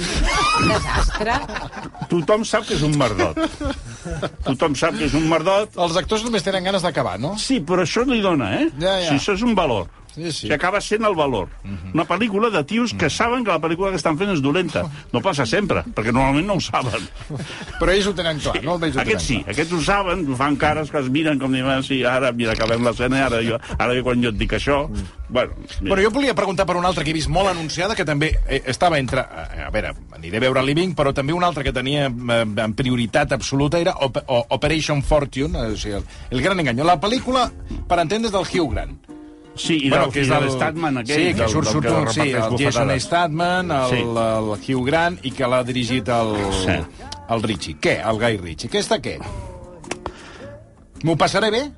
Desastre. 0.67 1.37
tothom 2.09 2.43
sap 2.43 2.65
que 2.67 2.75
és 2.75 2.83
un 2.83 2.97
merdot. 2.99 3.37
Tothom 4.45 4.75
sap 4.77 4.97
que 4.97 5.07
és 5.07 5.13
un 5.17 5.29
merdot. 5.29 5.71
Els 5.81 5.97
actors 6.01 6.24
només 6.27 6.43
tenen 6.45 6.65
ganes 6.65 6.83
d'acabar, 6.85 7.17
no? 7.21 7.35
Sí, 7.41 7.59
però 7.65 7.85
això 7.85 8.03
li 8.07 8.21
dona, 8.23 8.51
eh? 8.59 8.67
Ja, 8.81 8.97
ja. 9.03 9.09
Sí, 9.13 9.19
això 9.19 9.38
és 9.38 9.45
un 9.45 9.55
valor. 9.57 9.88
Sí, 10.15 10.32
sí. 10.32 10.47
Que 10.47 10.56
acaba 10.56 10.80
sent 10.82 11.04
el 11.04 11.13
valor. 11.15 11.49
Una 11.93 12.06
pel·lícula 12.08 12.49
de 12.49 12.63
tios 12.63 12.93
que 12.95 13.10
saben 13.10 13.43
que 13.43 13.51
la 13.51 13.60
pel·lícula 13.60 13.89
que 13.91 13.99
estan 13.99 14.17
fent 14.17 14.32
és 14.32 14.41
dolenta. 14.41 14.86
No 15.12 15.19
passa 15.21 15.45
sempre, 15.45 15.84
perquè 15.95 16.13
normalment 16.15 16.47
no 16.47 16.56
ho 16.56 16.63
saben. 16.63 17.04
Però 17.82 17.91
ells 17.91 18.08
ho 18.08 18.13
tenen 18.15 18.39
clar, 18.39 18.62
no? 18.63 18.78
Ells 18.80 18.95
ho 18.95 19.04
Aquests 19.04 19.28
sí, 19.28 19.39
tenen 19.41 19.51
aquests 19.56 19.75
ho 19.75 19.82
saben, 19.84 20.23
fan 20.39 20.56
cares 20.62 20.89
que 20.93 21.01
es 21.04 21.10
miren 21.12 21.39
com 21.41 21.51
dient, 21.51 21.84
sí, 21.84 21.99
ara, 22.08 22.32
mira, 22.32 22.56
acabem 22.56 22.86
l'escena, 22.88 23.25
ara, 23.28 23.41
jo, 23.43 23.60
ara 23.78 23.97
quan 24.06 24.23
jo 24.23 24.32
et 24.32 24.39
dic 24.39 24.56
això. 24.56 24.86
Bueno, 25.28 25.51
clar. 25.58 25.82
mira. 25.82 25.91
Però 25.95 26.04
jo 26.06 26.12
volia 26.15 26.36
preguntar 26.38 26.65
per 26.69 26.78
una 26.80 26.88
altra 26.93 27.04
que 27.04 27.12
he 27.12 27.17
vist 27.17 27.30
molt 27.34 27.49
anunciada, 27.51 27.95
que 27.97 28.06
també 28.08 28.32
eh, 28.47 28.62
estava 28.71 28.99
entre... 29.01 29.25
eh, 29.25 29.65
A 29.65 29.71
veure, 29.73 29.91
aniré 30.15 30.38
a 30.38 30.43
veure 30.45 30.63
Living, 30.63 30.93
però 30.95 31.12
també 31.13 31.34
una 31.34 31.47
altra 31.49 31.63
que 31.65 31.73
tenia 31.73 32.08
eh, 32.08 32.41
en 32.45 32.73
prioritat 32.78 33.34
absoluta 33.36 33.80
era 33.82 33.95
Op 34.06 34.19
Operation 34.56 35.01
Fortune, 35.04 35.58
o 35.58 35.75
sigui, 35.75 35.97
el, 35.99 36.06
el 36.32 36.41
gran 36.45 36.60
engany. 36.62 36.84
La 36.86 36.99
pel·lícula, 37.01 37.49
per 37.89 37.99
entendre's, 38.04 38.32
del 38.36 38.45
Hugh 38.45 38.71
Grant. 38.71 39.14
Sí, 39.55 39.77
i 39.85 39.89
Bueno, 39.89 40.05
del, 40.05 40.13
que 40.13 40.21
és 40.21 40.27
del 40.29 40.49
Statman 40.51 40.97
aquell, 40.97 41.21
Sí, 41.29 41.33
que 41.33 41.47
surt, 41.47 41.67
surt 41.71 41.85
un, 41.89 42.09
sí, 42.11 42.19
el 42.31 42.57
Jason. 42.59 42.91
Statman, 42.99 43.71
el, 43.71 43.89
Sí. 43.89 44.01
el 44.01 44.75
Hugh 44.75 44.85
Grant, 44.85 45.19
i 45.23 45.31
que 45.31 45.47
l'ha 45.47 45.63
dirigit 45.63 46.09
el, 46.09 46.35
Sí. 46.65 46.75
el 47.29 47.41
Richie. 47.43 47.77
Què? 47.79 48.01
El 48.09 48.19
Guy 48.19 48.37
Ritchie. 48.37 48.67
Aquesta 48.67 48.99
què? 48.99 49.17
M'ho 51.03 51.15
passaré 51.15 51.51
bé? 51.51 51.71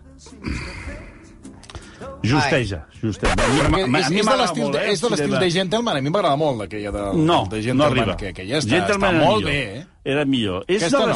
Justeja, 2.23 2.87
justeja. 3.01 3.33
A 3.33 3.69
mi- 3.69 3.83
Perquè 3.83 3.83
a 3.83 3.87
mi 3.87 3.99
és, 3.99 4.05
és 4.05 4.09
de 4.09 4.23
m'agrada 4.23 4.41
l'estil 4.43 4.63
molt, 4.63 4.75
de, 4.75 4.79
eh, 4.81 4.91
és 4.91 5.01
de 5.01 5.09
l'estil 5.09 5.39
de 5.39 5.51
Gentleman, 5.51 5.97
a 5.97 6.01
mi 6.01 6.09
m'agrada 6.09 6.35
molt 6.35 6.61
aquella 6.63 6.91
de, 6.91 6.99
No, 7.13 7.45
de 7.45 7.57
no 7.57 7.63
Gentleman, 7.63 7.91
arriba. 7.99 8.17
que, 8.17 8.33
que 8.33 8.47
ja 8.47 8.57
està, 8.57 8.69
Gentleman 8.69 9.15
està 9.15 9.17
era 9.17 9.25
molt 9.29 9.45
millor. 9.45 9.51
bé, 9.51 9.77
eh? 9.79 9.85
Era 10.03 10.25
millor. 10.25 10.65
És 10.67 10.81
Aquesta 10.83 10.99
de 10.99 11.05
no. 11.07 11.13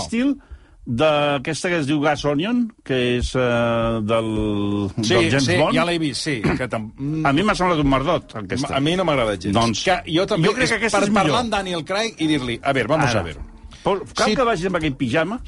D'aquesta 0.85 1.69
que 1.69 1.77
es 1.83 1.87
diu 1.87 1.99
Gas 2.01 2.23
Onion, 2.25 2.63
que 2.83 2.97
és 3.17 3.29
uh, 3.37 4.01
del, 4.01 4.29
Sí, 5.03 5.13
del 5.13 5.29
James 5.29 5.45
sí, 5.45 5.57
Bond. 5.59 5.75
ja 5.77 5.85
l'he 5.85 5.97
vist, 6.01 6.21
sí. 6.25 6.39
Que 6.41 6.67
tam... 6.67 6.89
A 7.25 7.31
mi 7.33 7.43
m'ha 7.45 7.53
semblat 7.55 7.79
un 7.83 7.89
merdot, 7.91 8.35
aquesta. 8.41 8.73
a 8.75 8.79
mi 8.81 8.95
no 8.97 9.05
m'agrada 9.05 9.37
gens. 9.37 9.53
Doncs, 9.55 9.83
que 9.85 9.99
jo 10.09 10.25
també, 10.25 10.47
jo 10.49 10.55
crec 10.57 10.69
que 10.73 10.79
aquesta 10.81 10.99
per 10.99 11.07
és 11.07 11.13
millor. 11.13 11.23
parlar 11.29 11.43
amb 11.45 11.53
Daniel 11.53 11.85
Craig 11.85 12.17
i 12.17 12.27
dir-li, 12.31 12.59
a 12.63 12.73
veure, 12.73 12.87
vamos 12.95 13.11
Ara. 13.13 13.19
a 13.21 13.23
ver. 13.29 13.37
Por, 13.83 14.03
cal 14.13 14.29
Sí. 14.29 14.35
que 14.35 14.43
vagis 14.43 14.65
amb 14.69 14.75
aquell 14.81 14.95
pijama, 14.97 15.39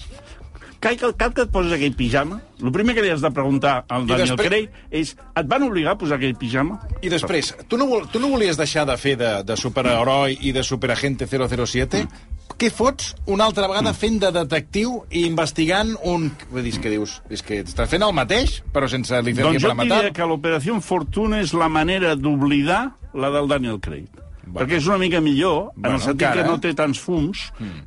cal, 0.84 0.98
cal, 0.98 1.16
cal 1.16 1.34
que 1.34 1.42
et 1.48 1.52
posis 1.54 1.74
aquell 1.74 1.94
pijama, 1.96 2.42
el 2.62 2.72
primer 2.72 2.94
que 2.96 3.02
li 3.06 3.10
has 3.14 3.22
de 3.22 3.32
preguntar 3.32 3.86
al 3.90 4.04
I 4.04 4.08
Daniel 4.14 4.36
després- 4.36 4.48
Craig 4.50 4.70
és 4.92 5.16
et 5.36 5.48
van 5.48 5.64
obligar 5.64 5.94
a 5.94 5.98
posar 5.98 6.18
aquell 6.18 6.36
pijama? 6.36 6.80
I 7.02 7.10
després, 7.10 7.56
tu 7.68 7.78
no, 7.78 7.88
tu 8.12 8.20
no 8.20 8.30
volies 8.30 8.58
deixar 8.58 8.86
de 8.86 8.98
fer 8.98 9.16
de, 9.18 9.44
de 9.44 9.58
superheroi 9.58 10.38
i 10.42 10.52
de 10.52 10.64
superagente 10.64 11.26
007? 11.28 12.04
Mm. 12.04 12.30
Què 12.60 12.70
fots 12.74 13.14
una 13.28 13.48
altra 13.50 13.68
vegada 13.68 13.94
fent 13.98 14.20
de 14.22 14.32
detectiu 14.36 15.00
i 15.12 15.26
investigant 15.28 15.96
un... 16.10 16.30
Vull 16.52 16.66
dir, 16.66 16.76
que 16.82 16.92
dius, 16.94 17.20
és 17.34 17.44
que 17.46 17.62
estàs 17.64 17.92
fent 17.92 18.06
el 18.06 18.14
mateix, 18.16 18.60
però 18.74 18.90
sense 18.92 19.22
li 19.26 19.36
fer 19.36 19.48
Doncs 19.48 19.64
jo 19.64 19.74
diria 19.80 20.12
que 20.16 20.28
l'Operació 20.30 20.80
Fortuna 20.84 21.42
és 21.44 21.56
la 21.58 21.70
manera 21.72 22.14
d'oblidar 22.20 22.84
la 23.14 23.32
del 23.34 23.50
Daniel 23.52 23.80
Craig. 23.84 24.10
Bueno. 24.44 24.60
Perquè 24.60 24.78
és 24.82 24.88
una 24.90 24.98
mica 25.00 25.22
millor, 25.24 25.72
en 25.78 25.86
Bueno, 25.86 25.96
el 25.96 26.02
sentit 26.04 26.28
encara, 26.28 26.42
que 26.42 26.50
no 26.50 26.58
eh? 26.58 26.62
té 26.66 26.74
tants 26.76 27.00
fums 27.00 27.46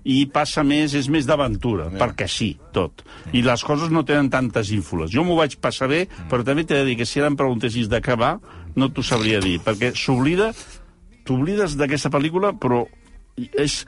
i 0.09 0.17
passa 0.33 0.65
més, 0.65 0.95
és 0.97 1.11
més 1.13 1.29
d'aventura, 1.29 1.91
perquè 2.01 2.27
sí, 2.33 2.55
tot. 2.73 3.05
I 3.37 3.43
les 3.45 3.65
coses 3.67 3.93
no 3.93 4.07
tenen 4.09 4.31
tantes 4.33 4.73
ínfoles. 4.73 5.13
Jo 5.13 5.25
m'ho 5.27 5.37
vaig 5.37 5.59
passar 5.61 5.91
bé, 5.93 6.07
però 6.31 6.47
també 6.47 6.65
t'he 6.65 6.81
de 6.81 6.89
dir 6.89 6.97
que 6.97 7.07
si 7.07 7.21
ara 7.21 7.29
em 7.29 7.37
preguntessis 7.37 7.91
de 7.93 8.01
què 8.01 8.17
va, 8.17 8.39
no 8.75 8.89
t'ho 8.89 9.05
sabria 9.05 9.43
dir, 9.45 9.59
perquè 9.65 9.93
s'oblida, 9.95 10.53
t'oblides 11.29 11.77
d'aquesta 11.77 12.13
pel·lícula, 12.15 12.55
però 12.59 12.87
és... 13.37 13.85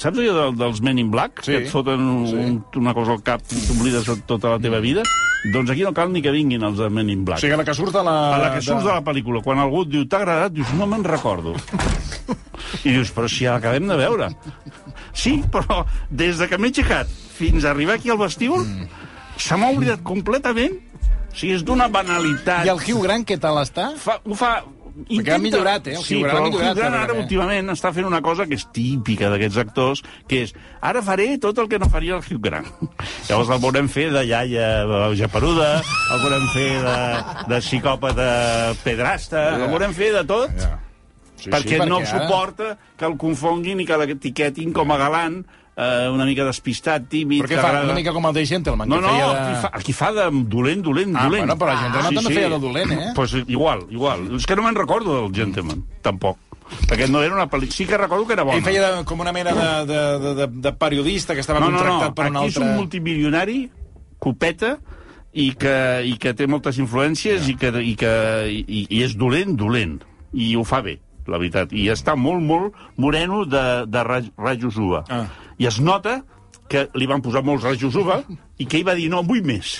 Saps 0.00 0.18
allò 0.18 0.32
del, 0.34 0.56
dels 0.58 0.80
Men 0.82 0.98
in 0.98 1.10
Black? 1.12 1.44
Sí. 1.44 1.52
Que 1.52 1.60
et 1.64 1.68
foten 1.70 2.00
un, 2.02 2.56
una 2.80 2.94
cosa 2.96 3.14
al 3.14 3.22
cap 3.26 3.44
i 3.54 3.60
t'oblides 3.68 4.08
de 4.08 4.16
tota 4.26 4.54
la 4.56 4.58
teva 4.62 4.80
vida? 4.82 5.04
Doncs 5.52 5.70
aquí 5.70 5.84
no 5.84 5.92
cal 5.94 6.10
ni 6.10 6.22
que 6.24 6.32
vinguin 6.34 6.62
els 6.66 6.78
de 6.80 6.88
Men 6.90 7.10
in 7.12 7.22
O 7.22 7.28
Black. 7.28 7.42
sigui, 7.44 7.54
la 7.60 7.66
que 7.68 7.74
surt 7.76 7.92
de 7.94 8.02
la... 8.02 8.14
A 8.34 8.38
la 8.42 8.48
que 8.56 8.62
surts 8.64 8.82
de 8.82 8.90
la 8.90 9.02
pel·lícula, 9.06 9.42
quan 9.44 9.60
algú 9.62 9.84
et 9.84 9.92
diu 9.92 10.06
t'ha 10.08 10.22
agradat, 10.22 10.54
dius 10.56 10.72
no 10.78 10.88
me'n 10.90 11.04
recordo. 11.06 11.54
I 12.84 12.94
dius, 12.96 13.12
però 13.14 13.28
si 13.30 13.44
ja 13.44 13.54
l'acabem 13.58 13.86
de 13.88 13.98
veure. 14.00 14.30
Sí, 15.14 15.36
però 15.52 15.84
des 16.10 16.40
de 16.40 16.48
que 16.50 16.58
m'he 16.58 16.72
aixecat 16.72 17.10
fins 17.36 17.64
a 17.64 17.70
arribar 17.74 17.98
aquí 18.00 18.10
al 18.10 18.18
vestíbul, 18.18 18.64
se 19.38 19.56
m'ha 19.60 19.70
oblidat 19.74 20.02
completament. 20.02 20.80
O 21.30 21.36
sigui, 21.36 21.54
és 21.58 21.62
d'una 21.66 21.86
banalitat. 21.92 22.64
I 22.66 22.72
el 22.72 22.80
Hugh 22.82 23.02
Grant, 23.04 23.26
què 23.28 23.38
tal 23.42 23.60
està? 23.62 23.92
Fa, 24.00 24.18
ho 24.24 24.34
fa... 24.38 24.56
Perquè 24.94 25.32
ha 25.34 25.38
millorat, 25.42 25.88
eh? 25.90 25.96
El 25.98 26.04
sí, 26.06 26.20
però 26.22 26.36
ha 26.36 26.44
el 26.44 26.44
millorat, 26.52 26.70
Hugh 26.70 26.76
Grant 26.78 26.94
ara 26.94 27.00
darrerament. 27.00 27.24
últimament 27.24 27.70
està 27.74 27.90
fent 27.96 28.06
una 28.06 28.20
cosa 28.22 28.46
que 28.46 28.54
és 28.54 28.66
típica 28.72 29.28
d'aquests 29.32 29.58
actors, 29.58 30.02
que 30.30 30.44
és 30.46 30.52
ara 30.80 31.02
faré 31.02 31.26
tot 31.42 31.58
el 31.58 31.68
que 31.68 31.80
no 31.82 31.88
faria 31.90 32.14
el 32.14 32.22
Hugh 32.22 32.38
Grant. 32.44 32.68
Llavors 33.28 33.50
el 33.50 33.58
veurem 33.64 33.88
fer 33.90 34.06
de 34.14 34.22
iaia 34.30 34.68
japeruda, 35.18 35.72
el 36.14 36.22
veurem 36.22 36.46
fer 36.54 36.70
de, 36.86 36.96
de 37.50 37.60
psicòpata 37.66 38.28
pedrasta, 38.84 39.48
el 39.58 39.68
veurem 39.74 39.92
fer 39.96 40.12
de 40.20 40.24
tot, 40.30 40.50
Ja. 40.62 40.78
Sí, 41.44 41.50
perquè, 41.52 41.76
no 41.84 41.98
ara- 41.98 42.06
suporta 42.08 42.70
que 42.96 43.04
el 43.04 43.18
confonguin 43.20 43.80
i 43.82 43.84
que 43.84 43.96
l'etiquetin 44.00 44.70
com 44.72 44.94
a 44.94 44.96
galant, 44.96 45.42
eh, 45.76 46.08
una 46.12 46.24
mica 46.24 46.44
despistat, 46.46 47.08
tímid... 47.10 47.42
Però 47.42 47.50
què 47.50 47.58
fa? 47.60 47.68
agrada- 47.68 47.84
Una 47.90 47.94
mica 47.98 48.12
com 48.14 48.26
el 48.30 48.34
de 48.36 48.46
Gentleman, 48.46 48.88
no, 48.88 49.00
no, 49.02 49.08
feia 49.10 49.28
de... 49.32 49.56
fa, 49.62 49.70
aquí 49.80 49.92
fa 49.92 50.12
de 50.12 50.28
dolent, 50.48 50.82
dolent, 50.86 51.14
Ah, 51.16 51.24
dolent. 51.28 51.44
bueno, 51.46 51.58
però 51.58 51.72
la 51.74 51.80
Gentleman 51.82 52.14
també 52.20 52.34
feia 52.34 52.48
de 52.54 52.58
dolent, 52.62 52.92
eh? 52.92 53.12
Pues 53.14 53.34
igual, 53.46 53.86
igual. 53.90 54.26
És 54.36 54.46
que 54.46 54.56
no 54.56 54.62
me'n 54.66 54.74
recordo 54.78 55.20
del 55.22 55.34
Gentleman, 55.34 55.84
tampoc. 56.02 56.38
Perquè 56.88 57.06
no 57.12 57.20
era 57.22 57.34
una 57.36 57.44
pel·lícula... 57.50 57.76
Sí 57.76 57.84
que 57.86 57.98
recordo 58.00 58.26
que 58.26 58.32
era 58.32 58.42
bona. 58.42 58.56
Ell 58.56 58.64
feia 58.64 58.86
de, 58.98 59.04
com 59.04 59.20
una 59.20 59.32
mena 59.36 59.52
de, 59.52 59.66
de, 59.92 60.02
de, 60.18 60.34
de, 60.38 60.46
de 60.64 60.72
periodista 60.72 61.34
que 61.34 61.40
estava 61.44 61.60
no, 61.60 61.68
no, 61.70 61.76
no. 61.76 61.82
contractat 61.84 62.14
per 62.16 62.30
un 62.30 62.36
Aquí 62.40 62.48
és 62.48 62.56
altre... 62.56 62.70
un 62.70 62.76
multimilionari, 62.80 63.58
copeta, 64.18 64.78
i 65.34 65.50
que, 65.58 65.74
i 66.06 66.14
que 66.22 66.32
té 66.38 66.46
moltes 66.46 66.78
influències 66.78 67.48
i, 67.50 67.56
que, 67.58 67.68
i, 67.82 67.92
que, 67.98 68.12
i, 68.48 68.86
i 68.88 69.02
és 69.04 69.16
dolent, 69.18 69.56
dolent. 69.58 69.98
I 70.32 70.54
ho 70.56 70.62
fa 70.66 70.80
bé, 70.82 70.96
la 71.28 71.38
veritat. 71.42 71.72
I 71.74 71.88
està 71.92 72.14
molt, 72.18 72.40
molt 72.42 72.74
moreno 72.96 73.44
de, 73.44 73.64
de 73.90 74.04
raj, 74.06 74.30
rajos 74.38 74.78
UVA. 74.80 75.04
Ah. 75.10 75.24
I 75.58 75.68
es 75.70 75.80
nota 75.80 76.22
que 76.70 76.86
li 76.96 77.06
van 77.06 77.22
posar 77.22 77.42
molts 77.44 77.64
rajos 77.66 77.96
UVA 78.00 78.22
i 78.62 78.66
que 78.66 78.78
ell 78.78 78.86
va 78.86 78.94
dir, 78.96 79.10
no, 79.12 79.20
vull 79.26 79.44
més. 79.46 79.76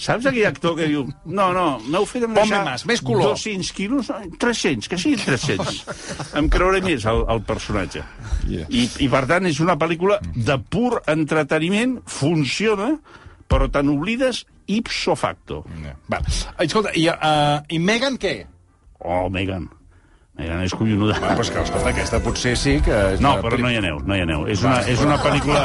Saps 0.00 0.28
aquell 0.30 0.46
actor 0.48 0.76
que 0.78 0.86
diu, 0.88 1.04
no, 1.26 1.48
no, 1.56 1.64
m'heu 1.90 2.06
fet 2.08 2.24
Ponme 2.24 2.38
deixar 2.38 2.62
més, 2.66 2.84
més 2.88 3.02
color." 3.04 3.34
200 3.34 3.72
quilos, 3.76 4.10
no, 4.12 4.38
300, 4.40 4.88
que 4.90 5.00
siguin 5.00 5.24
300. 5.24 5.82
em 6.40 6.48
creuré 6.52 6.80
més 6.84 7.06
el, 7.10 7.24
el 7.34 7.42
personatge. 7.48 8.04
Yeah. 8.48 8.68
I, 8.70 8.86
I, 9.04 9.10
per 9.12 9.24
tant, 9.30 9.50
és 9.50 9.60
una 9.64 9.76
pel·lícula 9.80 10.20
de 10.34 10.58
pur 10.70 11.02
entreteniment, 11.10 11.98
funciona, 12.06 12.94
però 13.50 13.68
te 13.72 13.82
n'oblides 13.84 14.44
ipso 14.72 15.16
facto. 15.18 15.64
Ja. 15.82 15.96
Va. 16.14 16.22
Escolta, 16.64 16.94
i, 16.96 17.08
uh, 17.10 17.60
i 17.68 17.80
Megan 17.82 18.20
què? 18.20 18.38
Oh, 19.04 19.26
Megan. 19.32 19.68
Megan 20.36 20.64
és 20.66 20.72
collonuda. 20.74 21.14
Bueno, 21.20 21.36
pues 21.38 21.50
que, 21.54 21.60
escolta, 21.62 21.90
aquesta 21.92 22.18
potser 22.24 22.56
sí 22.58 22.80
que... 22.82 22.94
És 23.14 23.20
No, 23.22 23.36
però 23.42 23.54
no 23.60 23.68
hi 23.70 23.76
aneu, 23.78 24.00
no 24.02 24.16
hi 24.16 24.22
aneu. 24.24 24.46
És 24.50 24.64
una, 24.66 24.80
és 24.90 24.98
una 25.04 25.18
pel·lícula... 25.22 25.60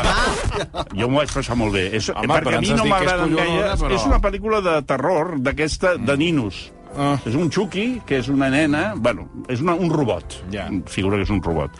Jo 1.00 1.08
m'ho 1.10 1.18
vaig 1.24 1.32
passar 1.34 1.56
molt 1.58 1.74
bé. 1.74 1.88
És, 1.98 2.12
Home, 2.14 2.28
perquè 2.30 2.44
però 2.52 2.58
a 2.60 2.62
mi 2.62 2.70
no 2.76 2.84
és 2.86 2.92
collonuda, 3.08 3.46
gaire... 3.48 3.72
però- 3.82 3.96
És 3.98 4.06
una 4.06 4.20
pel·lícula 4.22 4.60
de 4.68 4.76
terror, 4.86 5.32
d'aquesta, 5.42 5.96
de 5.98 6.18
ninos. 6.22 6.68
Ah. 6.98 7.16
És 7.26 7.34
un 7.38 7.50
Chucky, 7.54 7.88
que 8.06 8.20
és 8.22 8.30
una 8.30 8.48
nena... 8.54 8.84
Bueno, 8.98 9.26
és 9.50 9.62
una, 9.66 9.74
un 9.74 9.90
robot. 9.94 10.38
Ja. 10.54 10.68
Figura 10.90 11.18
que 11.18 11.26
és 11.26 11.34
un 11.34 11.42
robot. 11.46 11.74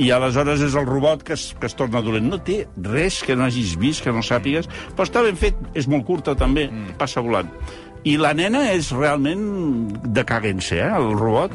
I 0.00 0.10
aleshores 0.12 0.60
és 0.68 0.76
el 0.76 0.84
robot 0.88 1.24
que 1.24 1.36
es, 1.38 1.46
que 1.60 1.68
es 1.68 1.76
torna 1.80 2.02
dolent. 2.04 2.28
No 2.28 2.38
té 2.44 2.62
res 2.76 3.22
que 3.24 3.36
no 3.36 3.44
hagis 3.48 3.72
vist, 3.80 4.04
que 4.04 4.12
no 4.12 4.20
sàpigues, 4.24 4.68
però 4.92 5.08
està 5.08 5.24
ben 5.24 5.36
fet, 5.40 5.56
és 5.72 5.88
molt 5.88 6.04
curta 6.08 6.36
també, 6.36 6.68
Mm. 6.68 6.98
passa 7.00 7.24
volant. 7.24 7.48
I 8.04 8.18
la 8.20 8.34
nena 8.36 8.66
és 8.76 8.90
realment 8.92 9.44
de 10.12 10.24
caguense, 10.28 10.76
eh, 10.76 10.92
el 10.92 11.12
robot. 11.16 11.52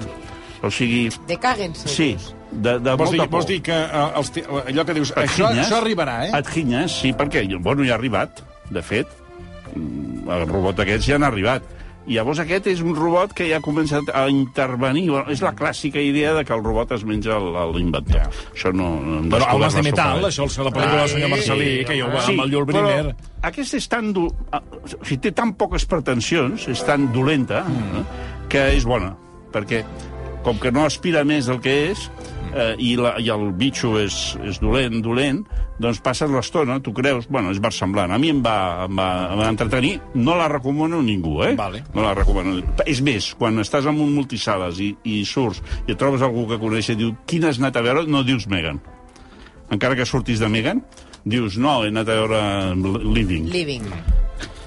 O 0.62 0.69
sigui, 0.72 1.08
De 1.28 1.38
càguense. 1.39 1.88
sí, 1.88 2.17
de, 2.52 2.78
de 2.80 2.95
Vols 3.00 3.12
dir, 3.15 3.22
vols 3.32 3.45
dir 3.48 3.62
que 3.63 3.72
uh, 3.76 4.10
els, 4.19 4.32
ti- 4.36 4.43
allò 4.43 4.84
que 4.86 4.93
dius, 4.98 5.12
Et 5.15 5.24
això, 5.24 5.48
ginyes? 5.52 5.67
això 5.67 5.78
arribarà, 5.80 6.17
eh? 6.28 6.32
Et 6.39 6.50
ginyes, 6.54 6.91
sí, 7.02 7.13
perquè, 7.13 7.45
bueno, 7.60 7.84
ja 7.88 7.93
ha 7.95 8.00
arribat, 8.02 8.41
de 8.69 8.82
fet. 8.84 9.08
Mm, 9.76 10.30
El 10.30 10.48
robot 10.50 10.80
aquests 10.84 11.06
ja 11.08 11.15
han 11.15 11.24
arribat. 11.24 11.63
I 12.10 12.15
llavors 12.15 12.39
aquest 12.41 12.65
és 12.72 12.80
un 12.82 12.95
robot 12.98 13.34
que 13.38 13.45
ja 13.52 13.58
ha 13.60 13.62
començat 13.62 14.08
a 14.17 14.24
intervenir. 14.34 15.04
Bueno, 15.12 15.30
és 15.30 15.43
la 15.45 15.52
clàssica 15.54 16.02
idea 16.02 16.32
de 16.34 16.43
que 16.43 16.54
el 16.56 16.63
robot 16.63 16.91
es 16.95 17.04
menja 17.06 17.36
el- 17.38 17.74
l'inventor. 17.76 18.15
Ja. 18.17 18.30
Això 18.56 18.72
no... 18.74 18.88
no 19.04 19.19
hem 19.19 19.28
Però 19.30 19.43
descobert 19.43 19.54
Almas 19.54 19.74
de 19.76 19.78
la 19.78 19.84
sopa 19.84 19.89
Metal, 19.89 20.15
d'ell. 20.17 20.30
això 20.32 20.45
és 20.50 20.58
la 20.58 20.72
pel·lícula 20.74 21.00
del 21.04 21.10
senyor 21.13 21.30
Marcelí, 21.36 21.69
que 21.86 22.00
jo 22.00 22.08
va 22.10 22.24
amb 22.26 22.41
el 22.45 22.50
Llull 22.56 22.65
Briner. 22.65 23.04
Però 23.12 23.50
aquesta 23.52 23.78
és 23.78 23.88
tan... 23.91 24.10
Do... 24.15 24.26
ah, 24.52 24.62
O 24.80 25.06
sigui, 25.06 25.19
té 25.28 25.32
tan 25.38 25.54
poques 25.54 25.86
pretensions, 25.86 26.67
és 26.72 26.82
tan 26.88 27.12
dolenta, 27.13 27.62
mm. 27.67 28.06
que 28.50 28.65
és 28.74 28.86
bona. 28.89 29.13
Perquè, 29.54 29.84
com 30.43 30.60
que 30.60 30.71
no 30.71 30.86
aspira 30.88 31.25
més 31.28 31.49
del 31.49 31.60
que 31.63 31.73
és, 31.89 32.06
eh, 32.54 32.75
i, 32.78 32.93
la, 32.99 33.15
i 33.21 33.30
el 33.34 33.49
bitxo 33.58 33.95
és, 33.99 34.17
és 34.45 34.60
dolent, 34.62 34.99
dolent, 35.04 35.41
doncs 35.80 36.02
passes 36.04 36.32
l'estona, 36.32 36.80
tu 36.84 36.93
creus... 36.95 37.28
Bueno, 37.32 37.54
és 37.54 37.62
versemblant. 37.63 38.12
A 38.12 38.19
mi 38.21 38.32
em 38.34 38.41
va, 38.43 38.86
em 38.86 38.99
va, 38.99 39.10
em 39.34 39.41
va 39.41 39.49
entretenir. 39.52 39.95
No 40.15 40.36
la 40.39 40.49
recomano 40.52 40.99
a 40.99 41.06
ningú, 41.06 41.38
eh? 41.47 41.54
Vale. 41.60 41.84
No 41.95 42.04
la 42.06 42.13
recomano. 42.17 42.58
És 42.86 43.04
més, 43.06 43.32
quan 43.39 43.60
estàs 43.63 43.88
en 43.89 43.99
un 43.99 44.13
multisales 44.15 44.82
i, 44.84 44.91
i 45.08 45.21
surts 45.28 45.62
i 45.86 45.93
et 45.93 45.99
trobes 45.99 46.23
algú 46.25 46.47
que 46.49 46.60
coneix 46.62 46.91
i 46.91 46.97
diu 46.99 47.13
quina 47.30 47.52
has 47.52 47.62
anat 47.62 47.80
a 47.80 47.86
veure, 47.86 48.08
no 48.10 48.25
dius 48.28 48.49
Megan. 48.52 48.82
Encara 49.69 49.95
que 49.95 50.08
surtis 50.10 50.41
de 50.41 50.49
Megan, 50.52 50.82
dius 51.23 51.60
no, 51.62 51.84
he 51.84 51.93
anat 51.93 52.10
a 52.10 52.17
veure 52.23 52.41
Living. 53.06 53.52
Living. 53.54 53.88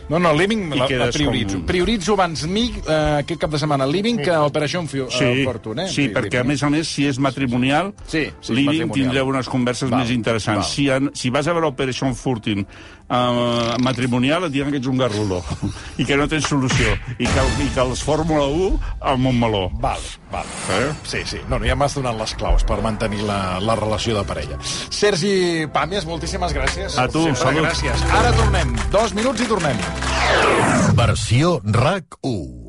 No, 0.08 0.18
no, 0.18 0.32
Living 0.34 0.72
I 0.74 0.78
la, 0.78 0.88
la 1.06 1.10
prioritzo. 1.10 1.56
com- 1.56 1.66
Prioritzo 1.66 2.12
abans 2.14 2.46
mi 2.46 2.64
eh, 2.86 3.18
aquest 3.22 3.40
cap 3.40 3.50
de 3.50 3.58
setmana 3.58 3.86
Living 3.86 4.18
que 4.18 4.30
Operació 4.36 4.82
Fi 4.86 5.04
Sí, 5.08 5.24
eh, 5.24 5.44
Fortune. 5.44 5.84
Eh? 5.84 5.88
sí, 5.88 6.08
perquè 6.12 6.40
a 6.40 6.44
més 6.44 6.62
a 6.62 6.68
més, 6.70 6.88
si 6.88 7.06
és 7.06 7.18
matrimonial, 7.18 7.94
Sí, 8.06 8.26
sí, 8.40 8.52
Living 8.52 8.66
matrimonial. 8.88 8.92
tindreu 8.92 9.28
unes 9.28 9.48
converses 9.48 9.88
Val, 9.90 10.00
més 10.00 10.10
interessants. 10.10 10.66
val. 10.66 10.70
Si, 10.74 10.88
en, 10.90 11.10
si 11.14 11.30
vas 11.30 11.46
a 11.46 11.52
veure 11.52 11.66
Operation 11.68 12.14
Fortune 12.14 12.66
uh, 13.12 13.77
matrimonial, 13.85 14.46
et 14.48 14.55
diran 14.55 14.72
que 14.72 14.81
ets 14.81 14.88
un 14.90 15.01
garrulo 15.01 15.42
i 16.01 16.07
que 16.09 16.16
no 16.18 16.29
tens 16.31 16.48
solució 16.48 16.94
i 17.18 17.29
que, 17.29 17.44
i 17.64 17.68
que 17.75 17.85
els 17.85 18.03
Fórmula 18.05 18.46
1 18.48 18.96
al 19.12 19.20
Montmeló. 19.22 19.66
Val, 19.83 20.03
val. 20.33 20.48
Eh? 20.79 20.88
Sí, 21.05 21.22
sí. 21.29 21.42
No, 21.48 21.59
no, 21.59 21.68
ja 21.68 21.77
m'has 21.79 21.96
donat 21.98 22.18
les 22.18 22.35
claus 22.40 22.66
per 22.68 22.81
mantenir 22.85 23.22
la, 23.29 23.59
la 23.62 23.77
relació 23.79 24.16
de 24.18 24.25
parella. 24.29 24.59
Sergi 24.64 25.68
Pàmies, 25.72 26.09
moltíssimes 26.09 26.57
gràcies. 26.57 26.99
A 26.99 27.09
tu, 27.12 27.26
Sempre 27.28 27.45
salut. 27.45 27.68
Gràcies. 27.68 28.09
Ara 28.20 28.34
tornem. 28.39 28.74
Dos 28.95 29.14
minuts 29.18 29.45
i 29.45 29.51
tornem. 29.51 29.86
Versió 30.99 31.59
RAC 31.64 32.20
1. 32.22 32.62